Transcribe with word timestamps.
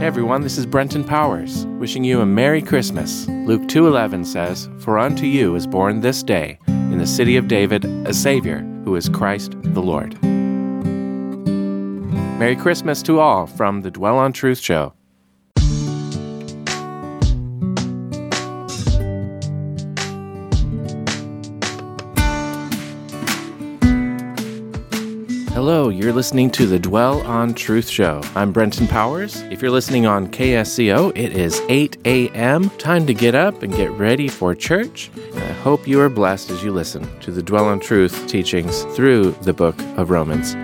Everyone, 0.00 0.40
this 0.40 0.56
is 0.56 0.64
Brenten 0.64 1.04
Powers, 1.04 1.66
wishing 1.78 2.04
you 2.04 2.22
a 2.22 2.26
Merry 2.26 2.62
Christmas. 2.62 3.28
Luke 3.28 3.68
2:11 3.68 4.24
says, 4.24 4.70
"For 4.78 4.98
unto 4.98 5.26
you 5.26 5.54
is 5.56 5.66
born 5.66 6.00
this 6.00 6.22
day 6.22 6.58
in 6.66 6.96
the 6.96 7.06
city 7.06 7.36
of 7.36 7.48
David 7.48 7.84
a 7.84 8.14
savior, 8.14 8.66
who 8.86 8.96
is 8.96 9.10
Christ 9.10 9.56
the 9.62 9.82
Lord." 9.82 10.16
Merry 12.38 12.56
Christmas 12.56 13.02
to 13.02 13.20
all 13.20 13.46
from 13.46 13.82
the 13.82 13.90
Dwell 13.90 14.16
on 14.16 14.32
Truth 14.32 14.60
show. 14.60 14.94
Hello, 25.70 25.88
you're 25.88 26.12
listening 26.12 26.50
to 26.50 26.66
the 26.66 26.80
Dwell 26.80 27.20
on 27.20 27.54
Truth 27.54 27.88
Show. 27.88 28.20
I'm 28.34 28.52
Brenten 28.52 28.88
Powers. 28.88 29.42
If 29.52 29.62
you're 29.62 29.70
listening 29.70 30.04
on 30.04 30.26
KSCO, 30.26 31.16
it 31.16 31.36
is 31.36 31.62
8 31.68 31.96
a.m. 32.06 32.70
Time 32.70 33.06
to 33.06 33.14
get 33.14 33.36
up 33.36 33.62
and 33.62 33.72
get 33.76 33.92
ready 33.92 34.26
for 34.26 34.52
church. 34.52 35.12
And 35.14 35.38
I 35.38 35.52
hope 35.52 35.86
you 35.86 36.00
are 36.00 36.08
blessed 36.08 36.50
as 36.50 36.64
you 36.64 36.72
listen 36.72 37.06
to 37.20 37.30
the 37.30 37.40
Dwell 37.40 37.66
on 37.66 37.78
Truth 37.78 38.26
teachings 38.26 38.82
through 38.96 39.30
the 39.42 39.52
book 39.52 39.80
of 39.96 40.10
Romans. 40.10 40.56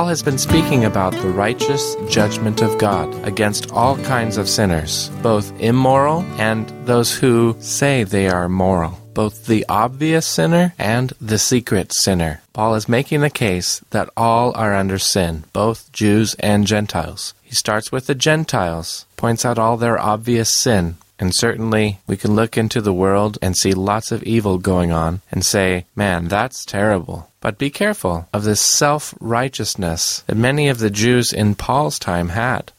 Paul 0.00 0.08
has 0.08 0.22
been 0.22 0.38
speaking 0.38 0.86
about 0.86 1.12
the 1.12 1.28
righteous 1.28 1.94
judgment 2.08 2.62
of 2.62 2.78
God 2.78 3.12
against 3.28 3.70
all 3.70 3.98
kinds 3.98 4.38
of 4.38 4.48
sinners, 4.48 5.10
both 5.20 5.52
immoral 5.60 6.22
and 6.40 6.66
those 6.86 7.14
who 7.14 7.54
say 7.60 8.02
they 8.02 8.26
are 8.26 8.48
moral, 8.48 8.98
both 9.12 9.44
the 9.44 9.66
obvious 9.68 10.26
sinner 10.26 10.72
and 10.78 11.12
the 11.20 11.38
secret 11.38 11.92
sinner. 11.92 12.40
Paul 12.54 12.76
is 12.76 12.88
making 12.88 13.20
the 13.20 13.28
case 13.28 13.80
that 13.90 14.08
all 14.16 14.56
are 14.56 14.74
under 14.74 14.98
sin, 14.98 15.44
both 15.52 15.92
Jews 15.92 16.32
and 16.36 16.66
Gentiles. 16.66 17.34
He 17.42 17.54
starts 17.54 17.92
with 17.92 18.06
the 18.06 18.14
Gentiles, 18.14 19.04
points 19.18 19.44
out 19.44 19.58
all 19.58 19.76
their 19.76 19.98
obvious 19.98 20.56
sin, 20.56 20.96
and 21.20 21.34
certainly, 21.34 21.98
we 22.06 22.16
can 22.16 22.34
look 22.34 22.56
into 22.56 22.80
the 22.80 22.94
world 22.94 23.36
and 23.42 23.54
see 23.54 23.74
lots 23.74 24.10
of 24.10 24.22
evil 24.22 24.56
going 24.56 24.90
on 24.90 25.20
and 25.30 25.44
say, 25.44 25.84
man, 25.94 26.28
that's 26.28 26.64
terrible. 26.64 27.30
But 27.42 27.58
be 27.58 27.68
careful 27.68 28.26
of 28.32 28.44
this 28.44 28.64
self 28.64 29.14
righteousness 29.20 30.24
that 30.26 30.36
many 30.36 30.68
of 30.70 30.78
the 30.78 30.88
Jews 30.88 31.30
in 31.30 31.56
Paul's 31.56 31.98
time 31.98 32.30
had. 32.30 32.72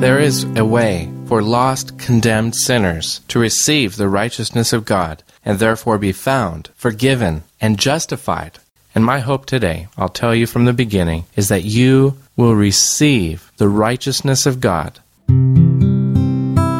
There 0.00 0.18
is 0.18 0.42
a 0.56 0.64
way 0.64 1.08
for 1.26 1.42
lost, 1.42 1.96
condemned 1.96 2.56
sinners 2.56 3.20
to 3.28 3.38
receive 3.38 3.96
the 3.96 4.08
righteousness 4.08 4.72
of 4.72 4.84
God 4.84 5.22
and 5.44 5.60
therefore 5.60 5.96
be 5.96 6.12
found, 6.12 6.70
forgiven, 6.74 7.44
and 7.60 7.78
justified. 7.78 8.58
And 8.96 9.04
my 9.04 9.20
hope 9.20 9.46
today, 9.46 9.86
I'll 9.96 10.08
tell 10.08 10.34
you 10.34 10.46
from 10.48 10.64
the 10.64 10.72
beginning, 10.72 11.24
is 11.36 11.48
that 11.48 11.64
you 11.64 12.18
will 12.36 12.54
receive 12.54 13.52
the 13.58 13.68
righteousness 13.68 14.44
of 14.44 14.60
God 14.60 15.00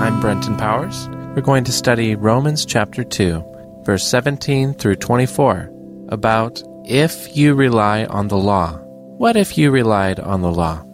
I'm 0.04 0.20
Brenten 0.20 0.56
Powers. 0.58 1.08
We're 1.34 1.42
going 1.42 1.64
to 1.64 1.72
study 1.72 2.14
Romans 2.14 2.64
chapter 2.64 3.04
2, 3.04 3.82
verse 3.84 4.06
17 4.06 4.74
through 4.74 4.96
24, 4.96 5.70
about 6.08 6.62
if 6.84 7.36
you 7.36 7.54
rely 7.54 8.04
on 8.04 8.28
the 8.28 8.36
law. 8.36 8.78
What 9.18 9.36
if 9.36 9.56
you 9.56 9.70
relied 9.70 10.20
on 10.20 10.42
the 10.42 10.52
law? 10.52 10.84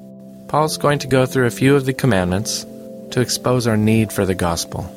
Paul's 0.49 0.77
going 0.77 0.99
to 1.01 1.07
go 1.07 1.27
through 1.27 1.47
a 1.47 1.51
few 1.51 1.77
of 1.77 1.85
the 1.85 1.93
commandments 1.93 2.67
to 3.11 3.21
expose 3.21 3.67
our 3.67 3.77
need 3.77 4.13
for 4.13 4.27
the 4.27 4.35
gospel. 4.35 4.93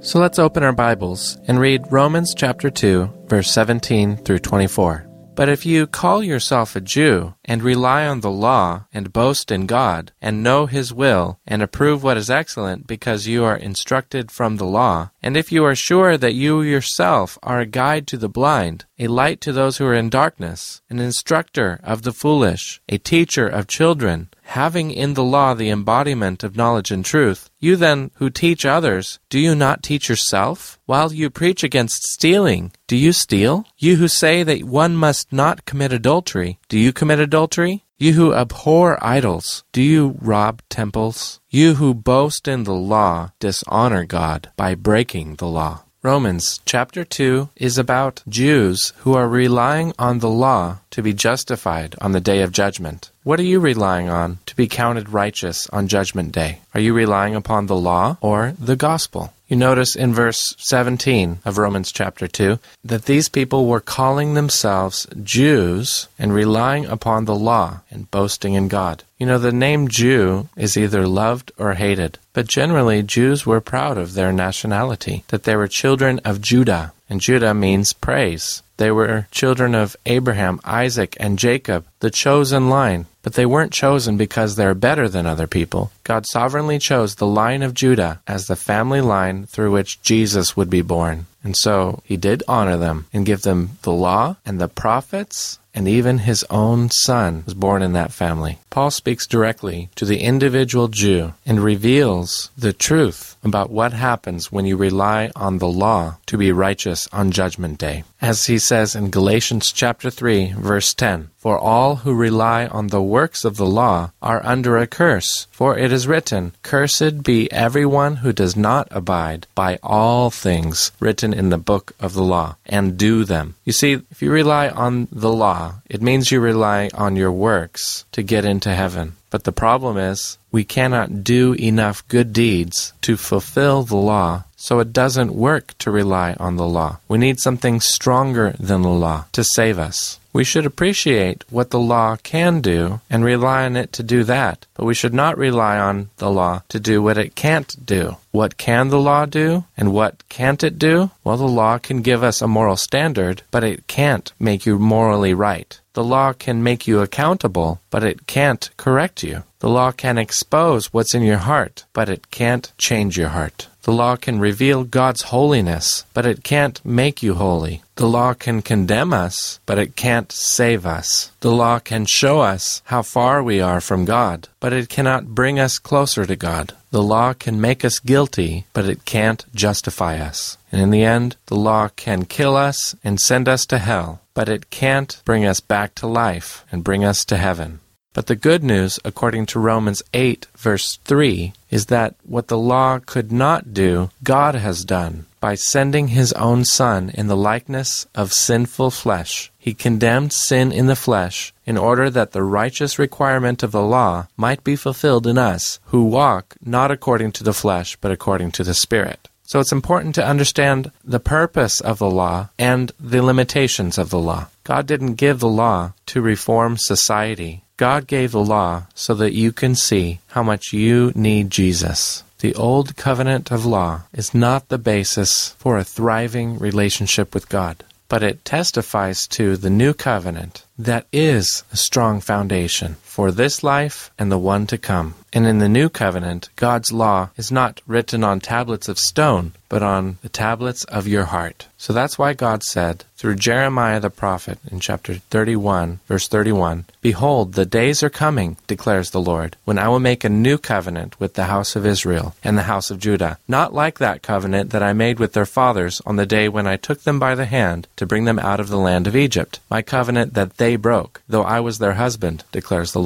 So 0.00 0.18
let's 0.18 0.38
open 0.38 0.62
our 0.62 0.72
Bibles 0.72 1.38
and 1.48 1.58
read 1.58 1.90
Romans 1.90 2.34
chapter 2.36 2.70
2, 2.70 3.26
verse 3.26 3.50
17 3.50 4.16
through 4.18 4.40
24. 4.40 5.05
But 5.36 5.50
if 5.50 5.66
you 5.66 5.86
call 5.86 6.22
yourself 6.22 6.74
a 6.74 6.80
Jew, 6.80 7.34
and 7.44 7.62
rely 7.62 8.06
on 8.06 8.22
the 8.22 8.30
law, 8.30 8.86
and 8.90 9.12
boast 9.12 9.52
in 9.52 9.66
God, 9.66 10.12
and 10.22 10.42
know 10.42 10.64
His 10.64 10.94
will, 10.94 11.38
and 11.46 11.62
approve 11.62 12.02
what 12.02 12.16
is 12.16 12.30
excellent 12.30 12.86
because 12.86 13.26
you 13.26 13.44
are 13.44 13.54
instructed 13.54 14.30
from 14.30 14.56
the 14.56 14.64
law, 14.64 15.10
and 15.22 15.36
if 15.36 15.52
you 15.52 15.62
are 15.66 15.74
sure 15.74 16.16
that 16.16 16.32
you 16.32 16.62
yourself 16.62 17.38
are 17.42 17.60
a 17.60 17.66
guide 17.66 18.06
to 18.06 18.16
the 18.16 18.30
blind, 18.30 18.86
a 18.98 19.08
light 19.08 19.42
to 19.42 19.52
those 19.52 19.76
who 19.76 19.84
are 19.84 19.94
in 19.94 20.08
darkness, 20.08 20.80
an 20.88 21.00
instructor 21.00 21.80
of 21.84 22.00
the 22.00 22.14
foolish, 22.14 22.80
a 22.88 22.96
teacher 22.96 23.46
of 23.46 23.66
children, 23.66 24.30
having 24.46 24.90
in 24.90 25.14
the 25.14 25.24
law 25.24 25.54
the 25.54 25.70
embodiment 25.70 26.42
of 26.42 26.56
knowledge 26.56 26.90
and 26.90 27.04
truth, 27.04 27.50
you 27.58 27.76
then 27.76 28.10
who 28.14 28.30
teach 28.30 28.64
others, 28.64 29.18
do 29.28 29.38
you 29.38 29.54
not 29.54 29.82
teach 29.82 30.08
yourself? 30.08 30.78
While 30.86 31.12
you 31.12 31.30
preach 31.30 31.62
against 31.62 32.02
stealing, 32.04 32.72
do 32.86 32.96
you 32.96 33.12
steal? 33.12 33.66
You 33.76 33.96
who 33.96 34.08
say 34.08 34.42
that 34.42 34.64
one 34.64 34.96
must 34.96 35.32
not 35.32 35.64
commit 35.64 35.92
adultery, 35.92 36.58
do 36.68 36.78
you 36.78 36.92
commit 36.92 37.20
adultery? 37.20 37.84
You 37.98 38.12
who 38.12 38.34
abhor 38.34 38.98
idols, 39.02 39.64
do 39.72 39.80
you 39.80 40.16
rob 40.20 40.60
temples? 40.68 41.40
You 41.48 41.74
who 41.74 41.94
boast 41.94 42.46
in 42.46 42.64
the 42.64 42.74
law, 42.74 43.32
dishonor 43.40 44.04
God 44.04 44.50
by 44.56 44.74
breaking 44.74 45.36
the 45.36 45.48
law. 45.48 45.84
Romans 46.02 46.60
chapter 46.64 47.04
2 47.04 47.48
is 47.56 47.78
about 47.78 48.22
Jews 48.28 48.92
who 48.98 49.14
are 49.14 49.26
relying 49.26 49.92
on 49.98 50.18
the 50.18 50.30
law 50.30 50.78
to 50.90 51.02
be 51.02 51.12
justified 51.12 51.96
on 52.00 52.12
the 52.12 52.20
day 52.20 52.42
of 52.42 52.52
judgment. 52.52 53.10
What 53.26 53.40
are 53.40 53.42
you 53.42 53.58
relying 53.58 54.08
on 54.08 54.38
to 54.46 54.54
be 54.54 54.68
counted 54.68 55.08
righteous 55.08 55.68
on 55.70 55.88
judgment 55.88 56.30
day? 56.30 56.60
Are 56.74 56.80
you 56.80 56.94
relying 56.94 57.34
upon 57.34 57.66
the 57.66 57.74
law 57.74 58.18
or 58.20 58.54
the 58.56 58.76
gospel? 58.76 59.32
You 59.48 59.56
notice 59.56 59.96
in 59.96 60.14
verse 60.14 60.54
17 60.58 61.40
of 61.44 61.58
Romans 61.58 61.90
chapter 61.90 62.28
2 62.28 62.60
that 62.84 63.06
these 63.06 63.28
people 63.28 63.66
were 63.66 63.80
calling 63.80 64.34
themselves 64.34 65.08
Jews 65.24 66.06
and 66.16 66.32
relying 66.32 66.86
upon 66.86 67.24
the 67.24 67.34
law 67.34 67.80
and 67.90 68.08
boasting 68.12 68.54
in 68.54 68.68
God. 68.68 69.02
You 69.18 69.26
know, 69.26 69.40
the 69.40 69.50
name 69.50 69.88
Jew 69.88 70.48
is 70.56 70.76
either 70.76 71.08
loved 71.08 71.50
or 71.58 71.74
hated, 71.74 72.20
but 72.32 72.46
generally 72.46 73.02
Jews 73.02 73.44
were 73.44 73.60
proud 73.60 73.98
of 73.98 74.14
their 74.14 74.32
nationality, 74.32 75.24
that 75.28 75.42
they 75.42 75.56
were 75.56 75.66
children 75.66 76.20
of 76.24 76.40
Judah, 76.40 76.92
and 77.10 77.20
Judah 77.20 77.54
means 77.54 77.92
praise. 77.92 78.62
They 78.76 78.90
were 78.90 79.26
children 79.30 79.74
of 79.74 79.96
Abraham, 80.06 80.60
Isaac, 80.64 81.16
and 81.18 81.38
Jacob, 81.38 81.86
the 82.00 82.10
chosen 82.10 82.68
line. 82.68 83.06
But 83.22 83.34
they 83.34 83.46
weren't 83.46 83.72
chosen 83.72 84.16
because 84.16 84.54
they're 84.54 84.74
better 84.74 85.08
than 85.08 85.26
other 85.26 85.48
people. 85.48 85.90
God 86.04 86.26
sovereignly 86.26 86.78
chose 86.78 87.16
the 87.16 87.26
line 87.26 87.62
of 87.62 87.74
Judah 87.74 88.20
as 88.26 88.46
the 88.46 88.54
family 88.54 89.00
line 89.00 89.46
through 89.46 89.72
which 89.72 90.00
Jesus 90.02 90.56
would 90.56 90.70
be 90.70 90.82
born. 90.82 91.26
And 91.42 91.56
so 91.56 92.02
he 92.04 92.16
did 92.16 92.44
honor 92.46 92.76
them 92.76 93.06
and 93.12 93.26
give 93.26 93.42
them 93.42 93.78
the 93.82 93.92
law 93.92 94.36
and 94.44 94.60
the 94.60 94.68
prophets 94.68 95.58
and 95.76 95.86
even 95.86 96.18
his 96.18 96.44
own 96.48 96.88
son 96.90 97.42
was 97.44 97.52
born 97.52 97.82
in 97.82 97.92
that 97.92 98.10
family. 98.10 98.58
Paul 98.70 98.90
speaks 98.90 99.26
directly 99.26 99.90
to 99.96 100.06
the 100.06 100.20
individual 100.20 100.88
Jew 100.88 101.34
and 101.44 101.62
reveals 101.62 102.50
the 102.56 102.72
truth 102.72 103.36
about 103.44 103.70
what 103.70 103.92
happens 103.92 104.50
when 104.50 104.64
you 104.64 104.76
rely 104.78 105.30
on 105.36 105.58
the 105.58 105.68
law 105.68 106.16
to 106.26 106.38
be 106.38 106.50
righteous 106.50 107.06
on 107.12 107.30
judgment 107.30 107.78
day. 107.78 108.04
As 108.26 108.46
he 108.46 108.58
says 108.58 108.96
in 108.96 109.10
Galatians 109.10 109.70
chapter 109.70 110.10
3 110.10 110.54
verse 110.58 110.92
10, 110.94 111.30
for 111.38 111.56
all 111.56 112.02
who 112.02 112.12
rely 112.12 112.66
on 112.66 112.88
the 112.88 113.00
works 113.00 113.44
of 113.44 113.56
the 113.56 113.64
law 113.64 114.10
are 114.20 114.44
under 114.44 114.76
a 114.76 114.88
curse, 114.88 115.46
for 115.52 115.78
it 115.78 115.92
is 115.92 116.08
written, 116.08 116.50
Cursed 116.64 117.22
be 117.22 117.48
everyone 117.52 118.16
who 118.16 118.32
does 118.32 118.56
not 118.56 118.88
abide 118.90 119.46
by 119.54 119.78
all 119.80 120.30
things 120.30 120.90
written 120.98 121.32
in 121.32 121.50
the 121.50 121.56
book 121.70 121.92
of 122.00 122.14
the 122.14 122.24
law, 122.24 122.56
and 122.66 122.98
do 122.98 123.22
them. 123.22 123.54
You 123.64 123.72
see, 123.72 123.92
if 124.10 124.20
you 124.20 124.32
rely 124.32 124.70
on 124.70 125.06
the 125.12 125.32
law, 125.32 125.74
it 125.88 126.02
means 126.02 126.32
you 126.32 126.40
rely 126.40 126.90
on 126.94 127.14
your 127.14 127.30
works 127.30 128.06
to 128.10 128.24
get 128.24 128.44
into 128.44 128.74
heaven. 128.74 129.14
But 129.30 129.44
the 129.44 129.52
problem 129.52 129.96
is, 129.98 130.38
we 130.50 130.64
cannot 130.64 131.22
do 131.22 131.52
enough 131.52 132.08
good 132.08 132.32
deeds 132.32 132.92
to 133.02 133.16
fulfill 133.16 133.84
the 133.84 133.96
law, 133.96 134.44
so 134.66 134.80
it 134.80 134.92
doesn't 134.92 135.32
work 135.48 135.78
to 135.78 135.92
rely 135.92 136.34
on 136.40 136.56
the 136.56 136.66
law. 136.66 136.98
We 137.06 137.18
need 137.18 137.38
something 137.38 137.80
stronger 137.80 138.56
than 138.58 138.82
the 138.82 138.88
law 138.88 139.26
to 139.30 139.44
save 139.44 139.78
us. 139.78 140.18
We 140.32 140.42
should 140.42 140.66
appreciate 140.66 141.44
what 141.50 141.70
the 141.70 141.78
law 141.78 142.16
can 142.16 142.62
do 142.62 143.00
and 143.08 143.24
rely 143.24 143.64
on 143.64 143.76
it 143.76 143.92
to 143.92 144.02
do 144.02 144.24
that, 144.24 144.66
but 144.74 144.84
we 144.84 144.92
should 144.92 145.14
not 145.14 145.38
rely 145.38 145.78
on 145.78 146.10
the 146.16 146.30
law 146.30 146.62
to 146.70 146.80
do 146.80 147.00
what 147.00 147.16
it 147.16 147.36
can't 147.36 147.86
do. 147.86 148.16
What 148.32 148.56
can 148.56 148.88
the 148.88 148.98
law 148.98 149.24
do 149.24 149.64
and 149.76 149.92
what 149.92 150.28
can't 150.28 150.64
it 150.64 150.80
do? 150.80 151.12
Well, 151.22 151.36
the 151.36 151.46
law 151.46 151.78
can 151.78 152.02
give 152.02 152.24
us 152.24 152.42
a 152.42 152.48
moral 152.48 152.76
standard, 152.76 153.42
but 153.52 153.62
it 153.62 153.86
can't 153.86 154.32
make 154.40 154.66
you 154.66 154.80
morally 154.80 155.32
right. 155.32 155.78
The 155.92 156.04
law 156.04 156.32
can 156.32 156.64
make 156.64 156.88
you 156.88 157.00
accountable, 157.00 157.80
but 157.90 158.02
it 158.02 158.26
can't 158.26 158.68
correct 158.76 159.22
you. 159.22 159.44
The 159.60 159.70
law 159.70 159.92
can 159.92 160.18
expose 160.18 160.92
what's 160.92 161.14
in 161.14 161.22
your 161.22 161.38
heart, 161.38 161.84
but 161.92 162.08
it 162.08 162.30
can't 162.30 162.70
change 162.76 163.16
your 163.16 163.30
heart. 163.30 163.68
The 163.86 163.92
law 163.92 164.16
can 164.16 164.40
reveal 164.40 164.82
God's 164.82 165.22
holiness, 165.30 166.04
but 166.12 166.26
it 166.26 166.42
can't 166.42 166.84
make 166.84 167.22
you 167.22 167.34
holy. 167.34 167.82
The 167.94 168.08
law 168.08 168.34
can 168.34 168.60
condemn 168.60 169.14
us, 169.14 169.60
but 169.64 169.78
it 169.78 169.94
can't 169.94 170.32
save 170.32 170.84
us. 170.84 171.30
The 171.38 171.52
law 171.52 171.78
can 171.78 172.04
show 172.04 172.40
us 172.40 172.82
how 172.86 173.02
far 173.02 173.44
we 173.44 173.60
are 173.60 173.80
from 173.80 174.04
God, 174.04 174.48
but 174.58 174.72
it 174.72 174.88
cannot 174.88 175.36
bring 175.36 175.60
us 175.60 175.78
closer 175.78 176.26
to 176.26 176.34
God. 176.34 176.72
The 176.90 177.00
law 177.00 177.32
can 177.32 177.60
make 177.60 177.84
us 177.84 178.00
guilty, 178.00 178.66
but 178.72 178.86
it 178.86 179.04
can't 179.04 179.44
justify 179.54 180.18
us. 180.18 180.58
And 180.72 180.82
in 180.82 180.90
the 180.90 181.04
end, 181.04 181.36
the 181.46 181.54
law 181.54 181.86
can 181.94 182.24
kill 182.24 182.56
us 182.56 182.96
and 183.04 183.20
send 183.20 183.48
us 183.48 183.64
to 183.66 183.78
hell, 183.78 184.20
but 184.34 184.48
it 184.48 184.70
can't 184.70 185.22
bring 185.24 185.46
us 185.46 185.60
back 185.60 185.94
to 185.96 186.08
life 186.08 186.64
and 186.72 186.82
bring 186.82 187.04
us 187.04 187.24
to 187.26 187.36
heaven. 187.36 187.78
But 188.16 188.28
the 188.28 188.34
good 188.34 188.64
news, 188.64 188.98
according 189.04 189.44
to 189.46 189.58
Romans 189.58 190.02
8, 190.14 190.46
verse 190.56 190.98
3, 191.04 191.52
is 191.70 191.86
that 191.86 192.14
what 192.22 192.48
the 192.48 192.56
law 192.56 192.98
could 192.98 193.30
not 193.30 193.74
do, 193.74 194.08
God 194.24 194.54
has 194.54 194.86
done 194.86 195.26
by 195.38 195.54
sending 195.54 196.08
his 196.08 196.32
own 196.32 196.64
Son 196.64 197.10
in 197.12 197.26
the 197.26 197.36
likeness 197.36 198.06
of 198.14 198.32
sinful 198.32 198.90
flesh. 198.92 199.52
He 199.58 199.74
condemned 199.74 200.32
sin 200.32 200.72
in 200.72 200.86
the 200.86 200.96
flesh 200.96 201.52
in 201.66 201.76
order 201.76 202.08
that 202.08 202.32
the 202.32 202.42
righteous 202.42 202.98
requirement 202.98 203.62
of 203.62 203.72
the 203.72 203.82
law 203.82 204.28
might 204.34 204.64
be 204.64 204.76
fulfilled 204.76 205.26
in 205.26 205.36
us, 205.36 205.78
who 205.88 206.06
walk 206.06 206.56
not 206.64 206.90
according 206.90 207.32
to 207.32 207.44
the 207.44 207.52
flesh, 207.52 207.96
but 208.00 208.12
according 208.12 208.50
to 208.52 208.64
the 208.64 208.72
Spirit. 208.72 209.28
So 209.42 209.60
it's 209.60 209.72
important 209.72 210.14
to 210.14 210.26
understand 210.26 210.90
the 211.04 211.20
purpose 211.20 211.80
of 211.82 211.98
the 211.98 212.10
law 212.10 212.48
and 212.58 212.92
the 212.98 213.22
limitations 213.22 213.98
of 213.98 214.08
the 214.08 214.18
law. 214.18 214.48
God 214.64 214.86
didn't 214.86 215.16
give 215.16 215.40
the 215.40 215.50
law 215.50 215.92
to 216.06 216.22
reform 216.22 216.78
society. 216.78 217.62
God 217.76 218.06
gave 218.06 218.32
the 218.32 218.40
law 218.42 218.84
so 218.94 219.12
that 219.14 219.34
you 219.34 219.52
can 219.52 219.74
see 219.74 220.20
how 220.28 220.42
much 220.42 220.72
you 220.72 221.12
need 221.14 221.50
Jesus. 221.50 222.24
The 222.38 222.54
old 222.54 222.96
covenant 222.96 223.50
of 223.50 223.66
law 223.66 224.02
is 224.14 224.34
not 224.34 224.68
the 224.68 224.78
basis 224.78 225.50
for 225.58 225.76
a 225.76 225.84
thriving 225.84 226.58
relationship 226.58 227.34
with 227.34 227.50
God, 227.50 227.84
but 228.08 228.22
it 228.22 228.44
testifies 228.46 229.26
to 229.28 229.56
the 229.58 229.68
new 229.68 229.92
covenant 229.92 230.64
that 230.78 231.06
is 231.12 231.64
a 231.70 231.76
strong 231.76 232.20
foundation 232.20 232.96
for 233.16 233.32
this 233.32 233.64
life 233.64 234.10
and 234.18 234.30
the 234.30 234.36
one 234.36 234.66
to 234.66 234.76
come. 234.76 235.14
And 235.32 235.46
in 235.46 235.58
the 235.58 235.70
new 235.70 235.88
covenant, 235.88 236.50
God's 236.56 236.92
law 236.92 237.30
is 237.38 237.50
not 237.50 237.80
written 237.86 238.22
on 238.22 238.40
tablets 238.40 238.88
of 238.88 238.98
stone, 238.98 239.52
but 239.68 239.82
on 239.82 240.18
the 240.22 240.28
tablets 240.28 240.84
of 240.84 241.08
your 241.08 241.24
heart. 241.24 241.66
So 241.78 241.92
that's 241.92 242.18
why 242.18 242.32
God 242.34 242.62
said 242.62 243.04
through 243.16 243.36
Jeremiah 243.36 244.00
the 244.00 244.10
prophet 244.10 244.58
in 244.70 244.80
chapter 244.80 245.14
31, 245.14 246.00
verse 246.06 246.28
31, 246.28 246.84
Behold, 247.02 247.52
the 247.54 247.66
days 247.66 248.02
are 248.02 248.10
coming, 248.10 248.56
declares 248.66 249.10
the 249.10 249.20
Lord, 249.20 249.56
when 249.64 249.78
I 249.78 249.88
will 249.88 250.00
make 250.00 250.24
a 250.24 250.28
new 250.28 250.58
covenant 250.58 251.18
with 251.18 251.34
the 251.34 251.44
house 251.44 251.76
of 251.76 251.86
Israel 251.86 252.34
and 252.44 252.56
the 252.56 252.62
house 252.62 252.90
of 252.90 252.98
Judah, 252.98 253.38
not 253.48 253.74
like 253.74 253.98
that 253.98 254.22
covenant 254.22 254.70
that 254.70 254.82
I 254.82 254.92
made 254.92 255.18
with 255.18 255.32
their 255.32 255.46
fathers 255.46 256.00
on 256.06 256.16
the 256.16 256.26
day 256.26 256.48
when 256.48 256.66
I 256.66 256.76
took 256.76 257.02
them 257.02 257.18
by 257.18 257.34
the 257.34 257.46
hand 257.46 257.88
to 257.96 258.06
bring 258.06 258.24
them 258.24 258.38
out 258.38 258.60
of 258.60 258.68
the 258.68 258.78
land 258.78 259.06
of 259.06 259.16
Egypt, 259.16 259.60
my 259.70 259.82
covenant 259.82 260.34
that 260.34 260.56
they 260.58 260.76
broke, 260.76 261.22
though 261.28 261.44
I 261.44 261.60
was 261.60 261.78
their 261.78 261.94
husband, 261.94 262.44
declares 262.52 262.92
the 262.92 263.00
Lord. 263.00 263.05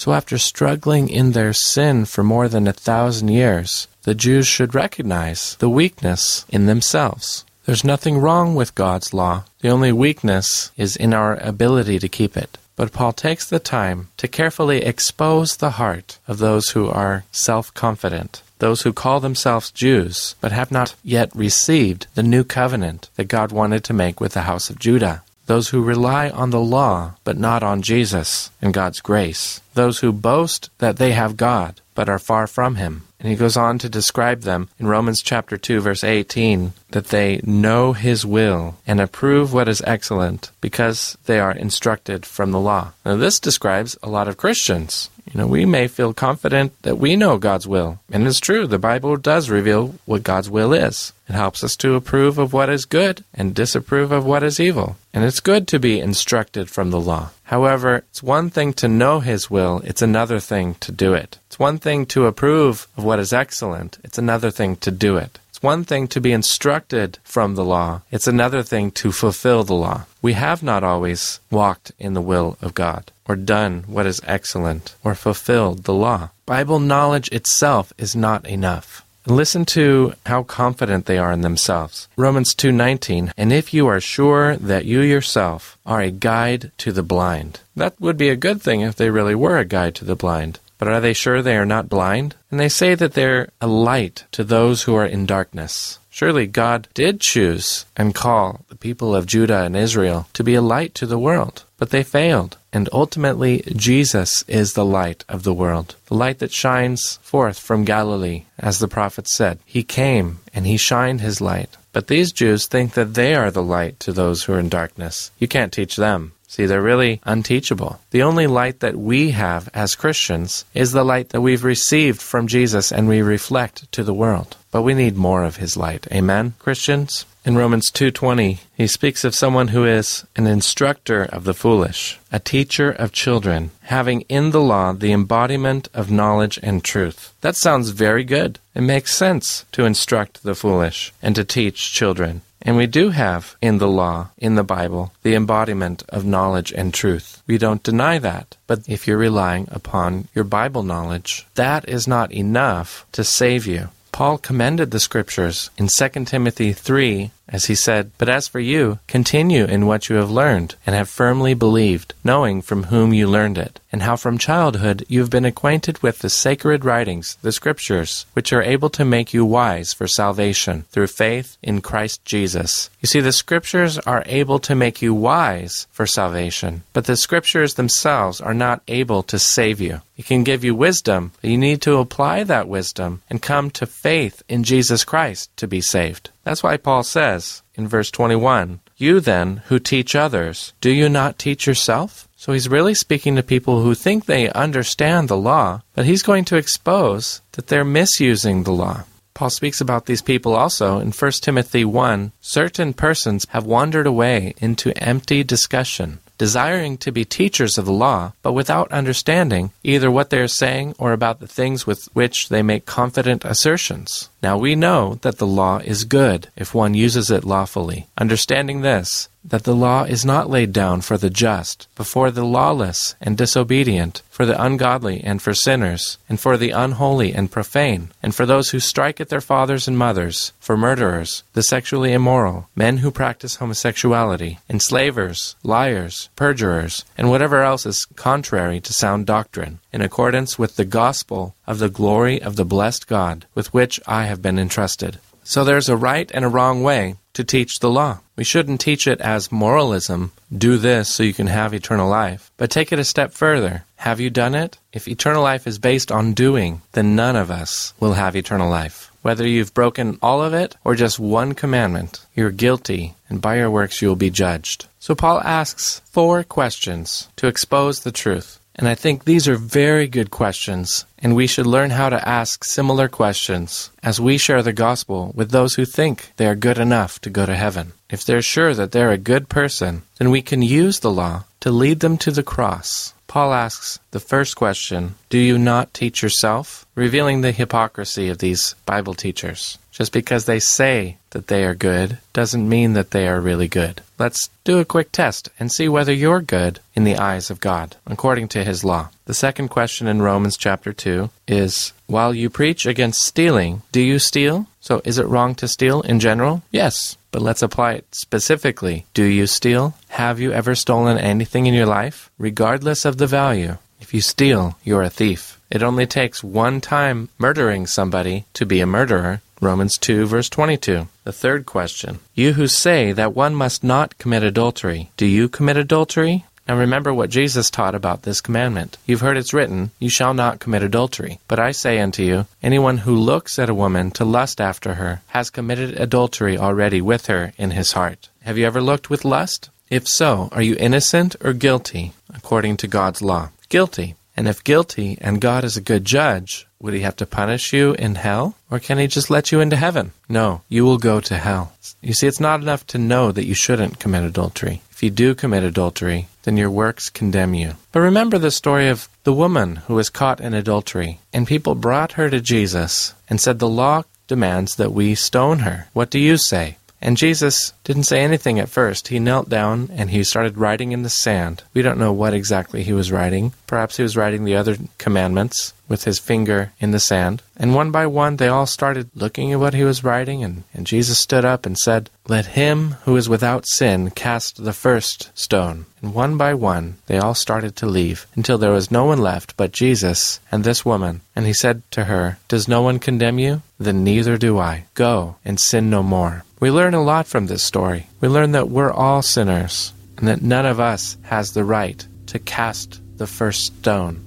So 0.00 0.14
after 0.14 0.38
struggling 0.38 1.10
in 1.10 1.32
their 1.32 1.52
sin 1.52 2.06
for 2.06 2.24
more 2.24 2.48
than 2.48 2.66
a 2.66 2.72
thousand 2.72 3.28
years, 3.28 3.86
the 4.04 4.14
Jews 4.14 4.46
should 4.46 4.74
recognize 4.74 5.56
the 5.58 5.68
weakness 5.68 6.46
in 6.48 6.64
themselves. 6.64 7.44
There's 7.66 7.84
nothing 7.84 8.16
wrong 8.16 8.54
with 8.54 8.74
God's 8.74 9.12
law. 9.12 9.44
The 9.60 9.68
only 9.68 9.92
weakness 9.92 10.70
is 10.78 10.96
in 10.96 11.12
our 11.12 11.36
ability 11.46 11.98
to 11.98 12.08
keep 12.08 12.34
it. 12.34 12.56
But 12.76 12.94
Paul 12.94 13.12
takes 13.12 13.46
the 13.46 13.58
time 13.58 14.08
to 14.16 14.26
carefully 14.26 14.82
expose 14.82 15.58
the 15.58 15.72
heart 15.72 16.18
of 16.26 16.38
those 16.38 16.70
who 16.70 16.88
are 16.88 17.24
self 17.30 17.74
confident, 17.74 18.40
those 18.58 18.80
who 18.80 18.94
call 18.94 19.20
themselves 19.20 19.70
Jews, 19.70 20.34
but 20.40 20.50
have 20.50 20.72
not 20.72 20.94
yet 21.04 21.30
received 21.36 22.06
the 22.14 22.22
new 22.22 22.42
covenant 22.42 23.10
that 23.16 23.28
God 23.28 23.52
wanted 23.52 23.84
to 23.84 23.92
make 23.92 24.18
with 24.18 24.32
the 24.32 24.48
house 24.48 24.70
of 24.70 24.78
Judah 24.78 25.22
those 25.50 25.70
who 25.70 25.82
rely 25.82 26.30
on 26.30 26.50
the 26.50 26.60
law 26.60 27.12
but 27.24 27.36
not 27.36 27.60
on 27.60 27.82
Jesus 27.82 28.52
and 28.62 28.72
God's 28.72 29.00
grace, 29.00 29.60
those 29.74 29.98
who 29.98 30.12
boast 30.12 30.70
that 30.78 30.98
they 30.98 31.10
have 31.10 31.36
God 31.36 31.80
but 31.96 32.08
are 32.08 32.20
far 32.20 32.46
from 32.46 32.76
Him. 32.76 33.02
And 33.18 33.28
he 33.28 33.34
goes 33.34 33.56
on 33.56 33.76
to 33.80 33.88
describe 33.88 34.42
them 34.42 34.68
in 34.78 34.86
Romans 34.86 35.20
chapter 35.20 35.56
2 35.56 35.80
verse 35.80 36.04
18 36.04 36.72
that 36.92 37.08
they 37.08 37.40
know 37.42 37.94
his 37.94 38.24
will 38.24 38.76
and 38.86 39.00
approve 39.00 39.52
what 39.52 39.68
is 39.68 39.82
excellent 39.84 40.52
because 40.60 41.18
they 41.26 41.40
are 41.40 41.50
instructed 41.50 42.24
from 42.24 42.52
the 42.52 42.60
law. 42.60 42.92
Now 43.04 43.16
this 43.16 43.40
describes 43.40 43.98
a 44.04 44.08
lot 44.08 44.28
of 44.28 44.36
Christians. 44.36 45.10
You 45.32 45.38
know, 45.38 45.46
we 45.46 45.64
may 45.64 45.86
feel 45.86 46.12
confident 46.12 46.72
that 46.82 46.98
we 46.98 47.14
know 47.14 47.38
God's 47.38 47.66
will. 47.66 48.00
And 48.10 48.26
it's 48.26 48.40
true, 48.40 48.66
the 48.66 48.80
Bible 48.80 49.16
does 49.16 49.48
reveal 49.48 49.94
what 50.04 50.24
God's 50.24 50.50
will 50.50 50.72
is. 50.72 51.12
It 51.28 51.34
helps 51.34 51.62
us 51.62 51.76
to 51.76 51.94
approve 51.94 52.36
of 52.36 52.52
what 52.52 52.68
is 52.68 52.84
good 52.84 53.22
and 53.32 53.54
disapprove 53.54 54.10
of 54.10 54.26
what 54.26 54.42
is 54.42 54.58
evil. 54.58 54.96
And 55.14 55.24
it's 55.24 55.38
good 55.38 55.68
to 55.68 55.78
be 55.78 56.00
instructed 56.00 56.68
from 56.68 56.90
the 56.90 57.00
law. 57.00 57.30
However, 57.44 58.02
it's 58.10 58.22
one 58.22 58.50
thing 58.50 58.72
to 58.74 58.88
know 58.88 59.20
His 59.20 59.48
will, 59.48 59.80
it's 59.84 60.02
another 60.02 60.40
thing 60.40 60.74
to 60.80 60.90
do 60.90 61.14
it. 61.14 61.38
It's 61.46 61.58
one 61.58 61.78
thing 61.78 62.06
to 62.06 62.26
approve 62.26 62.88
of 62.96 63.04
what 63.04 63.20
is 63.20 63.32
excellent, 63.32 63.98
it's 64.02 64.18
another 64.18 64.50
thing 64.50 64.76
to 64.76 64.90
do 64.90 65.16
it. 65.16 65.38
It's 65.50 65.62
one 65.62 65.84
thing 65.84 66.08
to 66.08 66.20
be 66.20 66.32
instructed 66.32 67.18
from 67.22 67.54
the 67.54 67.64
law, 67.64 68.02
it's 68.10 68.26
another 68.26 68.64
thing 68.64 68.90
to 68.92 69.12
fulfill 69.12 69.62
the 69.62 69.74
law. 69.74 70.06
We 70.22 70.32
have 70.32 70.62
not 70.62 70.82
always 70.82 71.38
walked 71.50 71.92
in 71.98 72.14
the 72.14 72.20
will 72.20 72.56
of 72.60 72.74
God, 72.74 73.12
or 73.30 73.36
done 73.36 73.84
what 73.86 74.06
is 74.06 74.20
excellent, 74.26 74.96
or 75.04 75.14
fulfilled 75.14 75.84
the 75.84 75.94
law. 75.94 76.30
Bible 76.46 76.80
knowledge 76.80 77.28
itself 77.28 77.92
is 77.96 78.16
not 78.16 78.44
enough. 78.44 79.04
Listen 79.24 79.64
to 79.66 80.14
how 80.26 80.42
confident 80.42 81.06
they 81.06 81.16
are 81.16 81.30
in 81.30 81.42
themselves. 81.42 82.08
Romans 82.16 82.54
2:19, 82.54 83.32
"And 83.36 83.52
if 83.52 83.72
you 83.72 83.86
are 83.86 84.00
sure 84.00 84.56
that 84.56 84.84
you 84.84 85.00
yourself 85.00 85.78
are 85.86 86.00
a 86.00 86.10
guide 86.10 86.72
to 86.78 86.90
the 86.90 87.04
blind." 87.04 87.60
That 87.76 87.94
would 88.00 88.16
be 88.16 88.30
a 88.30 88.44
good 88.46 88.60
thing 88.60 88.80
if 88.80 88.96
they 88.96 89.10
really 89.10 89.36
were 89.36 89.58
a 89.58 89.64
guide 89.64 89.94
to 89.96 90.04
the 90.04 90.16
blind. 90.16 90.58
But 90.78 90.88
are 90.88 91.00
they 91.00 91.12
sure 91.12 91.40
they 91.40 91.56
are 91.56 91.72
not 91.76 91.88
blind? 91.88 92.34
And 92.50 92.58
they 92.58 92.70
say 92.70 92.96
that 92.96 93.14
they're 93.14 93.50
a 93.60 93.68
light 93.68 94.24
to 94.32 94.42
those 94.42 94.82
who 94.82 94.96
are 94.96 95.06
in 95.06 95.24
darkness. 95.24 95.99
Surely 96.10 96.46
God 96.46 96.88
did 96.92 97.20
choose 97.20 97.86
and 97.96 98.14
call 98.14 98.64
the 98.68 98.76
people 98.76 99.14
of 99.14 99.26
Judah 99.26 99.62
and 99.62 99.76
Israel 99.76 100.26
to 100.32 100.44
be 100.44 100.54
a 100.54 100.60
light 100.60 100.94
to 100.96 101.06
the 101.06 101.18
world, 101.18 101.64
but 101.78 101.90
they 101.90 102.02
failed. 102.02 102.58
And 102.72 102.88
ultimately, 102.92 103.62
Jesus 103.74 104.44
is 104.46 104.74
the 104.74 104.84
light 104.84 105.24
of 105.28 105.44
the 105.44 105.54
world, 105.54 105.96
the 106.06 106.14
light 106.14 106.38
that 106.40 106.52
shines 106.52 107.18
forth 107.22 107.58
from 107.58 107.84
Galilee, 107.84 108.44
as 108.58 108.78
the 108.78 108.88
prophet 108.88 109.28
said. 109.28 109.58
He 109.64 109.82
came 109.82 110.40
and 110.52 110.66
he 110.66 110.76
shined 110.76 111.20
his 111.20 111.40
light. 111.40 111.76
But 111.92 112.06
these 112.06 112.32
Jews 112.32 112.66
think 112.66 112.94
that 112.94 113.14
they 113.14 113.34
are 113.34 113.50
the 113.50 113.62
light 113.62 113.98
to 114.00 114.12
those 114.12 114.44
who 114.44 114.52
are 114.52 114.60
in 114.60 114.68
darkness. 114.68 115.30
You 115.38 115.48
can't 115.48 115.72
teach 115.72 115.96
them. 115.96 116.32
See, 116.50 116.66
they're 116.66 116.82
really 116.82 117.20
unteachable. 117.22 118.00
The 118.10 118.24
only 118.24 118.48
light 118.48 118.80
that 118.80 118.96
we 118.96 119.30
have 119.30 119.68
as 119.72 119.94
Christians 119.94 120.64
is 120.74 120.90
the 120.90 121.04
light 121.04 121.28
that 121.28 121.42
we've 121.42 121.62
received 121.62 122.20
from 122.20 122.48
Jesus 122.48 122.90
and 122.90 123.06
we 123.06 123.22
reflect 123.22 123.90
to 123.92 124.02
the 124.02 124.12
world. 124.12 124.56
But 124.72 124.82
we 124.82 124.94
need 124.94 125.16
more 125.16 125.44
of 125.44 125.58
his 125.58 125.76
light. 125.76 126.08
Amen, 126.10 126.54
Christians? 126.58 127.24
In 127.44 127.56
Romans 127.56 127.88
2:20, 127.92 128.58
he 128.74 128.88
speaks 128.88 129.22
of 129.22 129.36
someone 129.36 129.68
who 129.68 129.84
is 129.84 130.24
an 130.34 130.48
instructor 130.48 131.22
of 131.22 131.44
the 131.44 131.54
foolish, 131.54 132.18
a 132.32 132.40
teacher 132.40 132.90
of 132.90 133.12
children, 133.12 133.70
having 133.82 134.22
in 134.22 134.50
the 134.50 134.60
law 134.60 134.92
the 134.92 135.12
embodiment 135.12 135.86
of 135.94 136.10
knowledge 136.10 136.58
and 136.64 136.82
truth. 136.82 137.32
That 137.42 137.54
sounds 137.54 137.90
very 137.90 138.24
good. 138.24 138.58
It 138.74 138.82
makes 138.82 139.14
sense 139.14 139.64
to 139.70 139.84
instruct 139.84 140.42
the 140.42 140.56
foolish 140.56 141.12
and 141.22 141.36
to 141.36 141.44
teach 141.44 141.92
children. 141.92 142.42
And 142.62 142.76
we 142.76 142.86
do 142.86 143.10
have 143.10 143.56
in 143.62 143.78
the 143.78 143.88
law, 143.88 144.28
in 144.36 144.54
the 144.54 144.64
Bible, 144.64 145.12
the 145.22 145.34
embodiment 145.34 146.02
of 146.10 146.24
knowledge 146.24 146.72
and 146.72 146.92
truth. 146.92 147.42
We 147.46 147.58
don't 147.58 147.82
deny 147.82 148.18
that. 148.18 148.56
But 148.66 148.88
if 148.88 149.06
you're 149.06 149.16
relying 149.16 149.68
upon 149.70 150.28
your 150.34 150.44
Bible 150.44 150.82
knowledge, 150.82 151.46
that 151.54 151.88
is 151.88 152.06
not 152.06 152.32
enough 152.32 153.06
to 153.12 153.24
save 153.24 153.66
you. 153.66 153.88
Paul 154.12 154.38
commended 154.38 154.90
the 154.90 155.00
scriptures 155.00 155.70
in 155.78 155.88
2 155.88 156.24
Timothy 156.26 156.72
3 156.72 157.30
as 157.50 157.66
he 157.66 157.74
said, 157.74 158.10
But 158.16 158.28
as 158.28 158.48
for 158.48 158.60
you, 158.60 158.98
continue 159.06 159.64
in 159.64 159.86
what 159.86 160.08
you 160.08 160.16
have 160.16 160.30
learned 160.30 160.76
and 160.86 160.94
have 160.94 161.08
firmly 161.08 161.54
believed, 161.54 162.14
knowing 162.24 162.62
from 162.62 162.84
whom 162.84 163.12
you 163.12 163.28
learned 163.28 163.58
it, 163.58 163.80
and 163.92 164.02
how 164.02 164.16
from 164.16 164.38
childhood 164.38 165.04
you 165.08 165.20
have 165.20 165.30
been 165.30 165.44
acquainted 165.44 166.02
with 166.02 166.20
the 166.20 166.30
sacred 166.30 166.84
writings, 166.84 167.36
the 167.42 167.52
scriptures, 167.52 168.26
which 168.34 168.52
are 168.52 168.62
able 168.62 168.88
to 168.90 169.04
make 169.04 169.34
you 169.34 169.44
wise 169.44 169.92
for 169.92 170.06
salvation 170.06 170.84
through 170.90 171.08
faith 171.08 171.56
in 171.62 171.80
Christ 171.80 172.24
Jesus. 172.24 172.88
You 173.00 173.06
see, 173.08 173.20
the 173.20 173.32
scriptures 173.32 173.98
are 173.98 174.22
able 174.26 174.58
to 174.60 174.74
make 174.74 175.02
you 175.02 175.12
wise 175.12 175.86
for 175.90 176.06
salvation, 176.06 176.84
but 176.92 177.06
the 177.06 177.16
scriptures 177.16 177.74
themselves 177.74 178.40
are 178.40 178.54
not 178.54 178.82
able 178.86 179.22
to 179.24 179.38
save 179.38 179.80
you. 179.80 180.02
It 180.16 180.26
can 180.26 180.44
give 180.44 180.62
you 180.62 180.74
wisdom, 180.74 181.32
but 181.40 181.50
you 181.50 181.58
need 181.58 181.80
to 181.82 181.96
apply 181.96 182.44
that 182.44 182.68
wisdom 182.68 183.22
and 183.30 183.40
come 183.40 183.70
to 183.70 183.86
faith 183.86 184.42
in 184.48 184.64
Jesus 184.64 185.02
Christ 185.02 185.50
to 185.56 185.66
be 185.66 185.80
saved. 185.80 186.30
That's 186.44 186.62
why 186.62 186.76
Paul 186.76 187.02
says 187.02 187.62
in 187.74 187.88
verse 187.88 188.10
21 188.10 188.80
You 188.96 189.20
then, 189.20 189.62
who 189.66 189.78
teach 189.78 190.14
others, 190.14 190.72
do 190.80 190.90
you 190.90 191.08
not 191.08 191.38
teach 191.38 191.66
yourself? 191.66 192.28
So 192.36 192.52
he's 192.52 192.68
really 192.68 192.94
speaking 192.94 193.36
to 193.36 193.42
people 193.42 193.82
who 193.82 193.94
think 193.94 194.24
they 194.24 194.50
understand 194.50 195.28
the 195.28 195.36
law, 195.36 195.82
but 195.94 196.06
he's 196.06 196.22
going 196.22 196.46
to 196.46 196.56
expose 196.56 197.42
that 197.52 197.66
they're 197.66 197.84
misusing 197.84 198.62
the 198.62 198.72
law. 198.72 199.04
Paul 199.34 199.50
speaks 199.50 199.80
about 199.80 200.06
these 200.06 200.22
people 200.22 200.54
also 200.54 200.98
in 200.98 201.12
1 201.12 201.32
Timothy 201.42 201.84
1. 201.84 202.32
Certain 202.40 202.92
persons 202.92 203.46
have 203.50 203.64
wandered 203.64 204.06
away 204.06 204.54
into 204.58 204.96
empty 204.96 205.44
discussion, 205.44 206.18
desiring 206.40 206.96
to 206.96 207.12
be 207.12 207.22
teachers 207.22 207.76
of 207.76 207.84
the 207.84 207.92
law, 207.92 208.32
but 208.40 208.54
without 208.54 208.90
understanding 208.90 209.70
either 209.82 210.10
what 210.10 210.30
they 210.30 210.38
are 210.38 210.48
saying 210.48 210.94
or 210.98 211.12
about 211.12 211.38
the 211.38 211.46
things 211.46 211.86
with 211.86 212.08
which 212.14 212.48
they 212.48 212.62
make 212.62 212.86
confident 212.86 213.44
assertions. 213.44 214.30
Now 214.42 214.56
we 214.56 214.74
know 214.74 215.18
that 215.20 215.36
the 215.36 215.46
law 215.46 215.80
is 215.84 216.04
good 216.04 216.48
if 216.56 216.74
one 216.74 216.94
uses 216.94 217.30
it 217.30 217.44
lawfully. 217.44 218.06
Understanding 218.16 218.80
this, 218.80 219.28
that 219.44 219.64
the 219.64 219.74
law 219.74 220.04
is 220.04 220.24
not 220.24 220.50
laid 220.50 220.72
down 220.72 221.00
for 221.00 221.16
the 221.16 221.30
just, 221.30 221.88
but 221.94 222.06
for 222.06 222.30
the 222.30 222.44
lawless 222.44 223.14
and 223.20 223.36
disobedient, 223.36 224.22
for 224.30 224.44
the 224.44 224.62
ungodly 224.62 225.22
and 225.22 225.40
for 225.40 225.54
sinners, 225.54 226.18
and 226.28 226.38
for 226.38 226.56
the 226.56 226.70
unholy 226.70 227.32
and 227.32 227.50
profane, 227.50 228.10
and 228.22 228.34
for 228.34 228.46
those 228.46 228.70
who 228.70 228.80
strike 228.80 229.20
at 229.20 229.28
their 229.28 229.40
fathers 229.40 229.88
and 229.88 229.96
mothers, 229.96 230.52
for 230.60 230.76
murderers, 230.76 231.42
the 231.54 231.62
sexually 231.62 232.12
immoral, 232.12 232.68
men 232.76 232.98
who 232.98 233.10
practice 233.10 233.56
homosexuality, 233.56 234.58
enslavers, 234.68 235.56
liars, 235.62 236.28
perjurers, 236.36 237.04
and 237.16 237.30
whatever 237.30 237.62
else 237.62 237.86
is 237.86 238.06
contrary 238.16 238.80
to 238.80 238.92
sound 238.92 239.26
doctrine, 239.26 239.78
in 239.92 240.02
accordance 240.02 240.58
with 240.58 240.76
the 240.76 240.84
gospel 240.84 241.54
of 241.66 241.78
the 241.78 241.88
glory 241.88 242.40
of 242.40 242.56
the 242.56 242.64
blessed 242.64 243.06
God, 243.06 243.46
with 243.54 243.72
which 243.72 244.00
I 244.06 244.24
have 244.24 244.42
been 244.42 244.58
entrusted. 244.58 245.18
So 245.42 245.64
there's 245.64 245.88
a 245.88 245.96
right 245.96 246.30
and 246.32 246.44
a 246.44 246.48
wrong 246.48 246.82
way 246.82 247.16
to 247.32 247.44
teach 247.44 247.78
the 247.78 247.90
law. 247.90 248.20
We 248.40 248.44
shouldn't 248.44 248.80
teach 248.80 249.06
it 249.06 249.20
as 249.20 249.52
moralism, 249.52 250.32
do 250.50 250.78
this 250.78 251.10
so 251.10 251.22
you 251.22 251.34
can 251.34 251.48
have 251.48 251.74
eternal 251.74 252.08
life, 252.08 252.50
but 252.56 252.70
take 252.70 252.90
it 252.90 252.98
a 252.98 253.04
step 253.04 253.34
further. 253.34 253.84
Have 253.96 254.18
you 254.18 254.30
done 254.30 254.54
it? 254.54 254.78
If 254.94 255.08
eternal 255.08 255.42
life 255.42 255.66
is 255.66 255.78
based 255.78 256.10
on 256.10 256.32
doing, 256.32 256.80
then 256.92 257.14
none 257.14 257.36
of 257.36 257.50
us 257.50 257.92
will 258.00 258.14
have 258.14 258.34
eternal 258.34 258.70
life. 258.70 259.12
Whether 259.20 259.46
you've 259.46 259.74
broken 259.74 260.18
all 260.22 260.40
of 260.42 260.54
it 260.54 260.74
or 260.84 260.94
just 260.94 261.18
one 261.18 261.52
commandment, 261.52 262.24
you're 262.34 262.50
guilty, 262.50 263.12
and 263.28 263.42
by 263.42 263.58
your 263.58 263.70
works 263.70 264.00
you 264.00 264.08
will 264.08 264.16
be 264.16 264.30
judged. 264.30 264.86
So 265.00 265.14
Paul 265.14 265.42
asks 265.42 266.00
four 266.06 266.42
questions 266.42 267.28
to 267.36 267.46
expose 267.46 268.00
the 268.00 268.10
truth. 268.10 268.58
And 268.74 268.88
I 268.88 268.94
think 268.94 269.24
these 269.24 269.48
are 269.48 269.56
very 269.56 270.08
good 270.08 270.30
questions, 270.30 271.04
and 271.18 271.36
we 271.36 271.46
should 271.46 271.66
learn 271.66 271.90
how 271.90 272.08
to 272.08 272.26
ask 272.26 272.64
similar 272.64 273.06
questions 273.06 273.90
as 274.02 274.18
we 274.18 274.38
share 274.38 274.62
the 274.62 274.72
gospel 274.72 275.30
with 275.34 275.50
those 275.50 275.74
who 275.74 275.84
think 275.84 276.32
they 276.38 276.46
are 276.46 276.54
good 276.54 276.78
enough 276.78 277.20
to 277.20 277.28
go 277.28 277.44
to 277.44 277.54
heaven. 277.54 277.92
If 278.10 278.24
they're 278.24 278.42
sure 278.42 278.74
that 278.74 278.92
they're 278.92 279.12
a 279.12 279.18
good 279.18 279.48
person, 279.48 280.02
then 280.18 280.30
we 280.30 280.42
can 280.42 280.62
use 280.62 281.00
the 281.00 281.10
law 281.10 281.44
to 281.60 281.70
lead 281.70 282.00
them 282.00 282.18
to 282.18 282.30
the 282.30 282.42
cross. 282.42 283.14
Paul 283.28 283.54
asks 283.54 284.00
the 284.10 284.18
first 284.18 284.56
question 284.56 285.14
Do 285.28 285.38
you 285.38 285.56
not 285.56 285.94
teach 285.94 286.20
yourself? 286.20 286.84
Revealing 286.96 287.42
the 287.42 287.52
hypocrisy 287.52 288.28
of 288.28 288.38
these 288.38 288.74
Bible 288.86 289.14
teachers. 289.14 289.78
Just 289.92 290.12
because 290.12 290.46
they 290.46 290.58
say 290.58 291.18
that 291.30 291.46
they 291.46 291.64
are 291.64 291.74
good 291.74 292.18
doesn't 292.32 292.68
mean 292.68 292.94
that 292.94 293.12
they 293.12 293.28
are 293.28 293.40
really 293.40 293.68
good. 293.68 294.00
Let's 294.18 294.48
do 294.64 294.78
a 294.78 294.84
quick 294.84 295.12
test 295.12 295.48
and 295.60 295.70
see 295.70 295.88
whether 295.88 296.12
you're 296.12 296.40
good 296.40 296.80
in 296.94 297.04
the 297.04 297.16
eyes 297.16 297.50
of 297.50 297.60
God, 297.60 297.96
according 298.06 298.48
to 298.48 298.64
His 298.64 298.82
law. 298.82 299.10
The 299.26 299.34
second 299.34 299.68
question 299.68 300.08
in 300.08 300.22
Romans 300.22 300.56
chapter 300.56 300.92
2 300.92 301.30
is 301.46 301.92
While 302.06 302.34
you 302.34 302.50
preach 302.50 302.84
against 302.84 303.22
stealing, 303.22 303.82
do 303.92 304.00
you 304.00 304.18
steal? 304.18 304.66
So 304.80 305.02
is 305.04 305.18
it 305.18 305.26
wrong 305.26 305.54
to 305.56 305.68
steal 305.68 306.00
in 306.00 306.18
general? 306.18 306.62
Yes. 306.72 307.16
But 307.30 307.42
let's 307.42 307.62
apply 307.62 307.92
it 307.92 308.06
specifically. 308.14 309.06
Do 309.14 309.24
you 309.24 309.46
steal? 309.46 309.94
Have 310.08 310.40
you 310.40 310.52
ever 310.52 310.74
stolen 310.74 311.18
anything 311.18 311.66
in 311.66 311.74
your 311.74 311.86
life? 311.86 312.30
Regardless 312.38 313.04
of 313.04 313.18
the 313.18 313.26
value, 313.26 313.78
if 314.00 314.12
you 314.12 314.20
steal, 314.20 314.76
you're 314.82 315.02
a 315.02 315.10
thief. 315.10 315.60
It 315.70 315.82
only 315.82 316.06
takes 316.06 316.42
one 316.42 316.80
time 316.80 317.28
murdering 317.38 317.86
somebody 317.86 318.44
to 318.54 318.66
be 318.66 318.80
a 318.80 318.86
murderer. 318.86 319.40
Romans 319.60 319.98
2, 319.98 320.26
verse 320.26 320.48
22. 320.48 321.06
The 321.24 321.32
third 321.32 321.66
question 321.66 322.18
You 322.34 322.54
who 322.54 322.66
say 322.66 323.12
that 323.12 323.36
one 323.36 323.54
must 323.54 323.84
not 323.84 324.16
commit 324.18 324.42
adultery, 324.42 325.10
do 325.16 325.26
you 325.26 325.48
commit 325.48 325.76
adultery? 325.76 326.44
Now 326.70 326.76
remember 326.76 327.12
what 327.12 327.30
Jesus 327.30 327.68
taught 327.68 327.96
about 327.96 328.22
this 328.22 328.40
commandment. 328.40 328.96
You've 329.04 329.22
heard 329.22 329.36
it's 329.36 329.52
written, 329.52 329.90
You 329.98 330.08
shall 330.08 330.34
not 330.34 330.60
commit 330.60 330.84
adultery. 330.84 331.40
But 331.48 331.58
I 331.58 331.72
say 331.72 331.98
unto 331.98 332.22
you, 332.22 332.46
anyone 332.62 332.98
who 332.98 333.16
looks 333.16 333.58
at 333.58 333.68
a 333.68 333.74
woman 333.74 334.12
to 334.12 334.24
lust 334.24 334.60
after 334.60 334.94
her 334.94 335.20
has 335.30 335.50
committed 335.50 336.00
adultery 336.00 336.56
already 336.56 337.00
with 337.00 337.26
her 337.26 337.52
in 337.58 337.72
his 337.72 337.90
heart. 337.90 338.28
Have 338.42 338.56
you 338.56 338.66
ever 338.66 338.80
looked 338.80 339.10
with 339.10 339.24
lust? 339.24 339.68
If 339.88 340.06
so, 340.06 340.48
are 340.52 340.62
you 340.62 340.76
innocent 340.78 341.34
or 341.40 341.54
guilty 341.54 342.12
according 342.32 342.76
to 342.76 342.86
God's 342.86 343.20
law? 343.20 343.48
Guilty. 343.68 344.14
And 344.36 344.46
if 344.46 344.62
guilty 344.62 345.18
and 345.20 345.40
God 345.40 345.64
is 345.64 345.76
a 345.76 345.80
good 345.80 346.04
judge, 346.04 346.68
would 346.78 346.94
he 346.94 347.00
have 347.00 347.16
to 347.16 347.26
punish 347.26 347.72
you 347.72 347.94
in 347.94 348.14
hell? 348.14 348.54
Or 348.70 348.78
can 348.78 348.98
he 348.98 349.08
just 349.08 349.28
let 349.28 349.50
you 349.50 349.58
into 349.58 349.74
heaven? 349.74 350.12
No, 350.28 350.62
you 350.68 350.84
will 350.84 350.98
go 350.98 351.18
to 351.18 351.36
hell. 351.36 351.72
You 352.00 352.14
see, 352.14 352.28
it's 352.28 352.38
not 352.38 352.60
enough 352.60 352.86
to 352.86 352.98
know 352.98 353.32
that 353.32 353.44
you 353.44 353.54
shouldn't 353.54 353.98
commit 353.98 354.22
adultery. 354.22 354.82
If 355.00 355.04
you 355.04 355.10
do 355.10 355.34
commit 355.34 355.62
adultery, 355.62 356.28
then 356.42 356.58
your 356.58 356.70
works 356.70 357.08
condemn 357.08 357.54
you. 357.54 357.76
But 357.90 358.00
remember 358.00 358.36
the 358.36 358.50
story 358.50 358.86
of 358.86 359.08
the 359.24 359.32
woman 359.32 359.76
who 359.76 359.94
was 359.94 360.10
caught 360.10 360.42
in 360.42 360.52
adultery, 360.52 361.20
and 361.32 361.46
people 361.46 361.74
brought 361.74 362.12
her 362.20 362.28
to 362.28 362.38
Jesus 362.38 363.14
and 363.26 363.40
said, 363.40 363.60
The 363.60 363.66
law 363.66 364.02
demands 364.28 364.76
that 364.76 364.92
we 364.92 365.14
stone 365.14 365.60
her. 365.60 365.88
What 365.94 366.10
do 366.10 366.18
you 366.18 366.36
say? 366.36 366.76
And 367.02 367.16
Jesus 367.16 367.72
didn't 367.84 368.04
say 368.04 368.20
anything 368.20 368.58
at 368.58 368.68
first. 368.68 369.08
He 369.08 369.18
knelt 369.18 369.48
down 369.48 369.90
and 369.92 370.10
he 370.10 370.22
started 370.22 370.58
writing 370.58 370.92
in 370.92 371.02
the 371.02 371.08
sand. 371.10 371.62
We 371.72 371.82
don't 371.82 371.98
know 371.98 372.12
what 372.12 372.34
exactly 372.34 372.82
he 372.82 372.92
was 372.92 373.10
writing. 373.10 373.52
Perhaps 373.66 373.96
he 373.96 374.02
was 374.02 374.16
writing 374.16 374.44
the 374.44 374.56
other 374.56 374.76
commandments 374.98 375.72
with 375.88 376.04
his 376.04 376.18
finger 376.18 376.72
in 376.78 376.92
the 376.92 377.00
sand. 377.00 377.42
And 377.56 377.74
one 377.74 377.90
by 377.90 378.06
one, 378.06 378.36
they 378.36 378.48
all 378.48 378.66
started 378.66 379.10
looking 379.14 379.52
at 379.52 379.58
what 379.58 379.74
he 379.74 379.82
was 379.82 380.04
writing. 380.04 380.44
And, 380.44 380.62
and 380.72 380.86
Jesus 380.86 381.18
stood 381.18 381.44
up 381.44 381.66
and 381.66 381.76
said, 381.76 382.10
Let 382.28 382.46
him 382.46 382.92
who 383.04 383.16
is 383.16 383.28
without 383.28 383.66
sin 383.66 384.10
cast 384.10 384.62
the 384.62 384.72
first 384.72 385.30
stone. 385.34 385.86
And 386.00 386.14
one 386.14 386.36
by 386.36 386.54
one, 386.54 386.98
they 387.06 387.18
all 387.18 387.34
started 387.34 387.76
to 387.76 387.86
leave 387.86 388.26
until 388.36 388.56
there 388.56 388.70
was 388.70 388.90
no 388.90 389.06
one 389.06 389.18
left 389.18 389.56
but 389.56 389.72
Jesus 389.72 390.38
and 390.52 390.62
this 390.62 390.84
woman. 390.84 391.22
And 391.34 391.44
he 391.44 391.52
said 391.52 391.82
to 391.92 392.04
her, 392.04 392.38
Does 392.48 392.68
no 392.68 392.82
one 392.82 392.98
condemn 392.98 393.38
you? 393.38 393.62
Then 393.78 394.04
neither 394.04 394.38
do 394.38 394.58
I. 394.58 394.84
Go 394.94 395.36
and 395.44 395.58
sin 395.58 395.90
no 395.90 396.02
more. 396.02 396.44
We 396.60 396.70
learn 396.70 396.92
a 396.92 397.02
lot 397.02 397.26
from 397.26 397.46
this 397.46 397.62
story. 397.62 398.06
We 398.20 398.28
learn 398.28 398.52
that 398.52 398.68
we're 398.68 398.92
all 398.92 399.22
sinners 399.22 399.94
and 400.18 400.28
that 400.28 400.42
none 400.42 400.66
of 400.66 400.78
us 400.78 401.16
has 401.22 401.54
the 401.54 401.64
right 401.64 402.06
to 402.26 402.38
cast 402.38 403.00
the 403.16 403.26
first 403.26 403.78
stone. 403.78 404.22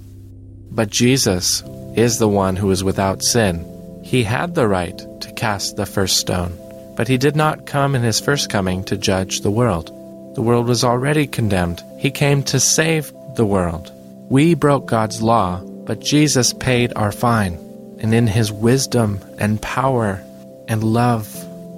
But 0.71 0.89
Jesus 0.89 1.61
is 1.95 2.17
the 2.17 2.27
one 2.27 2.55
who 2.55 2.71
is 2.71 2.83
without 2.83 3.21
sin. 3.21 4.01
He 4.03 4.23
had 4.23 4.55
the 4.55 4.67
right 4.67 4.97
to 4.97 5.31
cast 5.33 5.75
the 5.75 5.85
first 5.85 6.17
stone, 6.17 6.57
but 6.97 7.07
he 7.07 7.19
did 7.19 7.35
not 7.35 7.67
come 7.67 7.93
in 7.93 8.01
his 8.01 8.19
first 8.19 8.49
coming 8.49 8.83
to 8.85 8.97
judge 8.97 9.41
the 9.41 9.51
world. 9.51 9.87
The 10.35 10.41
world 10.41 10.67
was 10.67 10.83
already 10.83 11.27
condemned. 11.27 11.83
He 11.99 12.09
came 12.09 12.41
to 12.45 12.59
save 12.59 13.13
the 13.35 13.45
world. 13.45 13.91
We 14.31 14.55
broke 14.55 14.87
God's 14.87 15.21
law, 15.21 15.59
but 15.59 15.99
Jesus 15.99 16.51
paid 16.51 16.93
our 16.95 17.11
fine. 17.11 17.59
And 17.99 18.11
in 18.11 18.25
his 18.25 18.51
wisdom 18.51 19.19
and 19.37 19.61
power 19.61 20.19
and 20.67 20.83
love, 20.83 21.27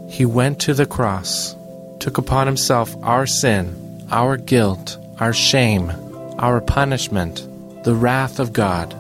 he 0.08 0.26
went 0.26 0.60
to 0.62 0.74
the 0.74 0.86
cross, 0.86 1.56
took 2.00 2.18
upon 2.18 2.48
himself 2.48 2.96
our 3.04 3.26
sin, 3.26 4.04
our 4.12 4.38
guilt, 4.38 4.98
our 5.20 5.34
shame, 5.34 5.92
our 6.40 6.62
punishment, 6.62 7.48
the 7.84 7.96
wrath 7.96 8.40
of 8.40 8.54
God, 8.54 8.94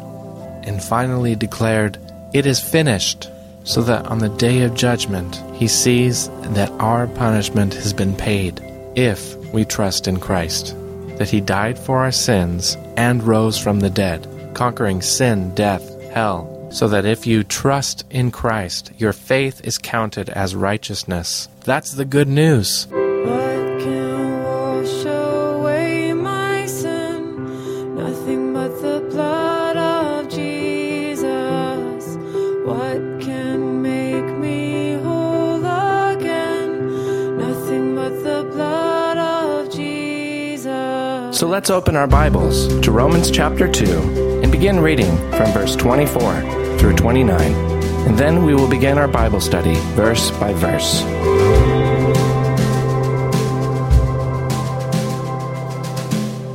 and 0.63 0.83
finally 0.83 1.35
declared, 1.35 1.97
It 2.33 2.45
is 2.45 2.59
finished, 2.59 3.29
so 3.63 3.81
that 3.81 4.05
on 4.05 4.19
the 4.19 4.29
day 4.29 4.61
of 4.61 4.75
judgment 4.75 5.41
he 5.55 5.67
sees 5.67 6.29
that 6.53 6.71
our 6.79 7.07
punishment 7.07 7.73
has 7.73 7.93
been 7.93 8.15
paid 8.15 8.61
if 8.95 9.35
we 9.53 9.65
trust 9.65 10.07
in 10.07 10.19
Christ, 10.19 10.75
that 11.17 11.29
he 11.29 11.41
died 11.41 11.77
for 11.77 11.99
our 11.99 12.11
sins 12.11 12.77
and 12.95 13.23
rose 13.23 13.57
from 13.57 13.79
the 13.79 13.89
dead, 13.89 14.27
conquering 14.53 15.01
sin, 15.01 15.53
death, 15.55 15.99
hell, 16.11 16.54
so 16.75 16.89
that 16.89 17.05
if 17.05 17.25
you 17.25 17.41
trust 17.41 18.03
in 18.09 18.29
Christ, 18.29 18.91
your 18.97 19.13
faith 19.13 19.61
is 19.63 19.77
counted 19.77 20.29
as 20.29 20.53
righteousness. 20.53 21.47
That's 21.63 21.93
the 21.93 22.03
good 22.03 22.27
news. 22.27 22.87
What 22.87 23.79
can 23.79 24.43
wash 24.43 25.05
away 25.05 26.11
my 26.11 26.65
sin? 26.65 27.95
Nothing 27.95 28.53
but 28.53 28.81
the 28.81 29.07
blood 29.09 29.77
of 29.77 30.29
Jesus. 30.29 32.17
What 32.65 33.21
can 33.21 33.81
make 33.81 34.37
me 34.37 34.95
whole 34.95 35.63
again? 36.11 37.37
Nothing 37.37 37.95
but 37.95 38.21
the 38.21 38.43
blood 38.51 39.17
of 39.17 39.73
Jesus. 39.73 41.37
So 41.39 41.47
let's 41.47 41.69
open 41.69 41.95
our 41.95 42.07
Bibles 42.07 42.67
to 42.81 42.91
Romans 42.91 43.31
chapter 43.31 43.71
2 43.71 44.41
and 44.43 44.51
begin 44.51 44.81
reading 44.81 45.15
from 45.31 45.53
verse 45.53 45.77
24 45.77 46.54
through 46.79 46.95
29. 46.95 47.75
and 48.05 48.17
then 48.17 48.43
we 48.45 48.53
will 48.53 48.69
begin 48.69 48.97
our 48.99 49.07
Bible 49.07 49.41
study 49.41 49.73
verse 49.95 50.29
by 50.31 50.53
verse. 50.53 51.01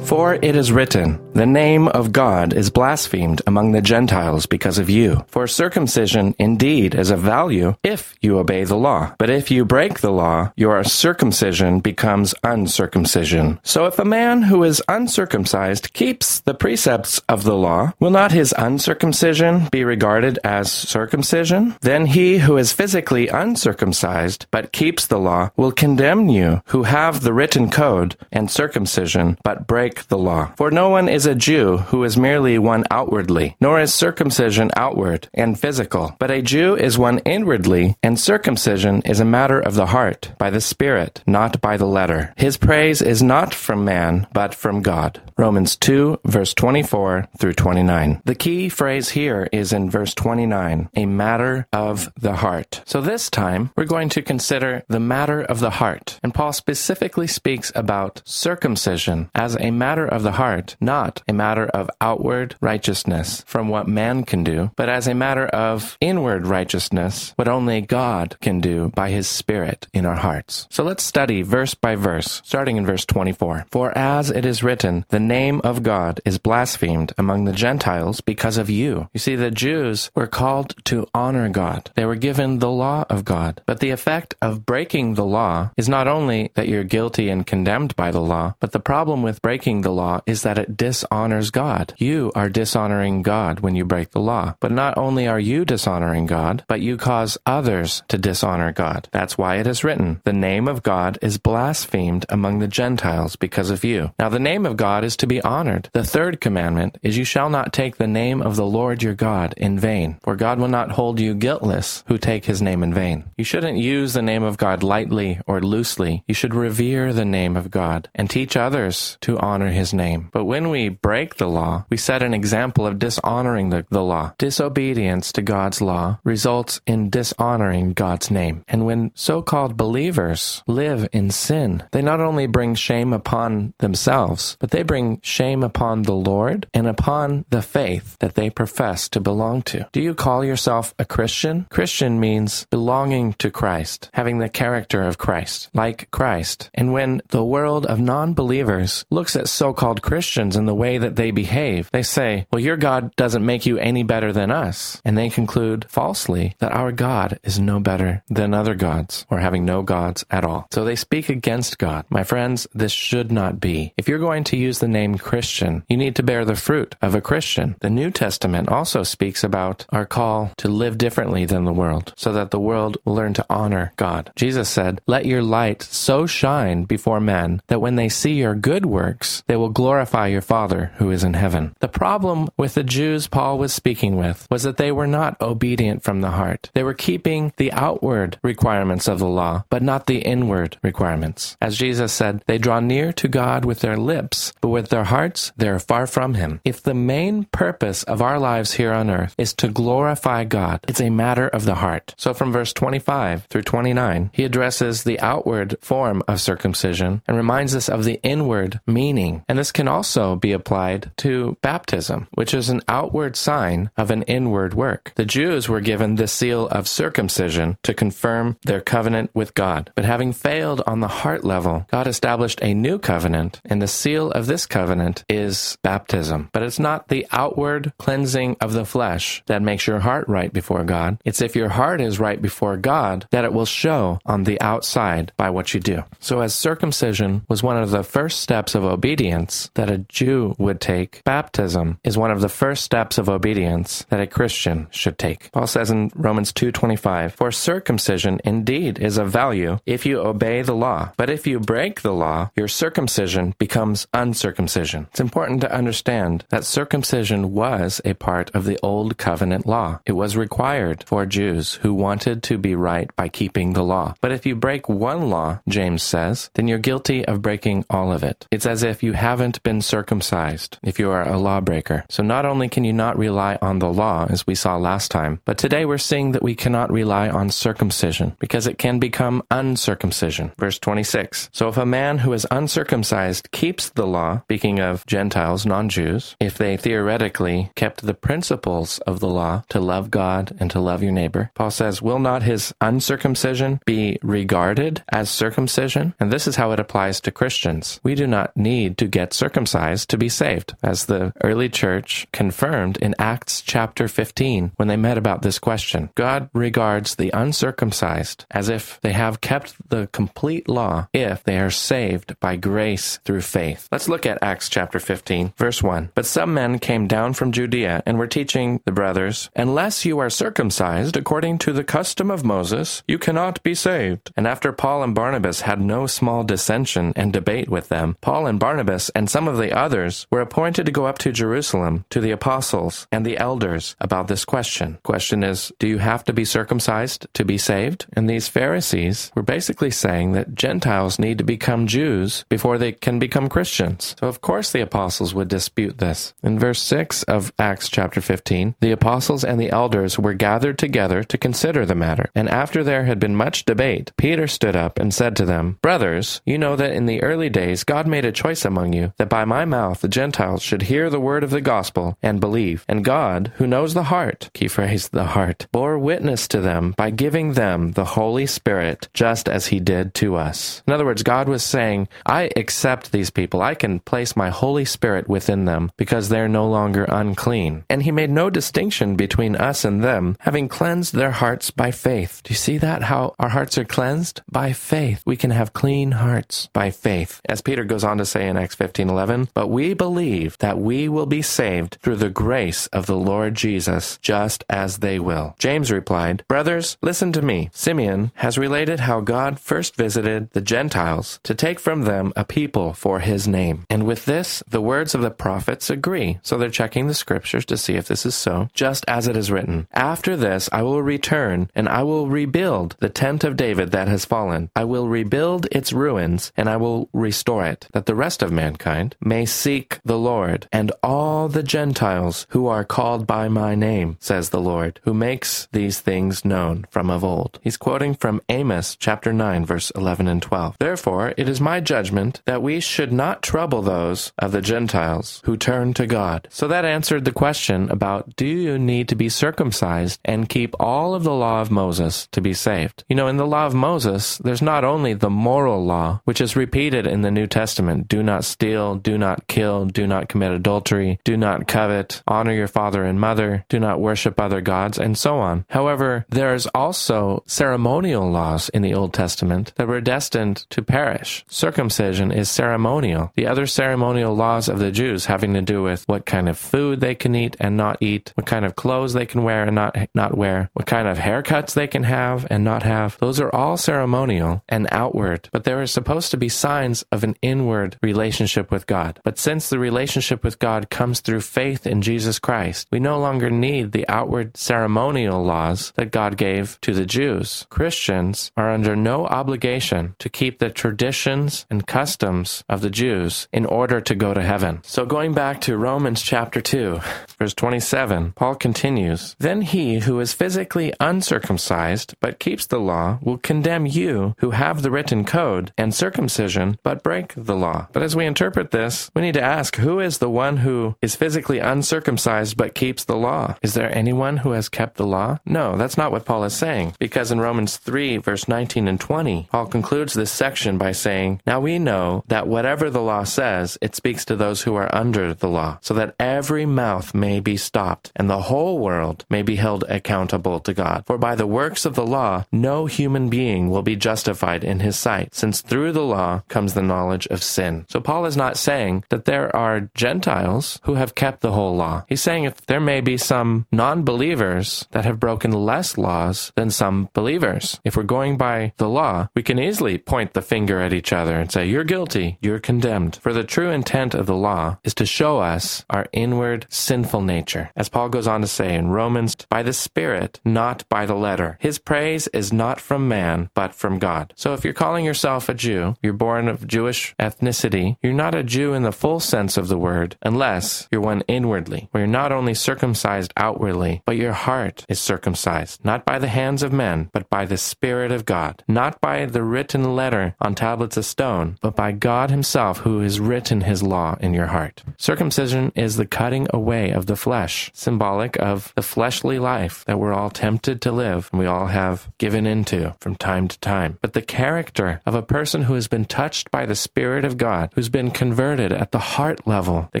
For 0.08 0.34
it 0.34 0.56
is 0.56 0.70
written, 0.72 1.18
The 1.32 1.46
name 1.46 1.86
of 1.88 2.12
God 2.12 2.52
is 2.52 2.70
blasphemed 2.70 3.40
among 3.46 3.70
the 3.70 3.80
Gentiles 3.80 4.46
because 4.46 4.78
of 4.78 4.90
you. 4.90 5.24
For 5.28 5.46
circumcision 5.46 6.34
indeed 6.38 6.94
is 6.94 7.10
of 7.10 7.20
value 7.20 7.76
if 7.84 8.16
you 8.20 8.38
obey 8.38 8.64
the 8.64 8.76
law. 8.76 9.14
But 9.16 9.30
if 9.30 9.50
you 9.50 9.64
break 9.64 10.00
the 10.00 10.10
law, 10.10 10.52
your 10.56 10.82
circumcision 10.82 11.78
becomes 11.78 12.34
uncircumcision. 12.42 13.60
So 13.62 13.86
if 13.86 13.98
a 13.98 14.04
man 14.04 14.42
who 14.42 14.64
is 14.64 14.82
uncircumcised 14.88 15.92
keeps 15.92 16.40
the 16.40 16.52
precepts 16.52 17.20
of 17.28 17.44
the 17.44 17.56
law, 17.56 17.92
will 18.00 18.10
not 18.10 18.32
his 18.32 18.52
uncircumcision 18.58 19.68
be 19.70 19.84
regarded 19.84 20.38
as 20.42 20.70
circumcision? 20.70 21.76
Then 21.80 22.06
he 22.06 22.38
who 22.38 22.56
is 22.56 22.72
physically 22.72 23.28
uncircumcised 23.28 24.46
but 24.50 24.72
keeps 24.72 25.06
the 25.06 25.18
law 25.18 25.50
will 25.56 25.72
condemn 25.72 26.28
you 26.28 26.60
who 26.66 26.82
have 26.82 27.20
the 27.20 27.32
written 27.32 27.70
code 27.70 28.16
and 28.32 28.50
circumcision 28.50 29.38
but 29.44 29.68
break 29.68 30.08
the 30.08 30.18
law. 30.18 30.52
For 30.56 30.70
no 30.70 30.88
one 30.88 31.08
is 31.08 31.19
a 31.26 31.34
Jew 31.34 31.78
who 31.78 32.04
is 32.04 32.16
merely 32.16 32.58
one 32.58 32.84
outwardly, 32.90 33.56
nor 33.60 33.80
is 33.80 33.92
circumcision 33.92 34.70
outward 34.76 35.28
and 35.34 35.58
physical, 35.58 36.16
but 36.18 36.30
a 36.30 36.42
Jew 36.42 36.76
is 36.76 36.98
one 36.98 37.18
inwardly, 37.20 37.96
and 38.02 38.18
circumcision 38.18 39.02
is 39.02 39.20
a 39.20 39.24
matter 39.24 39.60
of 39.60 39.74
the 39.74 39.86
heart, 39.86 40.32
by 40.38 40.50
the 40.50 40.60
Spirit, 40.60 41.22
not 41.26 41.60
by 41.60 41.76
the 41.76 41.86
letter. 41.86 42.32
His 42.36 42.56
praise 42.56 43.02
is 43.02 43.22
not 43.22 43.54
from 43.54 43.84
man, 43.84 44.26
but 44.32 44.54
from 44.54 44.82
God. 44.82 45.20
Romans 45.36 45.76
2, 45.76 46.20
verse 46.24 46.52
24 46.54 47.28
through 47.38 47.54
29. 47.54 48.22
The 48.24 48.34
key 48.34 48.68
phrase 48.68 49.10
here 49.10 49.48
is 49.52 49.72
in 49.72 49.90
verse 49.90 50.14
29, 50.14 50.90
a 50.94 51.06
matter 51.06 51.66
of 51.72 52.12
the 52.20 52.36
heart. 52.36 52.82
So 52.84 53.00
this 53.00 53.30
time, 53.30 53.70
we're 53.76 53.84
going 53.84 54.10
to 54.10 54.22
consider 54.22 54.82
the 54.88 55.00
matter 55.00 55.42
of 55.42 55.60
the 55.60 55.70
heart. 55.70 56.20
And 56.22 56.34
Paul 56.34 56.52
specifically 56.52 57.26
speaks 57.26 57.72
about 57.74 58.22
circumcision 58.24 59.30
as 59.34 59.56
a 59.58 59.70
matter 59.70 60.06
of 60.06 60.22
the 60.22 60.32
heart, 60.32 60.76
not 60.80 61.09
a 61.26 61.32
matter 61.32 61.66
of 61.66 61.90
outward 62.00 62.54
righteousness 62.60 63.42
from 63.46 63.68
what 63.68 63.88
man 63.88 64.24
can 64.24 64.44
do, 64.44 64.70
but 64.76 64.88
as 64.88 65.06
a 65.06 65.14
matter 65.14 65.46
of 65.46 65.96
inward 66.00 66.46
righteousness, 66.46 67.32
what 67.36 67.48
only 67.48 67.80
God 67.80 68.36
can 68.40 68.60
do 68.60 68.90
by 68.94 69.10
his 69.10 69.26
Spirit 69.26 69.86
in 69.92 70.06
our 70.06 70.16
hearts. 70.16 70.66
So 70.70 70.84
let's 70.84 71.02
study 71.02 71.42
verse 71.42 71.74
by 71.74 71.96
verse, 71.96 72.42
starting 72.44 72.76
in 72.76 72.86
verse 72.86 73.04
24. 73.04 73.66
For 73.70 73.96
as 73.96 74.30
it 74.30 74.44
is 74.44 74.62
written, 74.62 75.04
the 75.08 75.20
name 75.20 75.60
of 75.64 75.82
God 75.82 76.20
is 76.24 76.38
blasphemed 76.38 77.12
among 77.18 77.44
the 77.44 77.52
Gentiles 77.52 78.20
because 78.20 78.56
of 78.56 78.70
you. 78.70 79.08
You 79.12 79.20
see, 79.20 79.36
the 79.36 79.50
Jews 79.50 80.10
were 80.14 80.26
called 80.26 80.74
to 80.84 81.06
honor 81.14 81.48
God. 81.48 81.90
They 81.94 82.04
were 82.04 82.16
given 82.16 82.58
the 82.58 82.70
law 82.70 83.04
of 83.08 83.24
God. 83.24 83.62
But 83.66 83.80
the 83.80 83.90
effect 83.90 84.34
of 84.42 84.66
breaking 84.66 85.14
the 85.14 85.24
law 85.24 85.70
is 85.76 85.88
not 85.88 86.08
only 86.08 86.50
that 86.54 86.68
you're 86.68 86.84
guilty 86.84 87.28
and 87.28 87.46
condemned 87.46 87.96
by 87.96 88.10
the 88.10 88.20
law, 88.20 88.54
but 88.60 88.72
the 88.72 88.80
problem 88.80 89.22
with 89.22 89.42
breaking 89.42 89.82
the 89.82 89.92
law 89.92 90.20
is 90.26 90.42
that 90.42 90.58
it 90.58 90.76
dishonors 91.00 91.50
God. 91.50 91.94
You 91.96 92.30
are 92.34 92.50
dishonoring 92.50 93.22
God 93.22 93.60
when 93.60 93.74
you 93.74 93.84
break 93.84 94.10
the 94.10 94.20
law. 94.20 94.54
But 94.60 94.72
not 94.72 94.98
only 94.98 95.26
are 95.26 95.40
you 95.40 95.64
dishonoring 95.64 96.26
God, 96.26 96.64
but 96.68 96.82
you 96.82 96.98
cause 96.98 97.38
others 97.46 98.02
to 98.08 98.18
dishonor 98.18 98.72
God. 98.72 99.08
That's 99.10 99.38
why 99.38 99.56
it 99.56 99.66
is 99.66 99.82
written, 99.82 100.20
the 100.24 100.32
name 100.32 100.68
of 100.68 100.82
God 100.82 101.18
is 101.22 101.38
blasphemed 101.38 102.26
among 102.28 102.58
the 102.58 102.68
Gentiles 102.68 103.36
because 103.36 103.70
of 103.70 103.82
you. 103.82 104.12
Now 104.18 104.28
the 104.28 104.38
name 104.38 104.66
of 104.66 104.76
God 104.76 105.04
is 105.04 105.16
to 105.18 105.26
be 105.26 105.40
honored. 105.40 105.88
The 105.92 106.04
third 106.04 106.40
commandment 106.40 106.98
is 107.02 107.16
you 107.16 107.24
shall 107.24 107.48
not 107.48 107.72
take 107.72 107.96
the 107.96 108.06
name 108.06 108.42
of 108.42 108.56
the 108.56 108.66
Lord 108.66 109.02
your 109.02 109.14
God 109.14 109.54
in 109.56 109.78
vain, 109.78 110.18
for 110.22 110.36
God 110.36 110.58
will 110.58 110.68
not 110.68 110.92
hold 110.92 111.18
you 111.18 111.34
guiltless 111.34 112.04
who 112.08 112.18
take 112.18 112.44
his 112.44 112.60
name 112.60 112.82
in 112.82 112.92
vain. 112.92 113.24
You 113.38 113.44
shouldn't 113.44 113.78
use 113.78 114.12
the 114.12 114.22
name 114.22 114.42
of 114.42 114.58
God 114.58 114.82
lightly 114.82 115.40
or 115.46 115.60
loosely. 115.62 116.24
You 116.28 116.34
should 116.34 116.54
revere 116.54 117.12
the 117.12 117.24
name 117.24 117.56
of 117.56 117.70
God 117.70 118.08
and 118.14 118.28
teach 118.28 118.56
others 118.56 119.16
to 119.22 119.38
honor 119.38 119.70
his 119.70 119.94
name. 119.94 120.28
But 120.32 120.44
when 120.44 120.68
we 120.68 120.89
break 120.90 121.36
the 121.36 121.48
law, 121.48 121.86
we 121.88 121.96
set 121.96 122.22
an 122.22 122.34
example 122.34 122.86
of 122.86 122.98
dishonoring 122.98 123.70
the, 123.70 123.86
the 123.90 124.02
law. 124.02 124.32
Disobedience 124.38 125.32
to 125.32 125.42
God's 125.42 125.80
law 125.80 126.18
results 126.24 126.80
in 126.86 127.10
dishonoring 127.10 127.92
God's 127.92 128.30
name. 128.30 128.64
And 128.68 128.84
when 128.84 129.12
so-called 129.14 129.76
believers 129.76 130.62
live 130.66 131.08
in 131.12 131.30
sin, 131.30 131.82
they 131.92 132.02
not 132.02 132.20
only 132.20 132.46
bring 132.46 132.74
shame 132.74 133.12
upon 133.12 133.74
themselves, 133.78 134.56
but 134.60 134.70
they 134.70 134.82
bring 134.82 135.20
shame 135.22 135.62
upon 135.62 136.02
the 136.02 136.14
Lord 136.14 136.66
and 136.74 136.86
upon 136.86 137.44
the 137.50 137.62
faith 137.62 138.16
that 138.20 138.34
they 138.34 138.50
profess 138.50 139.08
to 139.10 139.20
belong 139.20 139.62
to. 139.62 139.88
Do 139.92 140.00
you 140.00 140.14
call 140.14 140.44
yourself 140.44 140.94
a 140.98 141.04
Christian? 141.04 141.66
Christian 141.70 142.20
means 142.20 142.66
belonging 142.70 143.34
to 143.34 143.50
Christ, 143.50 144.10
having 144.12 144.38
the 144.38 144.48
character 144.48 145.02
of 145.02 145.18
Christ, 145.18 145.70
like 145.74 146.10
Christ. 146.10 146.70
And 146.74 146.92
when 146.92 147.22
the 147.28 147.44
world 147.44 147.86
of 147.86 148.00
non-believers 148.00 149.04
looks 149.10 149.36
at 149.36 149.48
so-called 149.48 150.02
Christians 150.02 150.56
and 150.56 150.66
the 150.66 150.74
way 150.80 150.96
that 150.96 151.16
they 151.16 151.30
behave, 151.30 151.90
they 151.92 152.02
say, 152.02 152.46
well, 152.50 152.58
your 152.58 152.78
God 152.78 153.14
doesn't 153.16 153.44
make 153.44 153.66
you 153.66 153.76
any 153.76 154.02
better 154.02 154.32
than 154.32 154.50
us. 154.50 155.00
And 155.04 155.16
they 155.16 155.28
conclude 155.28 155.84
falsely 155.90 156.56
that 156.58 156.72
our 156.72 156.90
God 156.90 157.38
is 157.42 157.60
no 157.60 157.80
better 157.80 158.22
than 158.28 158.54
other 158.54 158.74
gods 158.74 159.26
or 159.28 159.40
having 159.40 159.66
no 159.66 159.82
gods 159.82 160.24
at 160.30 160.44
all. 160.44 160.66
So 160.72 160.84
they 160.84 160.96
speak 160.96 161.28
against 161.28 161.76
God. 161.76 162.06
My 162.08 162.24
friends, 162.24 162.66
this 162.72 162.92
should 162.92 163.30
not 163.30 163.60
be. 163.60 163.92
If 163.98 164.08
you're 164.08 164.18
going 164.18 164.44
to 164.44 164.56
use 164.56 164.78
the 164.78 164.88
name 164.88 165.18
Christian, 165.18 165.84
you 165.90 165.98
need 165.98 166.16
to 166.16 166.22
bear 166.22 166.46
the 166.46 166.56
fruit 166.56 166.96
of 167.02 167.14
a 167.14 167.20
Christian. 167.20 167.76
The 167.80 167.90
New 167.90 168.10
Testament 168.10 168.70
also 168.70 169.02
speaks 169.02 169.44
about 169.44 169.84
our 169.90 170.06
call 170.06 170.52
to 170.56 170.68
live 170.68 170.96
differently 170.96 171.44
than 171.44 171.66
the 171.66 171.74
world 171.74 172.14
so 172.16 172.32
that 172.32 172.50
the 172.50 172.58
world 172.58 172.96
will 173.04 173.14
learn 173.14 173.34
to 173.34 173.46
honor 173.50 173.92
God. 173.96 174.32
Jesus 174.34 174.70
said, 174.70 175.02
let 175.06 175.26
your 175.26 175.42
light 175.42 175.82
so 175.82 176.24
shine 176.26 176.84
before 176.84 177.20
men 177.20 177.60
that 177.66 177.82
when 177.82 177.96
they 177.96 178.08
see 178.08 178.32
your 178.32 178.54
good 178.54 178.86
works, 178.86 179.42
they 179.46 179.56
will 179.56 179.68
glorify 179.68 180.26
your 180.28 180.40
Father 180.40 180.69
who 180.96 181.10
is 181.10 181.24
in 181.24 181.34
heaven. 181.34 181.74
The 181.80 181.88
problem 181.88 182.48
with 182.56 182.74
the 182.74 182.84
Jews 182.84 183.26
Paul 183.26 183.58
was 183.58 183.72
speaking 183.72 184.16
with 184.16 184.46
was 184.50 184.62
that 184.62 184.76
they 184.76 184.92
were 184.92 185.06
not 185.06 185.40
obedient 185.40 186.02
from 186.02 186.20
the 186.20 186.30
heart. 186.30 186.70
They 186.74 186.82
were 186.82 186.94
keeping 186.94 187.52
the 187.56 187.72
outward 187.72 188.38
requirements 188.42 189.08
of 189.08 189.18
the 189.18 189.28
law, 189.28 189.64
but 189.70 189.82
not 189.82 190.06
the 190.06 190.18
inward 190.18 190.78
requirements. 190.82 191.56
As 191.60 191.76
Jesus 191.76 192.12
said, 192.12 192.42
they 192.46 192.58
draw 192.58 192.80
near 192.80 193.12
to 193.14 193.28
God 193.28 193.64
with 193.64 193.80
their 193.80 193.96
lips, 193.96 194.52
but 194.60 194.68
with 194.68 194.88
their 194.88 195.04
hearts, 195.04 195.52
they 195.56 195.68
are 195.68 195.78
far 195.78 196.06
from 196.06 196.34
Him. 196.34 196.60
If 196.64 196.82
the 196.82 196.94
main 196.94 197.44
purpose 197.44 198.02
of 198.04 198.22
our 198.22 198.38
lives 198.38 198.74
here 198.74 198.92
on 198.92 199.10
earth 199.10 199.34
is 199.38 199.54
to 199.54 199.68
glorify 199.68 200.44
God, 200.44 200.80
it's 200.88 201.00
a 201.00 201.10
matter 201.10 201.48
of 201.48 201.64
the 201.64 201.76
heart. 201.76 202.14
So 202.16 202.34
from 202.34 202.52
verse 202.52 202.72
25 202.72 203.46
through 203.46 203.62
29, 203.62 204.30
he 204.32 204.44
addresses 204.44 205.04
the 205.04 205.20
outward 205.20 205.76
form 205.80 206.22
of 206.28 206.40
circumcision 206.40 207.22
and 207.26 207.36
reminds 207.36 207.74
us 207.74 207.88
of 207.88 208.04
the 208.04 208.20
inward 208.22 208.80
meaning. 208.86 209.44
And 209.48 209.58
this 209.58 209.72
can 209.72 209.88
also 209.88 210.36
be 210.36 210.52
applied 210.60 211.10
to 211.16 211.56
baptism, 211.62 212.28
which 212.34 212.52
is 212.52 212.68
an 212.68 212.82
outward 212.86 213.34
sign 213.34 213.90
of 213.96 214.10
an 214.10 214.22
inward 214.24 214.74
work. 214.74 215.12
The 215.16 215.24
Jews 215.24 215.68
were 215.68 215.80
given 215.80 216.16
the 216.16 216.28
seal 216.28 216.68
of 216.68 216.86
circumcision 216.86 217.78
to 217.82 217.94
confirm 217.94 218.58
their 218.64 218.82
covenant 218.82 219.30
with 219.32 219.54
God. 219.54 219.90
But 219.94 220.04
having 220.04 220.34
failed 220.34 220.82
on 220.86 221.00
the 221.00 221.08
heart 221.08 221.44
level, 221.44 221.86
God 221.90 222.06
established 222.06 222.60
a 222.62 222.74
new 222.74 222.98
covenant, 222.98 223.60
and 223.64 223.80
the 223.80 223.88
seal 223.88 224.30
of 224.32 224.46
this 224.46 224.66
covenant 224.66 225.24
is 225.28 225.78
baptism. 225.82 226.50
But 226.52 226.62
it's 226.62 226.78
not 226.78 227.08
the 227.08 227.26
outward 227.32 227.92
cleansing 227.98 228.56
of 228.60 228.74
the 228.74 228.84
flesh 228.84 229.42
that 229.46 229.62
makes 229.62 229.86
your 229.86 230.00
heart 230.00 230.28
right 230.28 230.52
before 230.52 230.84
God. 230.84 231.18
It's 231.24 231.40
if 231.40 231.56
your 231.56 231.70
heart 231.70 232.00
is 232.02 232.20
right 232.20 232.40
before 232.40 232.76
God 232.76 233.26
that 233.30 233.44
it 233.44 233.52
will 233.54 233.66
show 233.66 234.18
on 234.26 234.44
the 234.44 234.60
outside 234.60 235.32
by 235.36 235.48
what 235.48 235.72
you 235.72 235.80
do. 235.80 236.04
So 236.18 236.40
as 236.40 236.54
circumcision 236.54 237.46
was 237.48 237.62
one 237.62 237.78
of 237.78 237.90
the 237.90 238.04
first 238.04 238.40
steps 238.40 238.74
of 238.74 238.84
obedience 238.84 239.70
that 239.74 239.88
a 239.88 239.98
Jew 239.98 240.49
would 240.58 240.80
take, 240.80 241.22
baptism 241.24 241.98
is 242.04 242.18
one 242.18 242.30
of 242.30 242.40
the 242.40 242.48
first 242.48 242.84
steps 242.84 243.18
of 243.18 243.28
obedience 243.28 244.06
that 244.10 244.20
a 244.20 244.26
Christian 244.26 244.88
should 244.90 245.18
take. 245.18 245.50
Paul 245.52 245.66
says 245.66 245.90
in 245.90 246.10
Romans 246.14 246.52
2:25, 246.52 247.34
"For 247.34 247.50
circumcision 247.50 248.40
indeed 248.44 248.98
is 248.98 249.18
of 249.18 249.30
value 249.30 249.78
if 249.86 250.06
you 250.06 250.20
obey 250.20 250.62
the 250.62 250.74
law, 250.74 251.12
but 251.16 251.30
if 251.30 251.46
you 251.46 251.60
break 251.60 252.02
the 252.02 252.12
law, 252.12 252.50
your 252.56 252.68
circumcision 252.68 253.54
becomes 253.58 254.06
uncircumcision." 254.12 255.06
It's 255.10 255.20
important 255.20 255.60
to 255.62 255.72
understand 255.72 256.44
that 256.50 256.64
circumcision 256.64 257.52
was 257.52 258.00
a 258.04 258.14
part 258.14 258.50
of 258.54 258.64
the 258.64 258.78
old 258.82 259.18
covenant 259.18 259.66
law. 259.66 260.00
It 260.06 260.12
was 260.12 260.36
required 260.36 261.04
for 261.06 261.26
Jews 261.26 261.78
who 261.82 261.94
wanted 261.94 262.42
to 262.44 262.58
be 262.58 262.74
right 262.74 263.10
by 263.16 263.28
keeping 263.28 263.72
the 263.72 263.84
law. 263.84 264.14
But 264.20 264.32
if 264.32 264.46
you 264.46 264.54
break 264.54 264.88
one 264.88 265.30
law, 265.30 265.60
James 265.68 266.02
says, 266.02 266.50
then 266.54 266.68
you're 266.68 266.78
guilty 266.78 267.24
of 267.24 267.42
breaking 267.42 267.84
all 267.90 268.12
of 268.12 268.22
it. 268.22 268.46
It's 268.50 268.66
as 268.66 268.82
if 268.82 269.02
you 269.02 269.12
haven't 269.12 269.62
been 269.62 269.82
circumcised 269.82 270.39
if 270.82 270.98
you 270.98 271.10
are 271.10 271.26
a 271.26 271.38
lawbreaker. 271.38 272.04
So 272.08 272.22
not 272.22 272.46
only 272.46 272.68
can 272.68 272.84
you 272.84 272.92
not 272.92 273.18
rely 273.18 273.58
on 273.60 273.78
the 273.78 273.92
law, 273.92 274.26
as 274.30 274.46
we 274.46 274.54
saw 274.54 274.76
last 274.76 275.10
time, 275.10 275.40
but 275.44 275.58
today 275.58 275.84
we're 275.84 275.98
seeing 275.98 276.32
that 276.32 276.42
we 276.42 276.54
cannot 276.54 276.90
rely 276.90 277.28
on 277.28 277.50
circumcision 277.50 278.36
because 278.38 278.66
it 278.66 278.78
can 278.78 278.98
become 278.98 279.42
uncircumcision. 279.50 280.52
Verse 280.58 280.78
26. 280.78 281.50
So 281.52 281.68
if 281.68 281.76
a 281.76 281.86
man 281.86 282.18
who 282.18 282.32
is 282.32 282.46
uncircumcised 282.50 283.50
keeps 283.50 283.90
the 283.90 284.06
law, 284.06 284.42
speaking 284.44 284.80
of 284.80 285.04
Gentiles, 285.06 285.66
non-Jews, 285.66 286.36
if 286.40 286.56
they 286.56 286.76
theoretically 286.76 287.70
kept 287.74 288.02
the 288.02 288.14
principles 288.14 288.98
of 289.00 289.20
the 289.20 289.28
law 289.28 289.62
to 289.68 289.80
love 289.80 290.10
God 290.10 290.56
and 290.58 290.70
to 290.70 290.80
love 290.80 291.02
your 291.02 291.12
neighbor, 291.12 291.50
Paul 291.54 291.70
says, 291.70 292.02
will 292.02 292.18
not 292.18 292.42
his 292.42 292.74
uncircumcision 292.80 293.80
be 293.84 294.18
regarded 294.22 295.02
as 295.10 295.30
circumcision? 295.30 296.14
And 296.20 296.32
this 296.32 296.46
is 296.46 296.56
how 296.56 296.72
it 296.72 296.80
applies 296.80 297.20
to 297.22 297.30
Christians. 297.30 298.00
We 298.02 298.14
do 298.14 298.26
not 298.26 298.56
need 298.56 298.98
to 298.98 299.06
get 299.06 299.32
circumcised 299.32 300.10
to 300.10 300.16
be 300.20 300.28
saved, 300.28 300.76
as 300.84 301.06
the 301.06 301.32
early 301.42 301.68
church 301.68 302.28
confirmed 302.32 302.96
in 302.98 303.16
Acts 303.18 303.60
chapter 303.60 304.06
15 304.06 304.72
when 304.76 304.86
they 304.86 304.96
met 304.96 305.18
about 305.18 305.42
this 305.42 305.58
question. 305.58 306.10
God 306.14 306.48
regards 306.52 307.16
the 307.16 307.30
uncircumcised 307.34 308.44
as 308.50 308.68
if 308.68 309.00
they 309.00 309.12
have 309.12 309.40
kept 309.40 309.88
the 309.88 310.08
complete 310.12 310.68
law 310.68 311.08
if 311.12 311.42
they 311.42 311.58
are 311.58 311.70
saved 311.70 312.38
by 312.38 312.54
grace 312.56 313.18
through 313.24 313.40
faith. 313.40 313.88
Let's 313.90 314.08
look 314.08 314.26
at 314.26 314.42
Acts 314.42 314.68
chapter 314.68 315.00
15, 315.00 315.54
verse 315.56 315.82
1. 315.82 316.10
But 316.14 316.26
some 316.26 316.54
men 316.54 316.78
came 316.78 317.06
down 317.08 317.32
from 317.32 317.52
Judea 317.52 318.02
and 318.06 318.18
were 318.18 318.26
teaching 318.26 318.80
the 318.84 318.92
brothers, 318.92 319.50
Unless 319.56 320.04
you 320.04 320.18
are 320.18 320.30
circumcised 320.30 321.16
according 321.16 321.58
to 321.58 321.72
the 321.72 321.84
custom 321.84 322.30
of 322.30 322.44
Moses, 322.44 323.02
you 323.08 323.18
cannot 323.18 323.62
be 323.62 323.74
saved. 323.74 324.30
And 324.36 324.46
after 324.46 324.72
Paul 324.72 325.02
and 325.02 325.14
Barnabas 325.14 325.62
had 325.62 325.80
no 325.80 326.06
small 326.06 326.44
dissension 326.44 327.14
and 327.16 327.32
debate 327.32 327.70
with 327.70 327.88
them, 327.88 328.16
Paul 328.20 328.46
and 328.46 328.60
Barnabas 328.60 329.08
and 329.10 329.30
some 329.30 329.48
of 329.48 329.56
the 329.56 329.72
others 329.76 330.09
were 330.30 330.40
appointed 330.40 330.86
to 330.86 330.92
go 330.92 331.06
up 331.06 331.18
to 331.18 331.32
Jerusalem 331.32 332.04
to 332.10 332.20
the 332.20 332.30
apostles 332.30 333.06
and 333.12 333.24
the 333.24 333.38
elders 333.38 333.96
about 334.00 334.28
this 334.28 334.44
question. 334.44 334.98
Question 335.02 335.42
is, 335.42 335.72
do 335.78 335.86
you 335.86 335.98
have 335.98 336.24
to 336.24 336.32
be 336.32 336.44
circumcised 336.44 337.26
to 337.34 337.44
be 337.44 337.58
saved? 337.58 338.06
And 338.14 338.28
these 338.28 338.48
Pharisees 338.48 339.30
were 339.34 339.42
basically 339.42 339.90
saying 339.90 340.32
that 340.32 340.54
Gentiles 340.54 341.18
need 341.18 341.38
to 341.38 341.44
become 341.44 341.86
Jews 341.86 342.44
before 342.48 342.78
they 342.78 342.92
can 342.92 343.18
become 343.18 343.48
Christians. 343.48 344.16
So 344.18 344.26
of 344.26 344.40
course 344.40 344.72
the 344.72 344.80
apostles 344.80 345.34
would 345.34 345.48
dispute 345.48 345.98
this. 345.98 346.34
In 346.42 346.58
verse 346.58 346.82
6 346.82 347.22
of 347.24 347.52
Acts 347.58 347.88
chapter 347.88 348.20
15, 348.20 348.74
the 348.80 348.92
apostles 348.92 349.44
and 349.44 349.60
the 349.60 349.70
elders 349.70 350.18
were 350.18 350.34
gathered 350.34 350.78
together 350.78 351.22
to 351.24 351.38
consider 351.38 351.86
the 351.86 351.94
matter. 351.94 352.30
And 352.34 352.48
after 352.48 352.82
there 352.82 353.04
had 353.04 353.20
been 353.20 353.36
much 353.36 353.64
debate, 353.64 354.12
Peter 354.16 354.46
stood 354.46 354.76
up 354.76 354.98
and 354.98 355.14
said 355.14 355.36
to 355.36 355.44
them, 355.44 355.78
Brothers, 355.82 356.40
you 356.44 356.58
know 356.58 356.76
that 356.76 356.92
in 356.92 357.06
the 357.06 357.22
early 357.22 357.48
days 357.48 357.84
God 357.84 358.06
made 358.06 358.24
a 358.24 358.32
choice 358.32 358.64
among 358.64 358.92
you 358.92 359.12
that 359.18 359.28
by 359.28 359.44
my 359.44 359.64
mouth 359.64 359.99
the 360.00 360.08
Gentiles 360.08 360.62
should 360.62 360.82
hear 360.82 361.10
the 361.10 361.20
word 361.20 361.44
of 361.44 361.50
the 361.50 361.60
gospel 361.60 362.18
and 362.22 362.40
believe. 362.40 362.84
And 362.88 363.04
God, 363.04 363.52
who 363.56 363.66
knows 363.66 363.94
the 363.94 364.04
heart, 364.04 364.50
key 364.54 364.68
phrase, 364.68 365.08
the 365.08 365.24
heart, 365.24 365.66
bore 365.72 365.98
witness 365.98 366.48
to 366.48 366.60
them 366.60 366.94
by 366.96 367.10
giving 367.10 367.52
them 367.52 367.92
the 367.92 368.04
Holy 368.04 368.46
Spirit, 368.46 369.08
just 369.14 369.48
as 369.48 369.68
he 369.68 369.80
did 369.80 370.14
to 370.14 370.36
us. 370.36 370.82
In 370.86 370.92
other 370.92 371.04
words, 371.04 371.22
God 371.22 371.48
was 371.48 371.62
saying, 371.62 372.08
I 372.26 372.50
accept 372.56 373.12
these 373.12 373.30
people. 373.30 373.62
I 373.62 373.74
can 373.74 374.00
place 374.00 374.36
my 374.36 374.50
Holy 374.50 374.84
Spirit 374.84 375.28
within 375.28 375.64
them 375.64 375.90
because 375.96 376.28
they're 376.28 376.48
no 376.48 376.68
longer 376.68 377.04
unclean. 377.04 377.84
And 377.88 378.02
he 378.02 378.12
made 378.12 378.30
no 378.30 378.50
distinction 378.50 379.16
between 379.16 379.56
us 379.56 379.84
and 379.84 380.02
them, 380.02 380.36
having 380.40 380.68
cleansed 380.68 381.14
their 381.14 381.30
hearts 381.30 381.70
by 381.70 381.90
faith. 381.90 382.40
Do 382.44 382.52
you 382.52 382.56
see 382.56 382.78
that? 382.78 383.02
How 383.04 383.34
our 383.38 383.50
hearts 383.50 383.78
are 383.78 383.84
cleansed? 383.84 384.42
By 384.50 384.72
faith. 384.72 385.22
We 385.26 385.36
can 385.36 385.50
have 385.50 385.72
clean 385.72 386.12
hearts 386.12 386.68
by 386.72 386.90
faith. 386.90 387.40
As 387.48 387.60
Peter 387.60 387.84
goes 387.84 388.04
on 388.04 388.18
to 388.18 388.26
say 388.26 388.48
in 388.48 388.56
Acts 388.56 388.76
15:11, 388.76 389.48
but 389.54 389.68
we 389.68 389.89
believe 389.94 390.58
that 390.58 390.78
we 390.78 391.08
will 391.08 391.26
be 391.26 391.42
saved 391.42 391.98
through 392.02 392.16
the 392.16 392.30
grace 392.30 392.86
of 392.88 393.06
the 393.06 393.16
Lord 393.16 393.54
Jesus, 393.54 394.18
just 394.18 394.64
as 394.68 394.98
they 394.98 395.18
will. 395.18 395.54
James 395.58 395.90
replied, 395.90 396.44
Brothers, 396.48 396.96
listen 397.02 397.32
to 397.32 397.42
me. 397.42 397.70
Simeon 397.72 398.32
has 398.36 398.58
related 398.58 399.00
how 399.00 399.20
God 399.20 399.58
first 399.58 399.96
visited 399.96 400.50
the 400.52 400.60
Gentiles 400.60 401.40
to 401.44 401.54
take 401.54 401.80
from 401.80 402.02
them 402.02 402.32
a 402.36 402.44
people 402.44 402.92
for 402.92 403.20
his 403.20 403.46
name. 403.46 403.86
And 403.88 404.04
with 404.04 404.24
this, 404.24 404.62
the 404.68 404.80
words 404.80 405.14
of 405.14 405.22
the 405.22 405.30
prophets 405.30 405.90
agree. 405.90 406.38
So 406.42 406.56
they're 406.56 406.70
checking 406.70 407.06
the 407.06 407.14
scriptures 407.14 407.64
to 407.66 407.76
see 407.76 407.94
if 407.94 408.08
this 408.08 408.26
is 408.26 408.34
so, 408.34 408.68
just 408.74 409.04
as 409.08 409.26
it 409.26 409.36
is 409.36 409.50
written. 409.50 409.86
After 409.92 410.36
this, 410.36 410.68
I 410.72 410.82
will 410.82 411.02
return 411.02 411.70
and 411.74 411.88
I 411.88 412.02
will 412.02 412.28
rebuild 412.28 412.96
the 413.00 413.08
tent 413.08 413.44
of 413.44 413.56
David 413.56 413.90
that 413.92 414.08
has 414.08 414.24
fallen. 414.24 414.70
I 414.74 414.84
will 414.84 415.08
rebuild 415.08 415.66
its 415.70 415.92
ruins 415.92 416.52
and 416.56 416.68
I 416.68 416.76
will 416.76 417.08
restore 417.12 417.66
it, 417.66 417.88
that 417.92 418.06
the 418.06 418.14
rest 418.14 418.42
of 418.42 418.52
mankind 418.52 419.16
may 419.20 419.46
seek 419.80 419.98
the 420.04 420.18
Lord 420.18 420.68
and 420.72 420.92
all 421.02 421.48
the 421.48 421.62
Gentiles 421.62 422.46
who 422.50 422.66
are 422.66 422.84
called 422.84 423.26
by 423.26 423.48
my 423.48 423.74
name, 423.74 424.18
says 424.20 424.50
the 424.50 424.60
Lord, 424.60 425.00
who 425.04 425.14
makes 425.14 425.68
these 425.72 426.00
things 426.00 426.44
known 426.44 426.84
from 426.90 427.08
of 427.08 427.24
old. 427.24 427.58
He's 427.62 427.78
quoting 427.78 428.14
from 428.14 428.42
Amos 428.50 428.94
chapter 428.94 429.32
9, 429.32 429.64
verse 429.64 429.90
11 429.92 430.28
and 430.28 430.42
12. 430.42 430.76
Therefore, 430.78 431.32
it 431.38 431.48
is 431.48 431.62
my 431.62 431.80
judgment 431.80 432.42
that 432.44 432.62
we 432.62 432.78
should 432.78 433.10
not 433.10 433.42
trouble 433.42 433.80
those 433.80 434.32
of 434.38 434.52
the 434.52 434.60
Gentiles 434.60 435.40
who 435.46 435.56
turn 435.56 435.94
to 435.94 436.06
God. 436.06 436.46
So 436.50 436.68
that 436.68 436.84
answered 436.84 437.24
the 437.24 437.32
question 437.32 437.90
about 437.90 438.36
do 438.36 438.46
you 438.46 438.78
need 438.78 439.08
to 439.08 439.16
be 439.16 439.30
circumcised 439.30 440.20
and 440.26 440.48
keep 440.48 440.74
all 440.78 441.14
of 441.14 441.24
the 441.24 441.34
law 441.34 441.62
of 441.62 441.70
Moses 441.70 442.28
to 442.32 442.42
be 442.42 442.52
saved? 442.52 443.04
You 443.08 443.16
know, 443.16 443.28
in 443.28 443.38
the 443.38 443.46
law 443.46 443.66
of 443.66 443.74
Moses, 443.74 444.36
there's 444.44 444.62
not 444.62 444.84
only 444.84 445.14
the 445.14 445.30
moral 445.30 445.82
law, 445.82 446.20
which 446.26 446.42
is 446.42 446.54
repeated 446.54 447.06
in 447.06 447.22
the 447.22 447.30
New 447.30 447.46
Testament 447.46 448.08
do 448.08 448.22
not 448.22 448.44
steal, 448.44 448.96
do 448.96 449.16
not 449.16 449.46
kill, 449.46 449.69
do 449.92 450.06
not 450.06 450.28
commit 450.28 450.52
adultery, 450.52 451.18
do 451.24 451.36
not 451.36 451.66
covet, 451.66 452.22
honor 452.26 452.52
your 452.52 452.68
father 452.68 453.04
and 453.04 453.20
mother, 453.20 453.64
do 453.68 453.78
not 453.78 454.00
worship 454.00 454.40
other 454.40 454.60
gods, 454.60 454.98
and 454.98 455.16
so 455.16 455.38
on. 455.38 455.64
However, 455.68 456.26
there's 456.28 456.66
also 456.68 457.42
ceremonial 457.46 458.30
laws 458.30 458.68
in 458.70 458.82
the 458.82 458.94
Old 458.94 459.12
Testament 459.12 459.72
that 459.76 459.88
were 459.88 460.00
destined 460.00 460.64
to 460.70 460.82
perish. 460.82 461.44
Circumcision 461.48 462.32
is 462.32 462.50
ceremonial. 462.50 463.32
The 463.36 463.46
other 463.46 463.66
ceremonial 463.66 464.34
laws 464.34 464.68
of 464.68 464.78
the 464.78 464.90
Jews 464.90 465.26
having 465.26 465.54
to 465.54 465.62
do 465.62 465.82
with 465.82 466.04
what 466.06 466.26
kind 466.26 466.48
of 466.48 466.58
food 466.58 467.00
they 467.00 467.14
can 467.14 467.34
eat 467.34 467.56
and 467.60 467.76
not 467.76 467.98
eat, 468.00 468.32
what 468.34 468.46
kind 468.46 468.64
of 468.64 468.76
clothes 468.76 469.12
they 469.12 469.26
can 469.26 469.42
wear 469.42 469.64
and 469.64 469.74
not 469.74 469.96
not 470.14 470.36
wear, 470.36 470.70
what 470.72 470.86
kind 470.86 471.08
of 471.08 471.18
haircuts 471.18 471.74
they 471.74 471.86
can 471.86 472.04
have 472.04 472.46
and 472.50 472.64
not 472.64 472.82
have. 472.82 473.16
Those 473.18 473.40
are 473.40 473.54
all 473.54 473.76
ceremonial 473.76 474.62
and 474.68 474.88
outward, 474.90 475.48
but 475.52 475.64
there 475.64 475.80
are 475.80 475.86
supposed 475.86 476.30
to 476.30 476.36
be 476.36 476.48
signs 476.48 477.04
of 477.12 477.24
an 477.24 477.36
inward 477.42 477.96
relationship 478.02 478.70
with 478.70 478.86
God. 478.86 479.20
But 479.24 479.38
since 479.38 479.59
the 479.68 479.78
relationship 479.78 480.42
with 480.42 480.58
God 480.58 480.90
comes 480.90 481.20
through 481.20 481.42
faith 481.42 481.86
in 481.86 482.02
Jesus 482.02 482.38
Christ, 482.38 482.88
we 482.90 483.00
no 483.00 483.18
longer 483.18 483.50
need 483.50 483.92
the 483.92 484.08
outward 484.08 484.56
ceremonial 484.56 485.44
laws 485.44 485.92
that 485.96 486.10
God 486.10 486.36
gave 486.36 486.80
to 486.80 486.94
the 486.94 487.06
Jews. 487.06 487.66
Christians 487.68 488.52
are 488.56 488.70
under 488.70 488.96
no 488.96 489.26
obligation 489.26 490.14
to 490.18 490.28
keep 490.28 490.58
the 490.58 490.70
traditions 490.70 491.66
and 491.68 491.86
customs 491.86 492.64
of 492.68 492.80
the 492.80 492.90
Jews 492.90 493.48
in 493.52 493.66
order 493.66 494.00
to 494.00 494.14
go 494.14 494.32
to 494.32 494.42
heaven. 494.42 494.80
So 494.82 495.04
going 495.04 495.34
back 495.34 495.60
to 495.62 495.76
Romans 495.76 496.22
chapter 496.22 496.60
2, 496.60 497.00
verse 497.38 497.54
27, 497.54 498.32
Paul 498.32 498.54
continues, 498.54 499.36
Then 499.38 499.62
he 499.62 500.00
who 500.00 500.20
is 500.20 500.32
physically 500.32 500.92
uncircumcised 501.00 502.14
but 502.20 502.38
keeps 502.38 502.66
the 502.66 502.80
law 502.80 503.18
will 503.22 503.38
condemn 503.38 503.86
you 503.86 504.34
who 504.38 504.52
have 504.52 504.82
the 504.82 504.90
written 504.90 505.24
code 505.24 505.72
and 505.76 505.94
circumcision 505.94 506.78
but 506.82 507.02
break 507.02 507.34
the 507.36 507.56
law. 507.56 507.88
But 507.92 508.02
as 508.02 508.16
we 508.16 508.26
interpret 508.26 508.70
this, 508.70 509.10
we 509.14 509.22
need 509.22 509.34
to 509.34 509.42
ask 509.50 509.76
who 509.76 509.98
is 509.98 510.18
the 510.18 510.30
one 510.30 510.58
who 510.58 510.94
is 511.02 511.16
physically 511.16 511.58
uncircumcised 511.58 512.56
but 512.56 512.74
keeps 512.74 513.04
the 513.04 513.16
law? 513.16 513.56
Is 513.62 513.74
there 513.74 513.94
anyone 513.94 514.38
who 514.38 514.52
has 514.52 514.68
kept 514.68 514.96
the 514.96 515.06
law? 515.06 515.38
No, 515.44 515.76
that's 515.76 515.98
not 515.98 516.12
what 516.12 516.24
Paul 516.24 516.44
is 516.44 516.54
saying. 516.54 516.94
Because 516.98 517.32
in 517.32 517.40
Romans 517.40 517.76
3, 517.76 518.18
verse 518.18 518.46
19 518.48 518.86
and 518.86 519.00
20, 519.00 519.48
Paul 519.50 519.66
concludes 519.66 520.14
this 520.14 520.30
section 520.30 520.78
by 520.78 520.92
saying, 520.92 521.40
Now 521.46 521.60
we 521.60 521.78
know 521.78 522.22
that 522.28 522.46
whatever 522.46 522.90
the 522.90 523.02
law 523.02 523.24
says, 523.24 523.76
it 523.80 523.96
speaks 523.96 524.24
to 524.26 524.36
those 524.36 524.62
who 524.62 524.74
are 524.76 524.94
under 524.94 525.34
the 525.34 525.48
law, 525.48 525.78
so 525.80 525.94
that 525.94 526.14
every 526.20 526.66
mouth 526.66 527.14
may 527.14 527.40
be 527.40 527.56
stopped, 527.56 528.12
and 528.14 528.30
the 528.30 528.42
whole 528.42 528.78
world 528.78 529.24
may 529.28 529.42
be 529.42 529.56
held 529.56 529.84
accountable 529.88 530.60
to 530.60 530.72
God. 530.72 531.04
For 531.06 531.18
by 531.18 531.34
the 531.34 531.46
works 531.46 531.84
of 531.84 531.94
the 531.94 532.06
law, 532.06 532.44
no 532.52 532.86
human 532.86 533.28
being 533.28 533.70
will 533.70 533.82
be 533.82 533.96
justified 533.96 534.62
in 534.62 534.80
his 534.80 534.96
sight, 534.96 535.34
since 535.34 535.60
through 535.60 535.92
the 535.92 536.04
law 536.04 536.42
comes 536.48 536.74
the 536.74 536.82
knowledge 536.82 537.26
of 537.28 537.42
sin. 537.42 537.86
So 537.88 538.00
Paul 538.00 538.26
is 538.26 538.36
not 538.36 538.56
saying 538.56 539.04
that 539.08 539.24
there 539.30 539.54
are 539.54 539.88
Gentiles 539.94 540.80
who 540.82 540.94
have 540.94 541.14
kept 541.14 541.40
the 541.40 541.52
whole 541.52 541.76
law. 541.76 542.04
He's 542.08 542.20
saying 542.20 542.42
if 542.42 542.66
there 542.66 542.80
may 542.80 543.00
be 543.00 543.16
some 543.16 543.64
non-believers 543.70 544.88
that 544.90 545.04
have 545.04 545.20
broken 545.20 545.52
less 545.52 545.96
laws 545.96 546.50
than 546.56 546.70
some 546.70 547.08
believers. 547.12 547.78
If 547.84 547.96
we're 547.96 548.02
going 548.02 548.36
by 548.36 548.72
the 548.78 548.88
law, 548.88 549.28
we 549.36 549.44
can 549.44 549.60
easily 549.60 549.98
point 549.98 550.32
the 550.32 550.42
finger 550.42 550.80
at 550.80 550.92
each 550.92 551.12
other 551.12 551.38
and 551.38 551.52
say, 551.52 551.64
you're 551.64 551.84
guilty, 551.84 552.38
you're 552.40 552.58
condemned. 552.58 553.20
For 553.22 553.32
the 553.32 553.44
true 553.44 553.70
intent 553.70 554.14
of 554.14 554.26
the 554.26 554.34
law 554.34 554.78
is 554.82 554.94
to 554.94 555.06
show 555.06 555.38
us 555.38 555.84
our 555.88 556.06
inward 556.12 556.66
sinful 556.68 557.20
nature. 557.20 557.70
As 557.76 557.88
Paul 557.88 558.08
goes 558.08 558.26
on 558.26 558.40
to 558.40 558.48
say 558.48 558.74
in 558.74 558.88
Romans, 558.88 559.36
by 559.48 559.62
the 559.62 559.72
Spirit, 559.72 560.40
not 560.44 560.88
by 560.88 561.06
the 561.06 561.14
letter. 561.14 561.56
His 561.60 561.78
praise 561.78 562.26
is 562.28 562.52
not 562.52 562.80
from 562.80 563.06
man, 563.06 563.48
but 563.54 563.76
from 563.76 564.00
God. 564.00 564.34
So 564.34 564.54
if 564.54 564.64
you're 564.64 564.74
calling 564.74 565.04
yourself 565.04 565.48
a 565.48 565.54
Jew, 565.54 565.94
you're 566.02 566.14
born 566.14 566.48
of 566.48 566.66
Jewish 566.66 567.14
ethnicity, 567.20 567.96
you're 568.02 568.12
not 568.12 568.34
a 568.34 568.42
Jew 568.42 568.74
in 568.74 568.82
the 568.82 568.90
full 568.90 569.19
sense 569.20 569.56
of 569.56 569.68
the 569.68 569.78
word, 569.78 570.16
unless 570.22 570.88
you're 570.90 571.00
one 571.00 571.22
inwardly, 571.28 571.88
where 571.90 572.02
you're 572.02 572.08
not 572.08 572.32
only 572.32 572.54
circumcised 572.54 573.32
outwardly, 573.36 574.02
but 574.04 574.16
your 574.16 574.32
heart 574.32 574.84
is 574.88 575.00
circumcised, 575.00 575.84
not 575.84 576.04
by 576.04 576.18
the 576.18 576.28
hands 576.28 576.62
of 576.62 576.72
men, 576.72 577.10
but 577.12 577.28
by 577.30 577.44
the 577.44 577.56
Spirit 577.56 578.12
of 578.12 578.24
God, 578.24 578.64
not 578.66 579.00
by 579.00 579.26
the 579.26 579.42
written 579.42 579.94
letter 579.94 580.34
on 580.40 580.54
tablets 580.54 580.96
of 580.96 581.04
stone, 581.04 581.58
but 581.60 581.76
by 581.76 581.92
God 581.92 582.30
Himself 582.30 582.78
who 582.78 583.00
has 583.00 583.20
written 583.20 583.62
His 583.62 583.82
law 583.82 584.16
in 584.20 584.34
your 584.34 584.46
heart. 584.46 584.82
Circumcision 584.96 585.72
is 585.74 585.96
the 585.96 586.06
cutting 586.06 586.46
away 586.52 586.90
of 586.90 587.06
the 587.06 587.16
flesh, 587.16 587.70
symbolic 587.74 588.36
of 588.38 588.72
the 588.76 588.82
fleshly 588.82 589.38
life 589.38 589.84
that 589.86 589.98
we're 589.98 590.12
all 590.12 590.30
tempted 590.30 590.80
to 590.82 590.92
live 590.92 591.28
and 591.32 591.40
we 591.40 591.46
all 591.46 591.66
have 591.66 592.08
given 592.18 592.46
into 592.46 592.94
from 593.00 593.14
time 593.16 593.48
to 593.48 593.58
time. 593.60 593.98
But 594.00 594.12
the 594.12 594.22
character 594.22 595.00
of 595.06 595.14
a 595.14 595.22
person 595.22 595.62
who 595.62 595.74
has 595.74 595.88
been 595.88 596.04
touched 596.04 596.50
by 596.50 596.66
the 596.66 596.74
Spirit 596.74 597.24
of 597.24 597.36
God, 597.36 597.70
who's 597.74 597.88
been 597.88 598.10
converted 598.10 598.72
at 598.72 598.92
the 598.92 598.98
heart 599.10 599.44
level, 599.44 599.88
the 599.92 600.00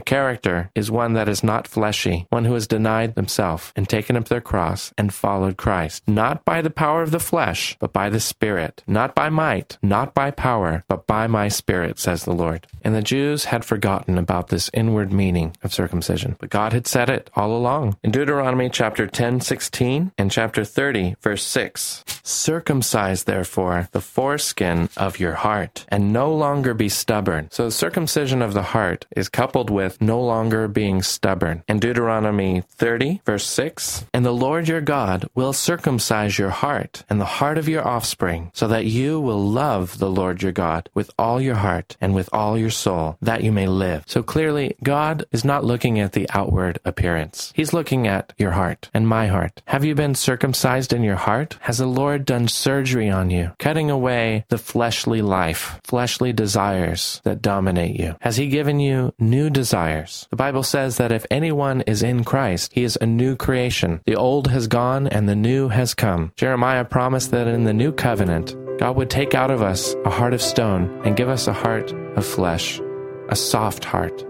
character 0.00 0.70
is 0.74 0.88
one 0.88 1.14
that 1.14 1.28
is 1.28 1.42
not 1.42 1.66
fleshy, 1.66 2.26
one 2.30 2.44
who 2.44 2.54
has 2.54 2.68
denied 2.68 3.14
themselves 3.16 3.72
and 3.74 3.88
taken 3.88 4.16
up 4.16 4.28
their 4.28 4.40
cross 4.40 4.92
and 4.96 5.12
followed 5.12 5.56
Christ, 5.56 6.06
not 6.06 6.44
by 6.44 6.62
the 6.62 6.70
power 6.70 7.02
of 7.02 7.10
the 7.10 7.18
flesh, 7.18 7.76
but 7.80 7.92
by 7.92 8.08
the 8.08 8.20
Spirit, 8.20 8.84
not 8.86 9.14
by 9.16 9.28
might, 9.28 9.78
not 9.82 10.14
by 10.14 10.30
power, 10.30 10.84
but 10.86 11.08
by 11.08 11.26
my 11.26 11.48
Spirit, 11.48 11.98
says 11.98 12.24
the 12.24 12.32
Lord. 12.32 12.68
And 12.82 12.94
the 12.94 13.02
Jews 13.02 13.46
had 13.46 13.64
forgotten 13.64 14.16
about 14.16 14.48
this 14.48 14.70
inward 14.72 15.12
meaning 15.12 15.56
of 15.64 15.74
circumcision, 15.74 16.36
but 16.38 16.50
God 16.50 16.72
had 16.72 16.86
said 16.86 17.10
it 17.10 17.30
all 17.34 17.56
along. 17.56 17.96
In 18.04 18.12
Deuteronomy 18.12 18.70
chapter 18.70 19.08
10, 19.08 19.40
16 19.40 20.12
and 20.16 20.30
chapter 20.30 20.64
30, 20.64 21.16
verse 21.20 21.42
6, 21.42 22.04
circumcise 22.22 23.24
therefore 23.24 23.88
the 23.90 24.00
foreskin 24.00 24.88
of 24.96 25.18
your 25.18 25.34
heart 25.34 25.84
and 25.88 26.12
no 26.12 26.32
longer 26.32 26.74
be 26.74 26.88
stubborn. 26.88 27.48
So 27.50 27.70
circumcision 27.70 28.40
of 28.40 28.54
the 28.54 28.62
heart 28.62 28.99
is 29.16 29.28
coupled 29.28 29.70
with 29.70 30.00
no 30.00 30.20
longer 30.20 30.68
being 30.68 31.02
stubborn. 31.02 31.62
In 31.68 31.78
Deuteronomy 31.78 32.62
30, 32.70 33.22
verse 33.24 33.46
6, 33.46 34.06
and 34.12 34.24
the 34.24 34.32
Lord 34.32 34.68
your 34.68 34.80
God 34.80 35.28
will 35.34 35.52
circumcise 35.52 36.38
your 36.38 36.50
heart 36.50 37.04
and 37.08 37.20
the 37.20 37.24
heart 37.40 37.58
of 37.58 37.68
your 37.68 37.86
offspring 37.86 38.50
so 38.54 38.68
that 38.68 38.86
you 38.86 39.20
will 39.20 39.40
love 39.40 39.98
the 39.98 40.10
Lord 40.10 40.42
your 40.42 40.52
God 40.52 40.88
with 40.94 41.10
all 41.18 41.40
your 41.40 41.56
heart 41.56 41.96
and 42.00 42.14
with 42.14 42.28
all 42.32 42.58
your 42.58 42.70
soul 42.70 43.16
that 43.20 43.42
you 43.42 43.52
may 43.52 43.66
live. 43.66 44.04
So 44.06 44.22
clearly, 44.22 44.76
God 44.82 45.24
is 45.32 45.44
not 45.44 45.64
looking 45.64 45.98
at 46.00 46.12
the 46.12 46.28
outward 46.32 46.78
appearance. 46.84 47.52
He's 47.54 47.72
looking 47.72 48.06
at 48.06 48.32
your 48.38 48.52
heart 48.52 48.90
and 48.92 49.06
my 49.06 49.26
heart. 49.26 49.62
Have 49.66 49.84
you 49.84 49.94
been 49.94 50.14
circumcised 50.14 50.92
in 50.92 51.02
your 51.02 51.16
heart? 51.16 51.56
Has 51.62 51.78
the 51.78 51.86
Lord 51.86 52.24
done 52.24 52.48
surgery 52.48 53.08
on 53.08 53.30
you, 53.30 53.52
cutting 53.58 53.90
away 53.90 54.44
the 54.48 54.58
fleshly 54.58 55.22
life, 55.22 55.80
fleshly 55.84 56.32
desires 56.32 57.20
that 57.24 57.42
dominate 57.42 57.98
you? 57.98 58.16
Has 58.20 58.36
He 58.36 58.48
given 58.48 58.80
you 58.80 58.89
new 59.18 59.50
desires? 59.50 60.26
The 60.30 60.36
Bible 60.36 60.62
says 60.62 60.96
that 60.96 61.12
if 61.12 61.26
anyone 61.30 61.82
is 61.82 62.02
in 62.02 62.24
Christ, 62.24 62.72
he 62.74 62.84
is 62.84 62.98
a 63.00 63.06
new 63.06 63.36
creation. 63.36 64.00
The 64.06 64.16
old 64.16 64.48
has 64.48 64.66
gone 64.66 65.06
and 65.06 65.28
the 65.28 65.34
new 65.36 65.68
has 65.68 65.94
come. 65.94 66.32
Jeremiah 66.36 66.84
promised 66.84 67.30
that 67.30 67.48
in 67.48 67.64
the 67.64 67.74
new 67.74 67.92
covenant, 67.92 68.56
God 68.78 68.96
would 68.96 69.10
take 69.10 69.34
out 69.34 69.50
of 69.50 69.62
us 69.62 69.94
a 70.04 70.10
heart 70.10 70.34
of 70.34 70.40
stone 70.40 71.02
and 71.04 71.16
give 71.16 71.28
us 71.28 71.46
a 71.46 71.52
heart 71.52 71.92
of 72.16 72.24
flesh, 72.24 72.80
a 73.28 73.36
soft 73.36 73.84
heart, 73.84 74.24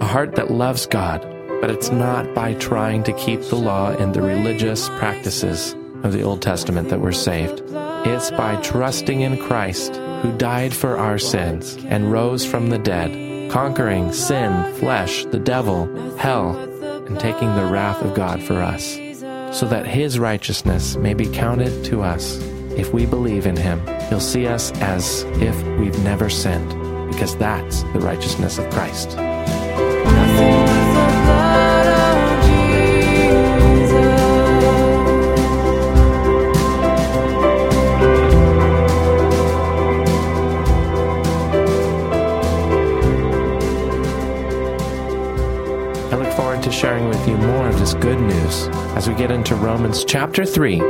a 0.00 0.06
heart 0.06 0.36
that 0.36 0.50
loves 0.50 0.86
God, 0.86 1.20
but 1.60 1.70
it's 1.70 1.90
not 1.90 2.34
by 2.34 2.54
trying 2.54 3.02
to 3.04 3.12
keep 3.12 3.42
the 3.42 3.56
law 3.56 3.90
and 3.90 4.14
the 4.14 4.22
religious 4.22 4.88
practices 4.90 5.74
of 6.02 6.12
the 6.12 6.22
Old 6.22 6.40
Testament 6.40 6.88
that 6.88 7.00
we're 7.00 7.12
saved. 7.12 7.62
It's 8.06 8.30
by 8.30 8.56
trusting 8.62 9.20
in 9.20 9.36
Christ, 9.36 9.96
who 10.22 10.36
died 10.38 10.72
for 10.72 10.96
our 10.96 11.18
sins 11.18 11.76
and 11.84 12.10
rose 12.10 12.46
from 12.46 12.70
the 12.70 12.78
dead, 12.78 13.10
conquering 13.50 14.12
sin, 14.12 14.72
flesh, 14.74 15.24
the 15.26 15.38
devil, 15.38 16.16
hell, 16.16 16.56
and 17.06 17.18
taking 17.18 17.54
the 17.56 17.64
wrath 17.64 18.00
of 18.02 18.14
God 18.14 18.40
for 18.42 18.54
us, 18.54 18.94
so 19.56 19.66
that 19.66 19.86
his 19.86 20.18
righteousness 20.18 20.96
may 20.96 21.14
be 21.14 21.26
counted 21.26 21.84
to 21.86 22.02
us. 22.02 22.38
If 22.76 22.94
we 22.94 23.04
believe 23.06 23.46
in 23.46 23.56
him, 23.56 23.84
he'll 24.08 24.20
see 24.20 24.46
us 24.46 24.70
as 24.80 25.24
if 25.40 25.60
we've 25.78 25.98
never 26.04 26.30
sinned, 26.30 26.70
because 27.10 27.36
that's 27.36 27.82
the 27.82 28.00
righteousness 28.00 28.58
of 28.58 28.70
Christ. 28.70 29.16
Nothing 29.16 30.69
sharing 46.80 47.10
with 47.10 47.28
you 47.28 47.36
more 47.36 47.68
of 47.68 47.78
this 47.78 47.92
good 47.92 48.18
news 48.18 48.68
as 48.96 49.06
we 49.06 49.14
get 49.14 49.30
into 49.30 49.54
Romans 49.54 50.02
chapter 50.02 50.46
3. 50.46 50.78
What 50.78 50.86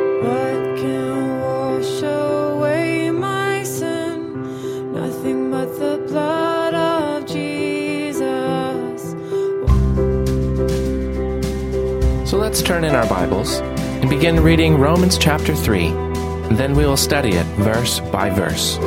can 0.79 1.41
wash 1.41 2.03
away 2.03 3.11
my 3.11 3.65
sin? 3.65 4.93
Nothing 4.93 5.51
but 5.51 5.67
the 5.81 5.99
blood 6.07 6.75
of 6.75 7.27
Jesus. 7.27 8.21
So 12.31 12.39
let's 12.39 12.63
turn 12.63 12.85
in 12.85 12.95
our 12.95 13.09
Bibles 13.09 13.59
and 13.59 14.09
begin 14.09 14.39
reading 14.45 14.79
Romans 14.79 15.19
chapter 15.19 15.57
3. 15.57 15.87
And 15.87 16.57
then 16.57 16.77
we 16.77 16.87
will 16.87 16.97
study 16.97 17.31
it 17.31 17.47
verse 17.57 17.99
by 17.99 18.31
verse. 18.31 18.79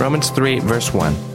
Romans 0.00 0.30
3, 0.30 0.58
verse 0.58 0.92
1. 0.92 1.31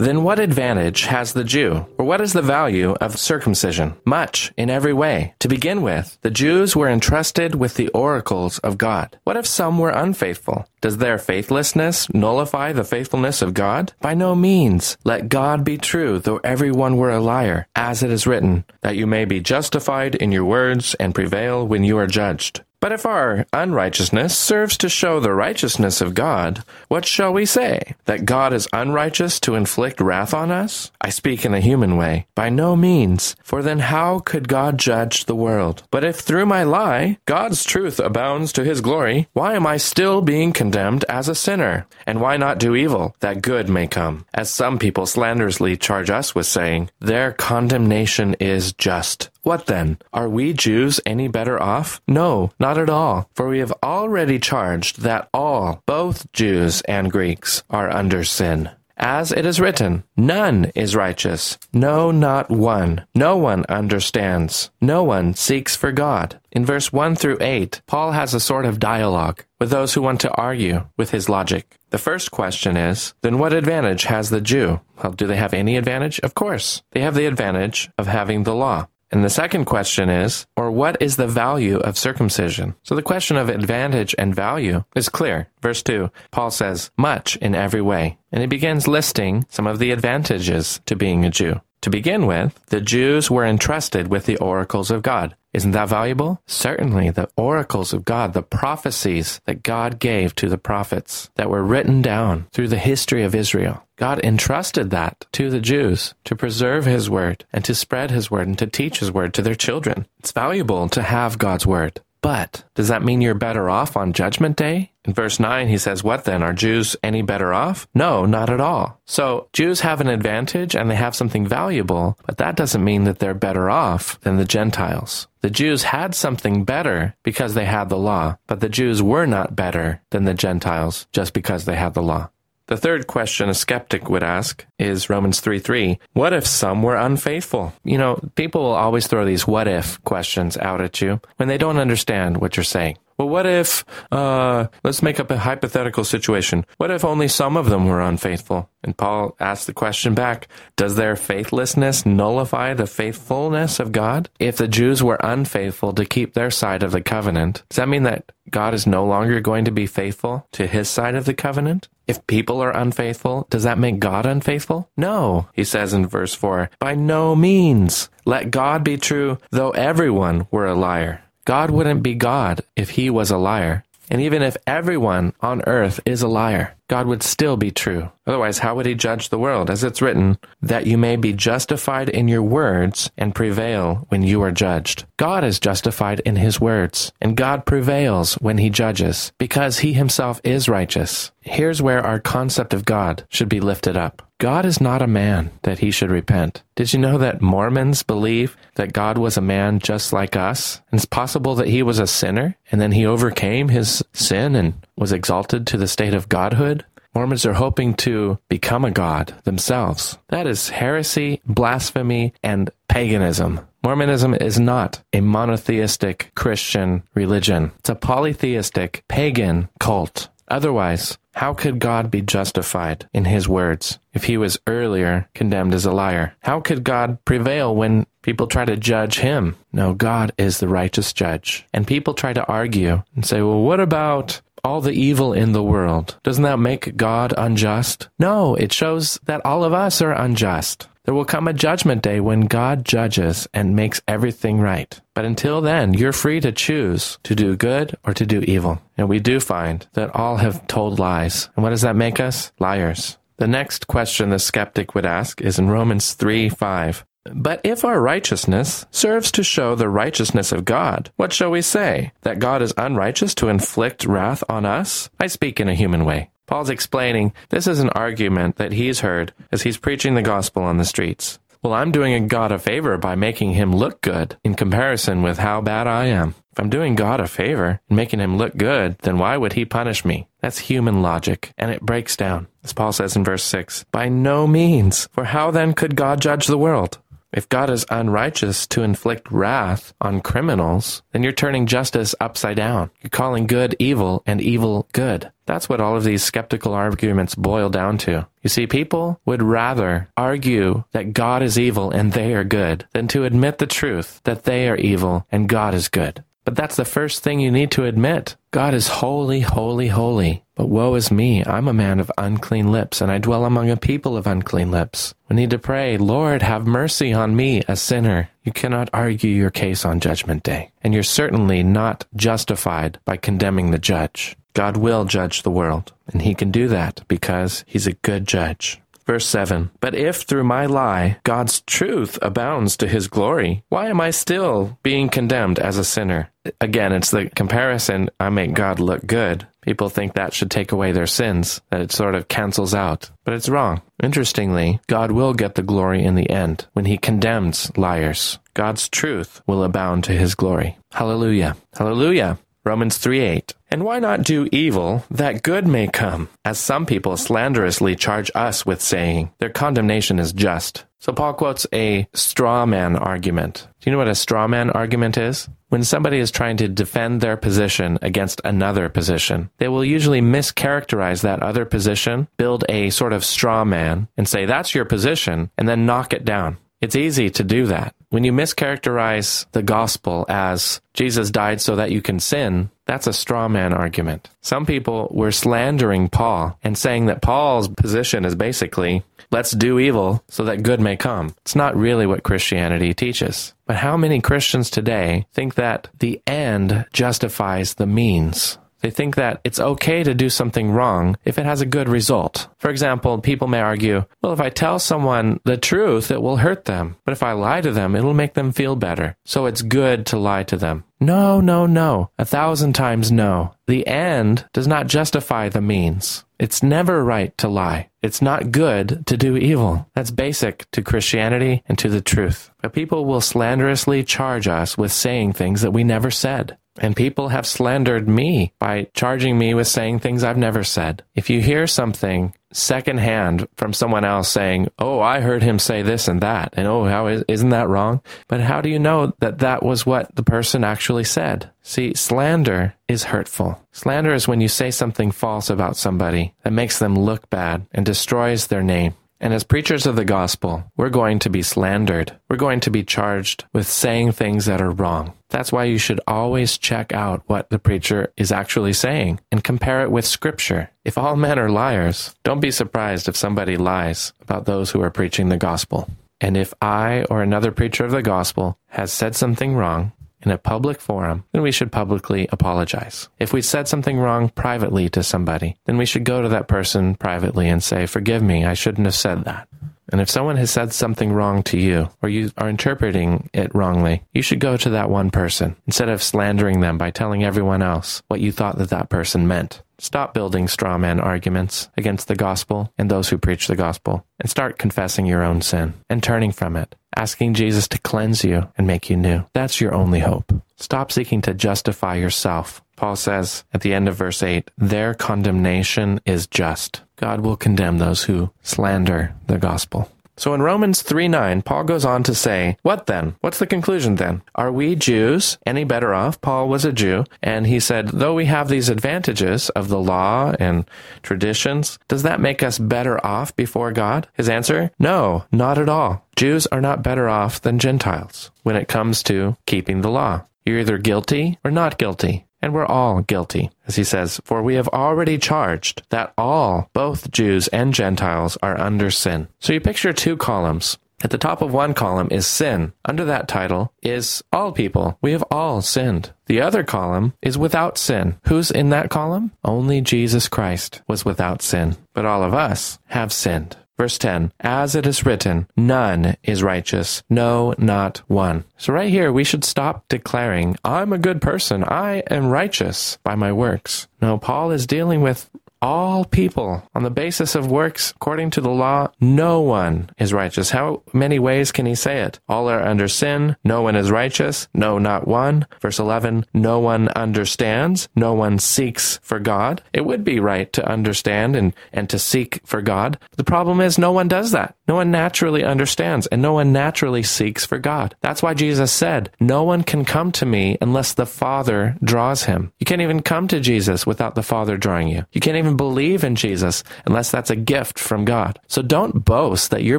Then 0.00 0.22
what 0.22 0.38
advantage 0.38 1.02
has 1.02 1.34
the 1.34 1.44
Jew? 1.44 1.84
Or 1.98 2.06
what 2.06 2.22
is 2.22 2.32
the 2.32 2.40
value 2.40 2.92
of 3.02 3.18
circumcision? 3.18 3.96
Much, 4.06 4.50
in 4.56 4.70
every 4.70 4.94
way. 4.94 5.34
To 5.40 5.46
begin 5.46 5.82
with, 5.82 6.16
the 6.22 6.30
Jews 6.30 6.74
were 6.74 6.88
entrusted 6.88 7.54
with 7.54 7.74
the 7.74 7.88
oracles 7.88 8.58
of 8.60 8.78
God. 8.78 9.18
What 9.24 9.36
if 9.36 9.46
some 9.46 9.78
were 9.78 9.90
unfaithful? 9.90 10.66
Does 10.80 10.96
their 10.96 11.18
faithlessness 11.18 12.08
nullify 12.14 12.72
the 12.72 12.82
faithfulness 12.82 13.42
of 13.42 13.52
God? 13.52 13.92
By 14.00 14.14
no 14.14 14.34
means. 14.34 14.96
Let 15.04 15.28
God 15.28 15.64
be 15.64 15.76
true, 15.76 16.18
though 16.18 16.40
everyone 16.42 16.96
were 16.96 17.10
a 17.10 17.20
liar, 17.20 17.66
as 17.76 18.02
it 18.02 18.10
is 18.10 18.26
written, 18.26 18.64
that 18.80 18.96
you 18.96 19.06
may 19.06 19.26
be 19.26 19.40
justified 19.40 20.14
in 20.14 20.32
your 20.32 20.46
words 20.46 20.94
and 20.94 21.14
prevail 21.14 21.68
when 21.68 21.84
you 21.84 21.98
are 21.98 22.06
judged. 22.06 22.62
But 22.80 22.92
if 22.92 23.04
our 23.04 23.46
unrighteousness 23.52 24.36
serves 24.36 24.78
to 24.78 24.88
show 24.88 25.20
the 25.20 25.34
righteousness 25.34 26.00
of 26.00 26.14
God, 26.14 26.64
what 26.88 27.04
shall 27.04 27.32
we 27.32 27.44
say? 27.44 27.94
That 28.06 28.24
God 28.24 28.54
is 28.54 28.68
unrighteous 28.72 29.38
to 29.40 29.54
inflict 29.54 30.00
wrath 30.00 30.32
on 30.32 30.50
us? 30.50 30.90
I 31.00 31.10
speak 31.10 31.44
in 31.44 31.52
a 31.52 31.60
human 31.60 31.98
way. 31.98 32.26
By 32.34 32.48
no 32.48 32.76
means. 32.76 33.36
For 33.42 33.62
then 33.62 33.80
how 33.80 34.20
could 34.20 34.48
God 34.48 34.78
judge 34.78 35.26
the 35.26 35.34
world? 35.34 35.82
But 35.90 36.04
if 36.04 36.16
through 36.16 36.46
my 36.46 36.62
lie 36.62 37.18
God's 37.26 37.64
truth 37.64 38.00
abounds 38.00 38.52
to 38.54 38.64
his 38.64 38.80
glory, 38.80 39.28
why 39.34 39.54
am 39.54 39.66
I 39.66 39.76
still 39.76 40.22
being 40.22 40.52
condemned 40.52 41.04
as 41.08 41.28
a 41.28 41.34
sinner? 41.34 41.86
And 42.06 42.20
why 42.20 42.38
not 42.38 42.58
do 42.58 42.74
evil, 42.74 43.14
that 43.20 43.42
good 43.42 43.68
may 43.68 43.88
come? 43.88 44.24
As 44.32 44.48
some 44.50 44.78
people 44.78 45.04
slanderously 45.04 45.76
charge 45.76 46.08
us 46.08 46.34
with 46.34 46.46
saying, 46.46 46.90
their 46.98 47.32
condemnation 47.32 48.36
is 48.40 48.72
just. 48.72 49.28
What 49.42 49.66
then? 49.66 49.98
Are 50.12 50.28
we 50.28 50.52
Jews 50.52 51.00
any 51.06 51.28
better 51.28 51.60
off? 51.62 52.00
No, 52.06 52.50
not 52.60 52.76
at 52.78 52.90
all. 52.90 53.30
For 53.34 53.48
we 53.48 53.60
have 53.60 53.72
already 53.82 54.38
charged 54.38 55.00
that 55.00 55.28
all, 55.32 55.82
both 55.86 56.30
Jews 56.32 56.82
and 56.82 57.10
Greeks, 57.10 57.62
are 57.70 57.90
under 57.90 58.22
sin. 58.24 58.70
As 59.02 59.32
it 59.32 59.46
is 59.46 59.58
written, 59.58 60.04
none 60.14 60.72
is 60.74 60.94
righteous. 60.94 61.56
No, 61.72 62.10
not 62.10 62.50
one. 62.50 63.06
No 63.14 63.38
one 63.38 63.64
understands. 63.66 64.70
No 64.78 65.02
one 65.02 65.32
seeks 65.32 65.74
for 65.74 65.90
God. 65.90 66.38
In 66.52 66.66
verse 66.66 66.92
1 66.92 67.16
through 67.16 67.38
8, 67.40 67.80
Paul 67.86 68.12
has 68.12 68.34
a 68.34 68.40
sort 68.40 68.66
of 68.66 68.78
dialogue 68.78 69.42
with 69.58 69.70
those 69.70 69.94
who 69.94 70.02
want 70.02 70.20
to 70.20 70.30
argue 70.32 70.84
with 70.98 71.12
his 71.12 71.30
logic. 71.30 71.78
The 71.88 71.96
first 71.96 72.30
question 72.30 72.76
is, 72.76 73.14
then 73.22 73.38
what 73.38 73.54
advantage 73.54 74.04
has 74.04 74.28
the 74.28 74.42
Jew? 74.42 74.82
Well, 75.02 75.12
do 75.12 75.26
they 75.26 75.36
have 75.36 75.54
any 75.54 75.78
advantage? 75.78 76.20
Of 76.20 76.34
course. 76.34 76.82
They 76.92 77.00
have 77.00 77.14
the 77.14 77.24
advantage 77.24 77.88
of 77.96 78.06
having 78.06 78.42
the 78.42 78.54
law. 78.54 78.86
And 79.12 79.24
the 79.24 79.30
second 79.30 79.64
question 79.64 80.08
is, 80.08 80.46
or 80.56 80.70
what 80.70 81.00
is 81.02 81.16
the 81.16 81.26
value 81.26 81.78
of 81.78 81.98
circumcision? 81.98 82.76
So 82.84 82.94
the 82.94 83.02
question 83.02 83.36
of 83.36 83.48
advantage 83.48 84.14
and 84.18 84.34
value 84.34 84.84
is 84.94 85.08
clear. 85.08 85.48
Verse 85.60 85.82
2, 85.82 86.10
Paul 86.30 86.50
says, 86.50 86.90
much 86.96 87.36
in 87.36 87.54
every 87.54 87.82
way. 87.82 88.18
And 88.30 88.40
he 88.40 88.46
begins 88.46 88.86
listing 88.86 89.44
some 89.48 89.66
of 89.66 89.80
the 89.80 89.90
advantages 89.90 90.80
to 90.86 90.94
being 90.94 91.24
a 91.24 91.30
Jew. 91.30 91.60
To 91.82 91.90
begin 91.90 92.26
with, 92.26 92.58
the 92.66 92.80
Jews 92.80 93.30
were 93.30 93.46
entrusted 93.46 94.08
with 94.08 94.26
the 94.26 94.36
oracles 94.36 94.90
of 94.90 95.02
God. 95.02 95.34
Isn't 95.52 95.72
that 95.72 95.88
valuable? 95.88 96.40
Certainly, 96.46 97.10
the 97.10 97.28
oracles 97.36 97.92
of 97.92 98.04
God, 98.04 98.34
the 98.34 98.42
prophecies 98.42 99.40
that 99.46 99.62
God 99.62 99.98
gave 99.98 100.34
to 100.36 100.48
the 100.48 100.58
prophets 100.58 101.30
that 101.36 101.50
were 101.50 101.64
written 101.64 102.02
down 102.02 102.46
through 102.52 102.68
the 102.68 102.78
history 102.78 103.22
of 103.22 103.34
Israel. 103.34 103.82
God 103.96 104.22
entrusted 104.22 104.90
that 104.90 105.26
to 105.32 105.50
the 105.50 105.60
Jews 105.60 106.14
to 106.24 106.36
preserve 106.36 106.84
His 106.84 107.10
word 107.10 107.44
and 107.52 107.64
to 107.64 107.74
spread 107.74 108.10
His 108.10 108.30
word 108.30 108.46
and 108.46 108.58
to 108.58 108.66
teach 108.66 109.00
His 109.00 109.10
word 109.10 109.34
to 109.34 109.42
their 109.42 109.54
children. 109.54 110.06
It's 110.18 110.32
valuable 110.32 110.88
to 110.90 111.02
have 111.02 111.38
God's 111.38 111.66
word. 111.66 112.00
But 112.22 112.64
does 112.74 112.88
that 112.88 113.02
mean 113.02 113.20
you're 113.20 113.34
better 113.34 113.70
off 113.70 113.96
on 113.96 114.12
Judgment 114.12 114.56
Day? 114.56 114.92
In 115.04 115.14
verse 115.14 115.40
9, 115.40 115.68
he 115.68 115.78
says, 115.78 116.04
What 116.04 116.24
then? 116.24 116.42
Are 116.42 116.52
Jews 116.52 116.94
any 117.02 117.22
better 117.22 117.54
off? 117.54 117.88
No, 117.94 118.26
not 118.26 118.50
at 118.50 118.60
all. 118.60 119.00
So 119.06 119.48
Jews 119.52 119.80
have 119.80 120.00
an 120.00 120.08
advantage 120.08 120.76
and 120.76 120.90
they 120.90 120.96
have 120.96 121.16
something 121.16 121.46
valuable, 121.46 122.18
but 122.26 122.36
that 122.36 122.56
doesn't 122.56 122.84
mean 122.84 123.04
that 123.04 123.18
they're 123.18 123.34
better 123.34 123.70
off 123.70 124.20
than 124.20 124.36
the 124.36 124.44
Gentiles. 124.44 125.26
The 125.40 125.50
Jews 125.50 125.84
had 125.84 126.14
something 126.14 126.64
better 126.64 127.16
because 127.22 127.54
they 127.54 127.64
had 127.64 127.88
the 127.88 127.96
law, 127.96 128.36
but 128.46 128.60
the 128.60 128.68
Jews 128.68 129.02
were 129.02 129.26
not 129.26 129.56
better 129.56 130.02
than 130.10 130.24
the 130.24 130.34
Gentiles 130.34 131.06
just 131.12 131.32
because 131.32 131.64
they 131.64 131.76
had 131.76 131.94
the 131.94 132.02
law. 132.02 132.28
The 132.70 132.76
third 132.76 133.08
question 133.08 133.48
a 133.48 133.54
skeptic 133.54 134.08
would 134.08 134.22
ask 134.22 134.64
is 134.78 135.10
Romans 135.10 135.40
3 135.40 135.58
3. 135.58 135.98
What 136.12 136.32
if 136.32 136.46
some 136.46 136.84
were 136.84 136.94
unfaithful? 136.94 137.72
You 137.82 137.98
know, 137.98 138.20
people 138.36 138.62
will 138.62 138.78
always 138.78 139.08
throw 139.08 139.24
these 139.24 139.44
what 139.44 139.66
if 139.66 140.00
questions 140.04 140.56
out 140.56 140.80
at 140.80 141.00
you 141.00 141.20
when 141.36 141.48
they 141.48 141.58
don't 141.58 141.78
understand 141.78 142.40
what 142.40 142.56
you're 142.56 142.62
saying. 142.62 142.96
Well, 143.20 143.28
what 143.28 143.44
if, 143.44 143.84
uh, 144.10 144.68
let's 144.82 145.02
make 145.02 145.20
up 145.20 145.30
a 145.30 145.36
hypothetical 145.36 146.04
situation. 146.04 146.64
What 146.78 146.90
if 146.90 147.04
only 147.04 147.28
some 147.28 147.58
of 147.58 147.68
them 147.68 147.84
were 147.84 148.00
unfaithful? 148.00 148.70
And 148.82 148.96
Paul 148.96 149.36
asks 149.38 149.66
the 149.66 149.74
question 149.74 150.14
back, 150.14 150.48
does 150.76 150.96
their 150.96 151.16
faithlessness 151.16 152.06
nullify 152.06 152.72
the 152.72 152.86
faithfulness 152.86 153.78
of 153.78 153.92
God? 153.92 154.30
If 154.38 154.56
the 154.56 154.68
Jews 154.68 155.02
were 155.02 155.20
unfaithful 155.22 155.92
to 155.92 156.06
keep 156.06 156.32
their 156.32 156.50
side 156.50 156.82
of 156.82 156.92
the 156.92 157.02
covenant, 157.02 157.62
does 157.68 157.76
that 157.76 157.90
mean 157.90 158.04
that 158.04 158.32
God 158.48 158.72
is 158.72 158.86
no 158.86 159.04
longer 159.04 159.38
going 159.42 159.66
to 159.66 159.70
be 159.70 159.84
faithful 159.86 160.48
to 160.52 160.66
his 160.66 160.88
side 160.88 161.14
of 161.14 161.26
the 161.26 161.34
covenant? 161.34 161.90
If 162.06 162.26
people 162.26 162.62
are 162.62 162.74
unfaithful, 162.74 163.46
does 163.50 163.64
that 163.64 163.78
make 163.78 164.00
God 164.00 164.24
unfaithful? 164.24 164.88
No, 164.96 165.46
he 165.52 165.64
says 165.64 165.92
in 165.92 166.06
verse 166.06 166.34
4, 166.34 166.70
by 166.78 166.94
no 166.94 167.36
means. 167.36 168.08
Let 168.24 168.50
God 168.50 168.82
be 168.82 168.96
true, 168.96 169.36
though 169.50 169.72
everyone 169.72 170.46
were 170.50 170.66
a 170.66 170.74
liar. 170.74 171.22
God 171.44 171.70
wouldn't 171.70 172.02
be 172.02 172.14
God 172.14 172.62
if 172.76 172.90
he 172.90 173.10
was 173.10 173.30
a 173.30 173.38
liar. 173.38 173.84
And 174.10 174.20
even 174.20 174.42
if 174.42 174.56
everyone 174.66 175.32
on 175.40 175.62
earth 175.66 176.00
is 176.04 176.22
a 176.22 176.28
liar, 176.28 176.74
God 176.90 177.06
would 177.06 177.22
still 177.22 177.56
be 177.56 177.70
true. 177.70 178.10
Otherwise, 178.26 178.58
how 178.58 178.74
would 178.74 178.84
he 178.84 178.96
judge 178.96 179.28
the 179.28 179.38
world? 179.38 179.70
As 179.70 179.84
it's 179.84 180.02
written, 180.02 180.38
that 180.60 180.88
you 180.88 180.98
may 180.98 181.14
be 181.14 181.32
justified 181.32 182.08
in 182.08 182.26
your 182.26 182.42
words 182.42 183.12
and 183.16 183.32
prevail 183.32 184.06
when 184.08 184.24
you 184.24 184.42
are 184.42 184.50
judged. 184.50 185.04
God 185.16 185.44
is 185.44 185.60
justified 185.60 186.18
in 186.20 186.34
his 186.34 186.60
words, 186.60 187.12
and 187.20 187.36
God 187.36 187.64
prevails 187.64 188.34
when 188.34 188.58
he 188.58 188.70
judges, 188.70 189.30
because 189.38 189.78
he 189.78 189.92
himself 189.92 190.40
is 190.42 190.68
righteous. 190.68 191.30
Here's 191.42 191.80
where 191.80 192.04
our 192.04 192.18
concept 192.18 192.74
of 192.74 192.84
God 192.84 193.24
should 193.28 193.48
be 193.48 193.60
lifted 193.60 193.96
up. 193.96 194.22
God 194.40 194.64
is 194.64 194.80
not 194.80 195.02
a 195.02 195.06
man 195.06 195.50
that 195.62 195.80
he 195.80 195.90
should 195.90 196.10
repent. 196.10 196.62
Did 196.74 196.94
you 196.94 196.98
know 196.98 197.18
that 197.18 197.42
Mormons 197.42 198.02
believe 198.02 198.56
that 198.76 198.94
God 198.94 199.18
was 199.18 199.36
a 199.36 199.42
man 199.42 199.80
just 199.80 200.14
like 200.14 200.34
us? 200.34 200.80
And 200.90 200.98
it's 200.98 201.04
possible 201.04 201.54
that 201.56 201.68
he 201.68 201.82
was 201.82 201.98
a 201.98 202.06
sinner 202.06 202.56
and 202.72 202.80
then 202.80 202.92
he 202.92 203.04
overcame 203.04 203.68
his 203.68 204.02
sin 204.14 204.56
and 204.56 204.72
was 204.96 205.12
exalted 205.12 205.66
to 205.66 205.76
the 205.76 205.86
state 205.86 206.14
of 206.14 206.30
godhood? 206.30 206.79
Mormons 207.14 207.44
are 207.44 207.54
hoping 207.54 207.94
to 207.94 208.38
become 208.48 208.84
a 208.84 208.90
god 208.90 209.34
themselves. 209.44 210.18
That 210.28 210.46
is 210.46 210.68
heresy, 210.68 211.40
blasphemy, 211.44 212.34
and 212.42 212.70
paganism. 212.88 213.60
Mormonism 213.82 214.34
is 214.34 214.60
not 214.60 215.02
a 215.12 215.20
monotheistic 215.20 216.30
Christian 216.34 217.02
religion. 217.14 217.72
It's 217.78 217.88
a 217.88 217.94
polytheistic 217.94 219.04
pagan 219.08 219.68
cult. 219.80 220.28
Otherwise, 220.48 221.16
how 221.32 221.54
could 221.54 221.78
God 221.78 222.10
be 222.10 222.22
justified 222.22 223.08
in 223.14 223.24
his 223.24 223.48
words 223.48 223.98
if 224.12 224.24
he 224.24 224.36
was 224.36 224.58
earlier 224.66 225.28
condemned 225.34 225.74
as 225.74 225.86
a 225.86 225.92
liar? 225.92 226.34
How 226.40 226.60
could 226.60 226.84
God 226.84 227.24
prevail 227.24 227.74
when 227.74 228.06
people 228.22 228.48
try 228.48 228.64
to 228.64 228.76
judge 228.76 229.20
him? 229.20 229.56
No, 229.72 229.94
God 229.94 230.32
is 230.36 230.58
the 230.58 230.68
righteous 230.68 231.12
judge. 231.12 231.66
And 231.72 231.86
people 231.86 232.14
try 232.14 232.32
to 232.32 232.44
argue 232.46 233.02
and 233.14 233.24
say, 233.24 233.42
well, 233.42 233.62
what 233.62 233.80
about 233.80 234.40
all 234.64 234.80
the 234.80 234.92
evil 234.92 235.32
in 235.32 235.52
the 235.52 235.62
world? 235.62 236.18
Doesn't 236.22 236.44
that 236.44 236.58
make 236.58 236.96
God 236.96 237.34
unjust? 237.36 238.08
No, 238.18 238.54
it 238.54 238.72
shows 238.72 239.18
that 239.24 239.44
all 239.44 239.64
of 239.64 239.72
us 239.72 240.00
are 240.02 240.12
unjust. 240.12 240.88
There 241.04 241.14
will 241.14 241.24
come 241.24 241.48
a 241.48 241.52
judgment 241.52 242.02
day 242.02 242.20
when 242.20 242.42
God 242.42 242.84
judges 242.84 243.48
and 243.54 243.74
makes 243.74 244.02
everything 244.06 244.60
right. 244.60 245.00
But 245.14 245.24
until 245.24 245.60
then, 245.60 245.94
you're 245.94 246.12
free 246.12 246.40
to 246.40 246.52
choose 246.52 247.18
to 247.24 247.34
do 247.34 247.56
good 247.56 247.96
or 248.04 248.14
to 248.14 248.26
do 248.26 248.40
evil. 248.40 248.80
And 248.96 249.08
we 249.08 249.18
do 249.18 249.40
find 249.40 249.86
that 249.94 250.14
all 250.14 250.36
have 250.36 250.66
told 250.66 250.98
lies. 250.98 251.48
And 251.56 251.62
what 251.62 251.70
does 251.70 251.82
that 251.82 251.96
make 251.96 252.20
us? 252.20 252.52
Liars. 252.58 253.16
The 253.38 253.48
next 253.48 253.86
question 253.86 254.28
the 254.28 254.38
skeptic 254.38 254.94
would 254.94 255.06
ask 255.06 255.40
is 255.40 255.58
in 255.58 255.70
Romans 255.70 256.12
3 256.12 256.50
5. 256.50 257.06
But 257.24 257.60
if 257.64 257.84
our 257.84 258.00
righteousness 258.00 258.86
serves 258.90 259.30
to 259.32 259.42
show 259.42 259.74
the 259.74 259.88
righteousness 259.88 260.52
of 260.52 260.64
God, 260.64 261.10
what 261.16 261.32
shall 261.32 261.50
we 261.50 261.60
say? 261.60 262.12
That 262.22 262.38
God 262.38 262.62
is 262.62 262.72
unrighteous 262.76 263.34
to 263.36 263.48
inflict 263.48 264.06
wrath 264.06 264.42
on 264.48 264.64
us? 264.64 265.10
I 265.20 265.26
speak 265.26 265.60
in 265.60 265.68
a 265.68 265.74
human 265.74 266.04
way. 266.04 266.30
Paul's 266.46 266.70
explaining 266.70 267.32
this 267.50 267.66
is 267.66 267.78
an 267.78 267.90
argument 267.90 268.56
that 268.56 268.72
he's 268.72 269.00
heard 269.00 269.34
as 269.52 269.62
he's 269.62 269.76
preaching 269.76 270.14
the 270.14 270.22
gospel 270.22 270.62
on 270.62 270.78
the 270.78 270.84
streets. 270.84 271.38
Well, 271.62 271.74
I'm 271.74 271.92
doing 271.92 272.26
God 272.26 272.52
a 272.52 272.58
favor 272.58 272.96
by 272.96 273.16
making 273.16 273.52
him 273.52 273.76
look 273.76 274.00
good 274.00 274.36
in 274.42 274.54
comparison 274.54 275.20
with 275.22 275.38
how 275.38 275.60
bad 275.60 275.86
I 275.86 276.06
am. 276.06 276.34
If 276.52 276.58
I'm 276.58 276.70
doing 276.70 276.94
God 276.94 277.20
a 277.20 277.28
favor 277.28 277.80
and 277.88 277.96
making 277.96 278.20
him 278.20 278.38
look 278.38 278.56
good, 278.56 278.96
then 279.02 279.18
why 279.18 279.36
would 279.36 279.52
he 279.52 279.66
punish 279.66 280.06
me? 280.06 280.26
That's 280.40 280.58
human 280.58 281.02
logic, 281.02 281.52
and 281.58 281.70
it 281.70 281.82
breaks 281.82 282.16
down. 282.16 282.48
As 282.64 282.72
Paul 282.72 282.92
says 282.92 283.14
in 283.14 283.24
verse 283.24 283.44
6, 283.44 283.84
By 283.92 284.08
no 284.08 284.46
means, 284.46 285.06
for 285.12 285.24
how 285.24 285.50
then 285.50 285.74
could 285.74 285.96
God 285.96 286.22
judge 286.22 286.46
the 286.46 286.58
world? 286.58 286.98
If 287.32 287.48
God 287.48 287.70
is 287.70 287.86
unrighteous 287.90 288.66
to 288.68 288.82
inflict 288.82 289.30
wrath 289.30 289.94
on 290.00 290.20
criminals, 290.20 291.02
then 291.12 291.22
you're 291.22 291.32
turning 291.32 291.66
justice 291.66 292.14
upside 292.20 292.56
down. 292.56 292.90
You're 293.02 293.10
calling 293.10 293.46
good 293.46 293.76
evil 293.78 294.22
and 294.26 294.40
evil 294.40 294.88
good. 294.92 295.30
That's 295.46 295.68
what 295.68 295.80
all 295.80 295.96
of 295.96 296.04
these 296.04 296.24
skeptical 296.24 296.74
arguments 296.74 297.34
boil 297.34 297.70
down 297.70 297.98
to. 297.98 298.26
You 298.42 298.48
see, 298.48 298.66
people 298.66 299.20
would 299.26 299.42
rather 299.42 300.08
argue 300.16 300.84
that 300.92 301.12
God 301.12 301.42
is 301.42 301.58
evil 301.58 301.90
and 301.90 302.12
they 302.12 302.34
are 302.34 302.44
good 302.44 302.86
than 302.92 303.08
to 303.08 303.24
admit 303.24 303.58
the 303.58 303.66
truth 303.66 304.20
that 304.24 304.44
they 304.44 304.68
are 304.68 304.76
evil 304.76 305.26
and 305.30 305.48
God 305.48 305.74
is 305.74 305.88
good. 305.88 306.24
But 306.50 306.56
that's 306.56 306.74
the 306.74 306.84
first 306.84 307.22
thing 307.22 307.38
you 307.38 307.52
need 307.52 307.70
to 307.70 307.84
admit. 307.84 308.34
God 308.50 308.74
is 308.74 308.88
holy, 308.88 309.38
holy, 309.38 309.86
holy. 309.86 310.42
But 310.56 310.68
woe 310.68 310.96
is 310.96 311.12
me, 311.12 311.44
I'm 311.44 311.68
a 311.68 311.72
man 311.72 312.00
of 312.00 312.10
unclean 312.18 312.72
lips, 312.72 313.00
and 313.00 313.08
I 313.08 313.18
dwell 313.18 313.44
among 313.44 313.70
a 313.70 313.76
people 313.76 314.16
of 314.16 314.26
unclean 314.26 314.72
lips. 314.72 315.14
We 315.28 315.36
need 315.36 315.50
to 315.50 315.60
pray, 315.60 315.96
Lord, 315.96 316.42
have 316.42 316.66
mercy 316.66 317.12
on 317.12 317.36
me, 317.36 317.62
a 317.68 317.76
sinner. 317.76 318.30
You 318.42 318.50
cannot 318.50 318.90
argue 318.92 319.30
your 319.30 319.50
case 319.50 319.84
on 319.84 320.00
Judgment 320.00 320.42
Day, 320.42 320.72
and 320.82 320.92
you're 320.92 321.04
certainly 321.04 321.62
not 321.62 322.04
justified 322.16 322.98
by 323.04 323.16
condemning 323.16 323.70
the 323.70 323.78
judge. 323.78 324.36
God 324.52 324.76
will 324.76 325.04
judge 325.04 325.44
the 325.44 325.52
world, 325.52 325.92
and 326.08 326.20
he 326.20 326.34
can 326.34 326.50
do 326.50 326.66
that 326.66 327.02
because 327.06 327.64
he's 327.68 327.86
a 327.86 327.92
good 327.92 328.26
judge. 328.26 328.80
Verse 329.06 329.26
7 329.26 329.70
But 329.80 329.94
if 329.94 330.22
through 330.22 330.44
my 330.44 330.66
lie 330.66 331.18
God's 331.24 331.60
truth 331.62 332.18
abounds 332.22 332.76
to 332.78 332.88
his 332.88 333.08
glory, 333.08 333.64
why 333.68 333.88
am 333.88 334.00
I 334.00 334.10
still 334.10 334.78
being 334.82 335.08
condemned 335.08 335.58
as 335.58 335.78
a 335.78 335.84
sinner? 335.84 336.30
Again, 336.60 336.92
it's 336.92 337.10
the 337.10 337.30
comparison 337.34 338.08
I 338.18 338.30
make 338.30 338.54
God 338.54 338.80
look 338.80 339.06
good. 339.06 339.46
People 339.62 339.90
think 339.90 340.14
that 340.14 340.32
should 340.32 340.50
take 340.50 340.72
away 340.72 340.92
their 340.92 341.06
sins, 341.06 341.60
that 341.70 341.82
it 341.82 341.92
sort 341.92 342.14
of 342.14 342.28
cancels 342.28 342.74
out. 342.74 343.10
But 343.24 343.34
it's 343.34 343.48
wrong. 343.48 343.82
Interestingly, 344.02 344.80
God 344.86 345.12
will 345.12 345.34
get 345.34 345.54
the 345.54 345.62
glory 345.62 346.02
in 346.02 346.14
the 346.14 346.30
end 346.30 346.66
when 346.72 346.86
he 346.86 346.96
condemns 346.96 347.70
liars. 347.76 348.38
God's 348.54 348.88
truth 348.88 349.42
will 349.46 349.62
abound 349.62 350.04
to 350.04 350.12
his 350.12 350.34
glory. 350.34 350.78
Hallelujah. 350.92 351.56
Hallelujah. 351.76 352.38
Romans 352.64 352.98
3 352.98 353.20
8. 353.20 353.54
And 353.70 353.84
why 353.84 353.98
not 354.00 354.22
do 354.22 354.48
evil 354.52 355.04
that 355.10 355.42
good 355.42 355.66
may 355.66 355.86
come? 355.86 356.28
As 356.44 356.58
some 356.58 356.86
people 356.86 357.16
slanderously 357.16 357.96
charge 357.96 358.30
us 358.34 358.66
with 358.66 358.82
saying, 358.82 359.30
their 359.38 359.50
condemnation 359.50 360.18
is 360.18 360.32
just. 360.32 360.84
So 360.98 361.12
Paul 361.12 361.32
quotes 361.32 361.66
a 361.72 362.06
straw 362.12 362.66
man 362.66 362.96
argument. 362.96 363.66
Do 363.80 363.88
you 363.88 363.92
know 363.92 363.98
what 363.98 364.08
a 364.08 364.14
straw 364.14 364.46
man 364.46 364.68
argument 364.70 365.16
is? 365.16 365.48
When 365.68 365.82
somebody 365.82 366.18
is 366.18 366.30
trying 366.30 366.58
to 366.58 366.68
defend 366.68 367.20
their 367.20 367.38
position 367.38 367.98
against 368.02 368.40
another 368.44 368.88
position, 368.90 369.50
they 369.58 369.68
will 369.68 369.84
usually 369.84 370.20
mischaracterize 370.20 371.22
that 371.22 371.42
other 371.42 371.64
position, 371.64 372.28
build 372.36 372.64
a 372.68 372.90
sort 372.90 373.14
of 373.14 373.24
straw 373.24 373.64
man, 373.64 374.08
and 374.16 374.28
say, 374.28 374.44
that's 374.44 374.74
your 374.74 374.84
position, 374.84 375.50
and 375.56 375.66
then 375.66 375.86
knock 375.86 376.12
it 376.12 376.24
down. 376.24 376.58
It's 376.80 376.96
easy 376.96 377.30
to 377.30 377.44
do 377.44 377.66
that. 377.66 377.94
When 378.10 378.24
you 378.24 378.32
mischaracterize 378.32 379.46
the 379.52 379.62
gospel 379.62 380.26
as 380.28 380.80
Jesus 380.94 381.30
died 381.30 381.60
so 381.60 381.76
that 381.76 381.92
you 381.92 382.02
can 382.02 382.18
sin, 382.18 382.70
That's 382.90 383.06
a 383.06 383.12
straw 383.12 383.46
man 383.46 383.72
argument. 383.72 384.28
Some 384.40 384.66
people 384.66 385.12
were 385.12 385.30
slandering 385.30 386.08
Paul 386.08 386.58
and 386.64 386.76
saying 386.76 387.06
that 387.06 387.22
Paul's 387.22 387.68
position 387.68 388.24
is 388.24 388.34
basically, 388.34 389.04
let's 389.30 389.52
do 389.52 389.78
evil 389.78 390.24
so 390.26 390.42
that 390.42 390.64
good 390.64 390.80
may 390.80 390.96
come. 390.96 391.32
It's 391.42 391.54
not 391.54 391.76
really 391.76 392.04
what 392.04 392.24
Christianity 392.24 392.92
teaches. 392.92 393.54
But 393.64 393.76
how 393.76 393.96
many 393.96 394.20
Christians 394.20 394.70
today 394.70 395.28
think 395.32 395.54
that 395.54 395.86
the 396.00 396.20
end 396.26 396.84
justifies 396.92 397.74
the 397.74 397.86
means? 397.86 398.58
They 398.80 398.90
think 398.90 399.16
that 399.16 399.40
it's 399.44 399.60
okay 399.60 400.02
to 400.02 400.14
do 400.14 400.30
something 400.30 400.70
wrong 400.70 401.16
if 401.24 401.38
it 401.38 401.46
has 401.46 401.60
a 401.60 401.66
good 401.66 401.88
result. 401.88 402.48
For 402.58 402.70
example, 402.70 403.18
people 403.18 403.48
may 403.48 403.60
argue, 403.60 404.04
well, 404.22 404.32
if 404.32 404.40
I 404.40 404.50
tell 404.50 404.78
someone 404.78 405.40
the 405.44 405.56
truth, 405.56 406.10
it 406.10 406.22
will 406.22 406.38
hurt 406.38 406.64
them. 406.64 406.96
But 407.04 407.12
if 407.12 407.22
I 407.22 407.32
lie 407.32 407.60
to 407.60 407.72
them, 407.72 407.94
it'll 407.94 408.14
make 408.14 408.34
them 408.34 408.52
feel 408.52 408.76
better. 408.76 409.16
So 409.24 409.46
it's 409.46 409.62
good 409.62 410.06
to 410.06 410.18
lie 410.18 410.44
to 410.44 410.56
them. 410.56 410.84
No, 411.00 411.40
no, 411.40 411.64
no. 411.66 412.10
A 412.18 412.26
thousand 412.26 412.74
times 412.74 413.10
no. 413.10 413.54
The 413.66 413.86
end 413.86 414.44
does 414.52 414.66
not 414.66 414.86
justify 414.86 415.48
the 415.48 415.62
means. 415.62 416.24
It's 416.38 416.62
never 416.62 417.04
right 417.04 417.36
to 417.38 417.48
lie. 417.48 417.90
It's 418.02 418.22
not 418.22 418.50
good 418.50 419.06
to 419.06 419.16
do 419.16 419.36
evil. 419.36 419.86
That's 419.94 420.10
basic 420.10 420.70
to 420.70 420.82
Christianity 420.82 421.62
and 421.66 421.78
to 421.78 421.88
the 421.88 422.00
truth. 422.00 422.50
But 422.62 422.72
people 422.72 423.04
will 423.04 423.20
slanderously 423.20 424.04
charge 424.04 424.48
us 424.48 424.76
with 424.76 424.90
saying 424.90 425.34
things 425.34 425.60
that 425.60 425.72
we 425.72 425.84
never 425.84 426.10
said. 426.10 426.56
And 426.78 426.96
people 426.96 427.28
have 427.28 427.46
slandered 427.46 428.08
me 428.08 428.52
by 428.58 428.88
charging 428.94 429.38
me 429.38 429.54
with 429.54 429.68
saying 429.68 429.98
things 429.98 430.22
I've 430.22 430.36
never 430.36 430.64
said. 430.64 431.02
If 431.14 431.28
you 431.28 431.40
hear 431.40 431.66
something 431.66 432.34
secondhand 432.52 433.48
from 433.56 433.72
someone 433.72 434.04
else 434.04 434.28
saying, 434.28 434.68
Oh, 434.78 435.00
I 435.00 435.20
heard 435.20 435.42
him 435.42 435.58
say 435.58 435.82
this 435.82 436.08
and 436.08 436.20
that, 436.20 436.54
and 436.56 436.66
oh, 436.66 436.84
how 436.84 437.06
is, 437.06 437.24
isn't 437.28 437.50
that 437.50 437.68
wrong? 437.68 438.00
But 438.28 438.40
how 438.40 438.60
do 438.60 438.68
you 438.68 438.78
know 438.78 439.12
that 439.20 439.38
that 439.38 439.62
was 439.62 439.86
what 439.86 440.14
the 440.14 440.22
person 440.22 440.64
actually 440.64 441.04
said? 441.04 441.50
See, 441.62 441.94
slander 441.94 442.74
is 442.88 443.04
hurtful. 443.04 443.60
Slander 443.72 444.14
is 444.14 444.26
when 444.26 444.40
you 444.40 444.48
say 444.48 444.70
something 444.70 445.10
false 445.10 445.50
about 445.50 445.76
somebody 445.76 446.34
that 446.42 446.52
makes 446.52 446.78
them 446.78 446.98
look 446.98 447.30
bad 447.30 447.66
and 447.72 447.86
destroys 447.86 448.46
their 448.46 448.62
name. 448.62 448.94
And 449.20 449.34
as 449.34 449.44
preachers 449.44 449.86
of 449.86 449.96
the 449.96 450.04
gospel, 450.04 450.64
we're 450.76 450.88
going 450.88 451.18
to 451.20 451.30
be 451.30 451.42
slandered. 451.42 452.18
We're 452.28 452.36
going 452.36 452.60
to 452.60 452.70
be 452.70 452.82
charged 452.82 453.44
with 453.52 453.66
saying 453.66 454.12
things 454.12 454.46
that 454.46 454.62
are 454.62 454.70
wrong. 454.70 455.12
That's 455.28 455.52
why 455.52 455.64
you 455.64 455.76
should 455.76 456.00
always 456.06 456.56
check 456.56 456.92
out 456.92 457.22
what 457.26 457.50
the 457.50 457.58
preacher 457.58 458.12
is 458.16 458.32
actually 458.32 458.72
saying 458.72 459.20
and 459.30 459.44
compare 459.44 459.82
it 459.82 459.90
with 459.90 460.06
scripture. 460.06 460.70
If 460.84 460.96
all 460.96 461.16
men 461.16 461.38
are 461.38 461.50
liars, 461.50 462.14
don't 462.24 462.40
be 462.40 462.50
surprised 462.50 463.08
if 463.08 463.16
somebody 463.16 463.56
lies 463.56 464.12
about 464.22 464.46
those 464.46 464.70
who 464.70 464.80
are 464.82 464.90
preaching 464.90 465.28
the 465.28 465.36
gospel. 465.36 465.88
And 466.20 466.36
if 466.36 466.52
I 466.60 467.04
or 467.10 467.22
another 467.22 467.52
preacher 467.52 467.84
of 467.84 467.92
the 467.92 468.02
gospel 468.02 468.58
has 468.68 468.92
said 468.92 469.14
something 469.14 469.54
wrong, 469.54 469.92
in 470.22 470.30
a 470.30 470.38
public 470.38 470.80
forum, 470.80 471.24
then 471.32 471.42
we 471.42 471.52
should 471.52 471.72
publicly 471.72 472.28
apologize. 472.30 473.08
If 473.18 473.32
we 473.32 473.42
said 473.42 473.68
something 473.68 473.98
wrong 473.98 474.28
privately 474.30 474.88
to 474.90 475.02
somebody, 475.02 475.56
then 475.66 475.76
we 475.76 475.86
should 475.86 476.04
go 476.04 476.22
to 476.22 476.28
that 476.28 476.48
person 476.48 476.94
privately 476.94 477.48
and 477.48 477.62
say, 477.62 477.86
Forgive 477.86 478.22
me, 478.22 478.44
I 478.44 478.54
shouldn't 478.54 478.86
have 478.86 478.94
said 478.94 479.24
that. 479.24 479.48
And 479.92 480.00
if 480.00 480.08
someone 480.08 480.36
has 480.36 480.50
said 480.50 480.72
something 480.72 481.12
wrong 481.12 481.42
to 481.44 481.58
you, 481.58 481.88
or 482.00 482.08
you 482.08 482.30
are 482.38 482.48
interpreting 482.48 483.28
it 483.32 483.54
wrongly, 483.54 484.04
you 484.14 484.22
should 484.22 484.38
go 484.38 484.56
to 484.56 484.70
that 484.70 484.88
one 484.88 485.10
person 485.10 485.56
instead 485.66 485.88
of 485.88 486.02
slandering 486.02 486.60
them 486.60 486.78
by 486.78 486.90
telling 486.90 487.24
everyone 487.24 487.60
else 487.60 488.02
what 488.06 488.20
you 488.20 488.30
thought 488.30 488.58
that 488.58 488.70
that 488.70 488.88
person 488.88 489.26
meant. 489.26 489.62
Stop 489.80 490.12
building 490.12 490.46
straw 490.46 490.76
man 490.76 491.00
arguments 491.00 491.70
against 491.74 492.06
the 492.06 492.14
gospel 492.14 492.70
and 492.76 492.90
those 492.90 493.08
who 493.08 493.16
preach 493.16 493.46
the 493.46 493.56
gospel, 493.56 494.04
and 494.20 494.28
start 494.28 494.58
confessing 494.58 495.06
your 495.06 495.24
own 495.24 495.40
sin 495.40 495.72
and 495.88 496.02
turning 496.02 496.32
from 496.32 496.54
it, 496.54 496.74
asking 496.94 497.32
Jesus 497.32 497.66
to 497.68 497.78
cleanse 497.78 498.22
you 498.22 498.46
and 498.58 498.66
make 498.66 498.90
you 498.90 498.96
new. 498.96 499.24
That's 499.32 499.58
your 499.58 499.74
only 499.74 500.00
hope. 500.00 500.34
Stop 500.56 500.92
seeking 500.92 501.22
to 501.22 501.32
justify 501.32 501.94
yourself. 501.94 502.62
Paul 502.76 502.94
says 502.94 503.44
at 503.54 503.62
the 503.62 503.72
end 503.72 503.88
of 503.88 503.96
verse 503.96 504.22
8, 504.22 504.50
their 504.58 504.92
condemnation 504.92 506.00
is 506.04 506.26
just. 506.26 506.82
God 506.96 507.20
will 507.20 507.36
condemn 507.36 507.78
those 507.78 508.04
who 508.04 508.30
slander 508.42 509.14
the 509.28 509.38
gospel. 509.38 509.90
So 510.20 510.34
in 510.34 510.42
Romans 510.42 510.82
3 510.82 511.08
9, 511.08 511.40
Paul 511.40 511.64
goes 511.64 511.86
on 511.86 512.02
to 512.02 512.14
say, 512.14 512.58
What 512.60 512.84
then? 512.84 513.16
What's 513.22 513.38
the 513.38 513.46
conclusion 513.46 513.94
then? 513.94 514.20
Are 514.34 514.52
we 514.52 514.76
Jews 514.76 515.38
any 515.46 515.64
better 515.64 515.94
off? 515.94 516.20
Paul 516.20 516.46
was 516.46 516.66
a 516.66 516.74
Jew, 516.74 517.04
and 517.22 517.46
he 517.46 517.58
said, 517.58 517.88
Though 517.88 518.12
we 518.12 518.26
have 518.26 518.48
these 518.48 518.68
advantages 518.68 519.48
of 519.48 519.68
the 519.68 519.80
law 519.80 520.34
and 520.38 520.68
traditions, 521.02 521.78
does 521.88 522.02
that 522.02 522.20
make 522.20 522.42
us 522.42 522.58
better 522.58 523.04
off 523.04 523.34
before 523.34 523.72
God? 523.72 524.08
His 524.12 524.28
answer, 524.28 524.70
No, 524.78 525.24
not 525.32 525.56
at 525.56 525.70
all. 525.70 526.04
Jews 526.16 526.46
are 526.48 526.60
not 526.60 526.82
better 526.82 527.08
off 527.08 527.40
than 527.40 527.58
Gentiles 527.58 528.30
when 528.42 528.56
it 528.56 528.68
comes 528.68 529.02
to 529.04 529.38
keeping 529.46 529.80
the 529.80 529.90
law. 529.90 530.26
You're 530.44 530.58
either 530.58 530.76
guilty 530.76 531.38
or 531.42 531.50
not 531.50 531.78
guilty. 531.78 532.26
And 532.42 532.54
we're 532.54 532.66
all 532.66 533.02
guilty, 533.02 533.50
as 533.66 533.76
he 533.76 533.84
says, 533.84 534.20
for 534.24 534.42
we 534.42 534.54
have 534.54 534.68
already 534.68 535.18
charged 535.18 535.82
that 535.90 536.12
all, 536.16 536.70
both 536.72 537.10
Jews 537.10 537.48
and 537.48 537.74
Gentiles, 537.74 538.38
are 538.42 538.58
under 538.58 538.90
sin. 538.90 539.28
So 539.38 539.52
you 539.52 539.60
picture 539.60 539.92
two 539.92 540.16
columns. 540.16 540.78
At 541.02 541.10
the 541.10 541.18
top 541.18 541.40
of 541.40 541.52
one 541.52 541.72
column 541.72 542.08
is 542.10 542.26
sin. 542.26 542.72
Under 542.84 543.04
that 543.06 543.26
title 543.26 543.72
is 543.82 544.22
all 544.32 544.52
people. 544.52 544.98
We 545.00 545.12
have 545.12 545.24
all 545.30 545.62
sinned. 545.62 546.12
The 546.26 546.42
other 546.42 546.62
column 546.62 547.14
is 547.22 547.38
without 547.38 547.78
sin. 547.78 548.18
Who's 548.28 548.50
in 548.50 548.68
that 548.70 548.90
column? 548.90 549.32
Only 549.42 549.80
Jesus 549.80 550.28
Christ 550.28 550.82
was 550.86 551.04
without 551.04 551.40
sin. 551.40 551.76
But 551.94 552.04
all 552.04 552.22
of 552.22 552.34
us 552.34 552.78
have 552.88 553.12
sinned. 553.12 553.56
Verse 553.80 553.96
10, 553.96 554.34
as 554.40 554.74
it 554.74 554.86
is 554.86 555.06
written, 555.06 555.46
none 555.56 556.14
is 556.22 556.42
righteous, 556.42 557.02
no, 557.08 557.54
not 557.56 558.02
one. 558.08 558.44
So 558.58 558.74
right 558.74 558.90
here, 558.90 559.10
we 559.10 559.24
should 559.24 559.42
stop 559.42 559.88
declaring, 559.88 560.58
I'm 560.62 560.92
a 560.92 560.98
good 560.98 561.22
person, 561.22 561.64
I 561.64 562.02
am 562.10 562.28
righteous 562.28 562.98
by 563.02 563.14
my 563.14 563.32
works. 563.32 563.88
No, 564.02 564.18
Paul 564.18 564.50
is 564.50 564.66
dealing 564.66 565.00
with 565.00 565.29
all 565.62 566.04
people 566.04 566.62
on 566.74 566.82
the 566.82 566.90
basis 566.90 567.34
of 567.34 567.50
works 567.50 567.92
according 567.96 568.30
to 568.30 568.40
the 568.40 568.50
law 568.50 568.90
no 569.00 569.40
one 569.40 569.90
is 569.98 570.12
righteous. 570.12 570.50
How 570.50 570.82
many 570.92 571.18
ways 571.18 571.52
can 571.52 571.66
he 571.66 571.74
say 571.74 572.00
it? 572.00 572.18
All 572.28 572.48
are 572.48 572.62
under 572.62 572.88
sin 572.88 573.36
no 573.44 573.62
one 573.62 573.76
is 573.76 573.90
righteous 573.90 574.48
no 574.54 574.78
not 574.78 575.06
one. 575.06 575.46
Verse 575.60 575.78
11 575.78 576.26
no 576.32 576.58
one 576.58 576.88
understands 576.90 577.88
no 577.94 578.14
one 578.14 578.38
seeks 578.38 578.98
for 579.02 579.18
god. 579.18 579.62
It 579.72 579.84
would 579.84 580.04
be 580.04 580.20
right 580.20 580.52
to 580.54 580.66
understand 580.66 581.36
and 581.36 581.54
and 581.72 581.88
to 581.90 581.98
seek 581.98 582.40
for 582.44 582.62
god. 582.62 582.98
The 583.16 583.24
problem 583.24 583.60
is 583.60 583.78
no 583.78 583.92
one 583.92 584.08
does 584.08 584.32
that 584.32 584.56
no 584.70 584.76
one 584.76 584.90
naturally 584.90 585.44
understands 585.44 586.06
and 586.06 586.22
no 586.22 586.32
one 586.32 586.52
naturally 586.52 587.02
seeks 587.02 587.44
for 587.44 587.58
god 587.58 587.94
that's 588.00 588.22
why 588.22 588.32
jesus 588.32 588.72
said 588.72 589.10
no 589.20 589.42
one 589.42 589.62
can 589.62 589.84
come 589.84 590.10
to 590.12 590.24
me 590.24 590.56
unless 590.60 590.94
the 590.94 591.12
father 591.20 591.76
draws 591.82 592.24
him 592.24 592.52
you 592.58 592.64
can't 592.64 592.86
even 592.86 593.02
come 593.02 593.26
to 593.28 593.40
jesus 593.40 593.86
without 593.86 594.14
the 594.14 594.28
father 594.32 594.56
drawing 594.56 594.88
you 594.88 595.04
you 595.12 595.20
can't 595.20 595.36
even 595.36 595.56
believe 595.56 596.04
in 596.04 596.14
Jesus 596.14 596.62
unless 596.86 597.10
that's 597.10 597.30
a 597.30 597.36
gift 597.36 597.78
from 597.78 598.04
God. 598.04 598.38
So 598.46 598.62
don't 598.62 599.04
boast 599.04 599.50
that 599.50 599.64
you're 599.64 599.78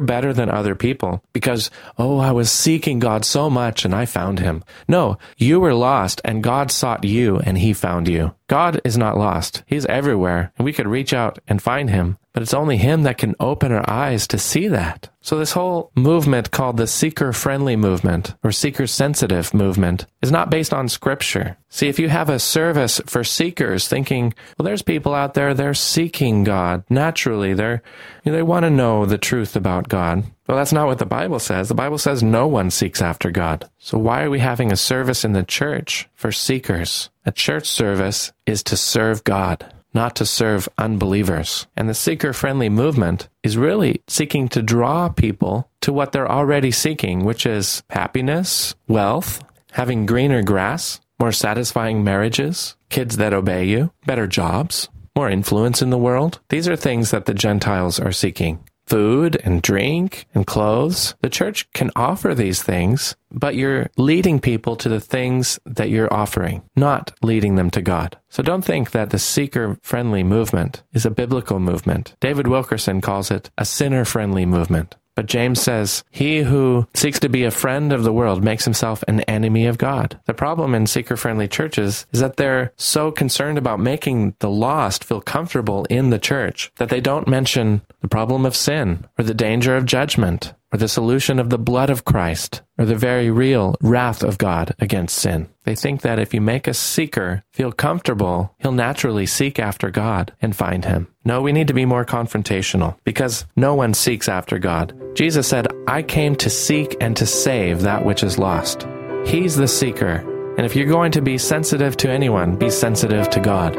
better 0.00 0.32
than 0.32 0.50
other 0.50 0.74
people 0.74 1.22
because, 1.32 1.70
oh, 1.98 2.18
I 2.18 2.32
was 2.32 2.50
seeking 2.50 2.98
God 2.98 3.24
so 3.24 3.48
much 3.48 3.84
and 3.84 3.94
I 3.94 4.06
found 4.06 4.38
him. 4.38 4.62
No, 4.88 5.18
you 5.36 5.60
were 5.60 5.74
lost 5.74 6.20
and 6.24 6.42
God 6.42 6.70
sought 6.70 7.04
you 7.04 7.38
and 7.38 7.58
he 7.58 7.72
found 7.72 8.08
you. 8.08 8.34
God 8.48 8.80
is 8.84 8.98
not 8.98 9.16
lost. 9.16 9.62
He's 9.66 9.86
everywhere 9.86 10.52
and 10.58 10.64
we 10.64 10.72
could 10.72 10.86
reach 10.86 11.14
out 11.14 11.38
and 11.48 11.62
find 11.62 11.88
him, 11.88 12.18
but 12.32 12.42
it's 12.42 12.54
only 12.54 12.76
him 12.76 13.02
that 13.02 13.18
can 13.18 13.34
open 13.40 13.72
our 13.72 13.88
eyes 13.88 14.26
to 14.28 14.38
see 14.38 14.68
that. 14.68 15.10
So 15.20 15.38
this 15.38 15.52
whole 15.52 15.92
movement 15.94 16.50
called 16.50 16.76
the 16.76 16.86
seeker 16.86 17.32
friendly 17.32 17.76
movement 17.76 18.34
or 18.42 18.50
seeker 18.50 18.86
sensitive 18.86 19.54
movement 19.54 20.06
is 20.20 20.32
not 20.32 20.50
based 20.50 20.72
on 20.72 20.88
scripture. 20.88 21.56
See, 21.68 21.88
if 21.88 21.98
you 21.98 22.08
have 22.08 22.28
a 22.28 22.38
service 22.38 23.00
for 23.06 23.22
seekers 23.22 23.86
thinking, 23.86 24.34
well, 24.58 24.64
there's 24.64 24.82
people 24.82 25.14
out 25.14 25.34
there, 25.34 25.54
they're 25.54 25.74
seeking 25.74 26.42
God 26.42 26.84
naturally. 26.90 27.54
They're, 27.54 27.82
they 28.24 28.42
want 28.42 28.64
to 28.64 28.70
know 28.70 29.06
the 29.06 29.18
truth 29.18 29.54
about 29.54 29.88
God. 29.88 30.24
Well, 30.48 30.56
that's 30.56 30.72
not 30.72 30.86
what 30.86 30.98
the 30.98 31.06
Bible 31.06 31.38
says. 31.38 31.68
The 31.68 31.74
Bible 31.74 31.98
says 31.98 32.22
no 32.22 32.46
one 32.46 32.70
seeks 32.70 33.00
after 33.00 33.30
God. 33.30 33.68
So 33.78 33.96
why 33.98 34.22
are 34.24 34.30
we 34.30 34.40
having 34.40 34.72
a 34.72 34.76
service 34.76 35.24
in 35.24 35.34
the 35.34 35.44
church 35.44 36.08
for 36.14 36.32
seekers? 36.32 37.10
A 37.24 37.30
church 37.30 37.68
service 37.68 38.32
is 38.44 38.62
to 38.64 38.76
serve 38.76 39.22
God 39.22 39.72
not 39.94 40.16
to 40.16 40.26
serve 40.26 40.68
unbelievers. 40.78 41.66
And 41.76 41.88
the 41.88 41.94
seeker 41.94 42.32
friendly 42.32 42.68
movement 42.68 43.28
is 43.42 43.56
really 43.56 44.02
seeking 44.08 44.48
to 44.50 44.62
draw 44.62 45.08
people 45.08 45.70
to 45.82 45.92
what 45.92 46.12
they're 46.12 46.30
already 46.30 46.70
seeking, 46.70 47.24
which 47.24 47.46
is 47.46 47.82
happiness, 47.90 48.74
wealth, 48.88 49.42
having 49.72 50.06
greener 50.06 50.42
grass, 50.42 51.00
more 51.18 51.32
satisfying 51.32 52.04
marriages, 52.04 52.76
kids 52.90 53.16
that 53.16 53.32
obey 53.32 53.64
you, 53.64 53.92
better 54.06 54.26
jobs, 54.26 54.88
more 55.14 55.30
influence 55.30 55.82
in 55.82 55.90
the 55.90 55.98
world. 55.98 56.40
These 56.48 56.68
are 56.68 56.76
things 56.76 57.10
that 57.10 57.26
the 57.26 57.34
Gentiles 57.34 58.00
are 58.00 58.12
seeking. 58.12 58.64
Food 58.86 59.40
and 59.44 59.62
drink 59.62 60.26
and 60.34 60.46
clothes. 60.46 61.14
The 61.20 61.30
church 61.30 61.70
can 61.72 61.90
offer 61.96 62.34
these 62.34 62.62
things, 62.62 63.16
but 63.30 63.54
you're 63.54 63.90
leading 63.96 64.40
people 64.40 64.76
to 64.76 64.88
the 64.88 65.00
things 65.00 65.58
that 65.64 65.88
you're 65.88 66.12
offering, 66.12 66.62
not 66.76 67.12
leading 67.22 67.54
them 67.54 67.70
to 67.70 67.82
God. 67.82 68.18
So 68.28 68.42
don't 68.42 68.64
think 68.64 68.90
that 68.90 69.10
the 69.10 69.18
seeker 69.18 69.78
friendly 69.82 70.22
movement 70.22 70.82
is 70.92 71.06
a 71.06 71.10
biblical 71.10 71.58
movement. 71.58 72.14
David 72.20 72.46
Wilkerson 72.48 73.00
calls 73.00 73.30
it 73.30 73.50
a 73.56 73.64
sinner 73.64 74.04
friendly 74.04 74.46
movement. 74.46 74.96
But 75.14 75.26
James 75.26 75.60
says, 75.60 76.04
He 76.10 76.40
who 76.40 76.86
seeks 76.94 77.20
to 77.20 77.28
be 77.28 77.44
a 77.44 77.50
friend 77.50 77.92
of 77.92 78.02
the 78.02 78.12
world 78.12 78.42
makes 78.42 78.64
himself 78.64 79.04
an 79.06 79.20
enemy 79.22 79.66
of 79.66 79.78
God. 79.78 80.18
The 80.26 80.34
problem 80.34 80.74
in 80.74 80.86
seeker 80.86 81.16
friendly 81.16 81.48
churches 81.48 82.06
is 82.12 82.20
that 82.20 82.36
they're 82.36 82.72
so 82.76 83.10
concerned 83.10 83.58
about 83.58 83.80
making 83.80 84.34
the 84.38 84.50
lost 84.50 85.04
feel 85.04 85.20
comfortable 85.20 85.84
in 85.90 86.10
the 86.10 86.18
church 86.18 86.72
that 86.76 86.88
they 86.88 87.00
don't 87.00 87.28
mention 87.28 87.82
the 88.00 88.08
problem 88.08 88.46
of 88.46 88.56
sin 88.56 89.06
or 89.18 89.24
the 89.24 89.34
danger 89.34 89.76
of 89.76 89.86
judgment 89.86 90.54
or 90.72 90.78
the 90.78 90.88
solution 90.88 91.38
of 91.38 91.50
the 91.50 91.58
blood 91.58 91.90
of 91.90 92.04
Christ, 92.04 92.62
or 92.78 92.84
the 92.84 92.96
very 92.96 93.30
real 93.30 93.76
wrath 93.80 94.22
of 94.22 94.38
God 94.38 94.74
against 94.78 95.18
sin. 95.18 95.48
They 95.64 95.74
think 95.74 96.00
that 96.00 96.18
if 96.18 96.32
you 96.32 96.40
make 96.40 96.66
a 96.66 96.74
seeker 96.74 97.44
feel 97.52 97.72
comfortable, 97.72 98.54
he'll 98.58 98.72
naturally 98.72 99.26
seek 99.26 99.58
after 99.58 99.90
God 99.90 100.32
and 100.40 100.56
find 100.56 100.84
him. 100.84 101.08
No, 101.24 101.42
we 101.42 101.52
need 101.52 101.68
to 101.68 101.74
be 101.74 101.84
more 101.84 102.04
confrontational 102.04 102.96
because 103.04 103.46
no 103.54 103.74
one 103.74 103.94
seeks 103.94 104.28
after 104.28 104.58
God. 104.58 104.94
Jesus 105.14 105.46
said, 105.46 105.68
I 105.86 106.02
came 106.02 106.34
to 106.36 106.50
seek 106.50 106.96
and 107.00 107.16
to 107.16 107.26
save 107.26 107.82
that 107.82 108.04
which 108.04 108.22
is 108.22 108.38
lost. 108.38 108.86
He's 109.26 109.56
the 109.56 109.68
seeker. 109.68 110.28
And 110.56 110.66
if 110.66 110.74
you're 110.74 110.86
going 110.86 111.12
to 111.12 111.22
be 111.22 111.38
sensitive 111.38 111.96
to 111.98 112.10
anyone, 112.10 112.56
be 112.56 112.70
sensitive 112.70 113.30
to 113.30 113.40
God. 113.40 113.76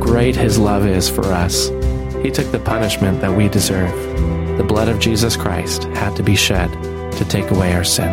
Great 0.00 0.36
his 0.36 0.58
love 0.58 0.86
is 0.86 1.08
for 1.08 1.24
us. 1.26 1.68
He 2.22 2.30
took 2.30 2.50
the 2.50 2.58
punishment 2.58 3.20
that 3.20 3.36
we 3.36 3.48
deserve. 3.48 3.94
The 4.56 4.64
blood 4.64 4.88
of 4.88 4.98
Jesus 4.98 5.36
Christ 5.36 5.84
had 5.84 6.16
to 6.16 6.22
be 6.22 6.34
shed 6.34 6.72
to 7.12 7.24
take 7.24 7.50
away 7.50 7.74
our 7.74 7.84
sin. 7.84 8.12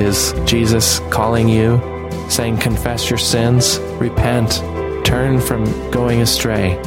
Is 0.00 0.32
Jesus 0.44 1.00
calling 1.10 1.48
you, 1.48 1.80
saying, 2.28 2.58
Confess 2.58 3.10
your 3.10 3.18
sins, 3.18 3.78
repent, 4.00 4.62
turn 5.04 5.40
from 5.40 5.64
going 5.90 6.20
astray, 6.20 6.80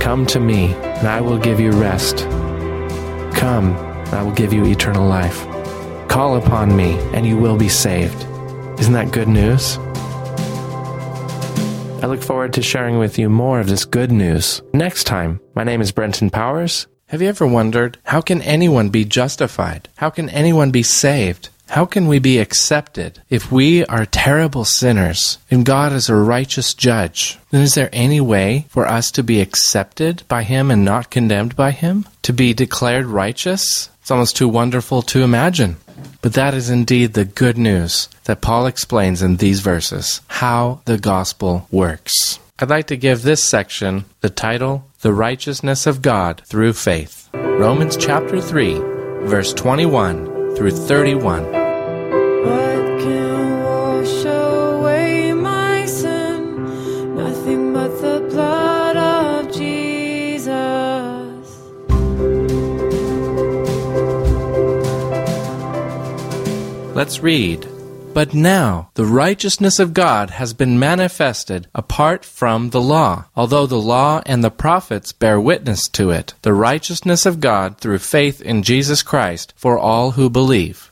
come 0.00 0.26
to 0.26 0.40
me, 0.40 0.74
and 0.74 1.08
I 1.08 1.20
will 1.20 1.38
give 1.38 1.60
you 1.60 1.70
rest. 1.72 2.18
Come, 3.36 3.74
I 4.12 4.22
will 4.22 4.32
give 4.32 4.52
you 4.52 4.64
eternal 4.64 5.06
life. 5.06 5.51
Call 6.12 6.36
upon 6.36 6.76
me, 6.76 6.98
and 7.14 7.24
you 7.24 7.38
will 7.38 7.56
be 7.56 7.70
saved. 7.70 8.26
Isn't 8.78 8.92
that 8.92 9.12
good 9.12 9.28
news? 9.28 9.78
I 12.02 12.06
look 12.06 12.22
forward 12.22 12.52
to 12.52 12.62
sharing 12.62 12.98
with 12.98 13.18
you 13.18 13.30
more 13.30 13.60
of 13.60 13.66
this 13.66 13.86
good 13.86 14.12
news 14.12 14.60
next 14.74 15.04
time. 15.04 15.40
My 15.54 15.64
name 15.64 15.80
is 15.80 15.90
Brenten 15.90 16.30
Powers. 16.30 16.86
Have 17.06 17.22
you 17.22 17.30
ever 17.30 17.46
wondered 17.46 17.96
how 18.04 18.20
can 18.20 18.42
anyone 18.42 18.90
be 18.90 19.06
justified? 19.06 19.88
How 19.96 20.10
can 20.10 20.28
anyone 20.28 20.70
be 20.70 20.82
saved? 20.82 21.48
How 21.68 21.86
can 21.86 22.06
we 22.06 22.18
be 22.18 22.38
accepted 22.40 23.22
if 23.30 23.50
we 23.50 23.82
are 23.86 24.04
terrible 24.04 24.66
sinners 24.66 25.38
and 25.50 25.64
God 25.64 25.94
is 25.94 26.10
a 26.10 26.14
righteous 26.14 26.74
judge? 26.74 27.38
Then 27.50 27.62
is 27.62 27.74
there 27.74 27.88
any 27.90 28.20
way 28.20 28.66
for 28.68 28.86
us 28.86 29.10
to 29.12 29.22
be 29.22 29.40
accepted 29.40 30.24
by 30.28 30.42
Him 30.42 30.70
and 30.70 30.84
not 30.84 31.08
condemned 31.08 31.56
by 31.56 31.70
Him? 31.70 32.06
To 32.24 32.34
be 32.34 32.52
declared 32.52 33.06
righteous? 33.06 33.88
It's 34.02 34.10
almost 34.10 34.36
too 34.36 34.48
wonderful 34.48 35.02
to 35.02 35.22
imagine. 35.22 35.76
But 36.22 36.32
that 36.32 36.54
is 36.54 36.70
indeed 36.70 37.12
the 37.12 37.24
good 37.24 37.56
news 37.56 38.08
that 38.24 38.40
Paul 38.40 38.66
explains 38.66 39.22
in 39.22 39.36
these 39.36 39.60
verses 39.60 40.20
how 40.26 40.80
the 40.86 40.98
gospel 40.98 41.68
works. 41.70 42.40
I'd 42.58 42.68
like 42.68 42.88
to 42.88 42.96
give 42.96 43.22
this 43.22 43.44
section 43.44 44.04
the 44.20 44.28
title, 44.28 44.84
The 45.02 45.12
Righteousness 45.12 45.86
of 45.86 46.02
God 46.02 46.42
Through 46.46 46.72
Faith. 46.72 47.28
Romans 47.32 47.96
chapter 47.96 48.40
3, 48.40 48.74
verse 49.22 49.52
21 49.52 50.56
through 50.56 50.72
31. 50.72 51.61
Let's 67.02 67.18
read. 67.18 67.66
But 68.14 68.32
now 68.32 68.90
the 68.94 69.04
righteousness 69.04 69.80
of 69.80 69.92
God 69.92 70.30
has 70.30 70.54
been 70.54 70.78
manifested 70.78 71.66
apart 71.74 72.24
from 72.24 72.70
the 72.70 72.80
law, 72.80 73.24
although 73.34 73.66
the 73.66 73.80
law 73.80 74.22
and 74.24 74.44
the 74.44 74.52
prophets 74.52 75.10
bear 75.10 75.40
witness 75.40 75.88
to 75.94 76.10
it, 76.10 76.34
the 76.42 76.54
righteousness 76.54 77.26
of 77.26 77.40
God 77.40 77.78
through 77.78 77.98
faith 77.98 78.40
in 78.40 78.62
Jesus 78.62 79.02
Christ 79.02 79.52
for 79.56 79.76
all 79.76 80.12
who 80.12 80.30
believe. 80.30 80.91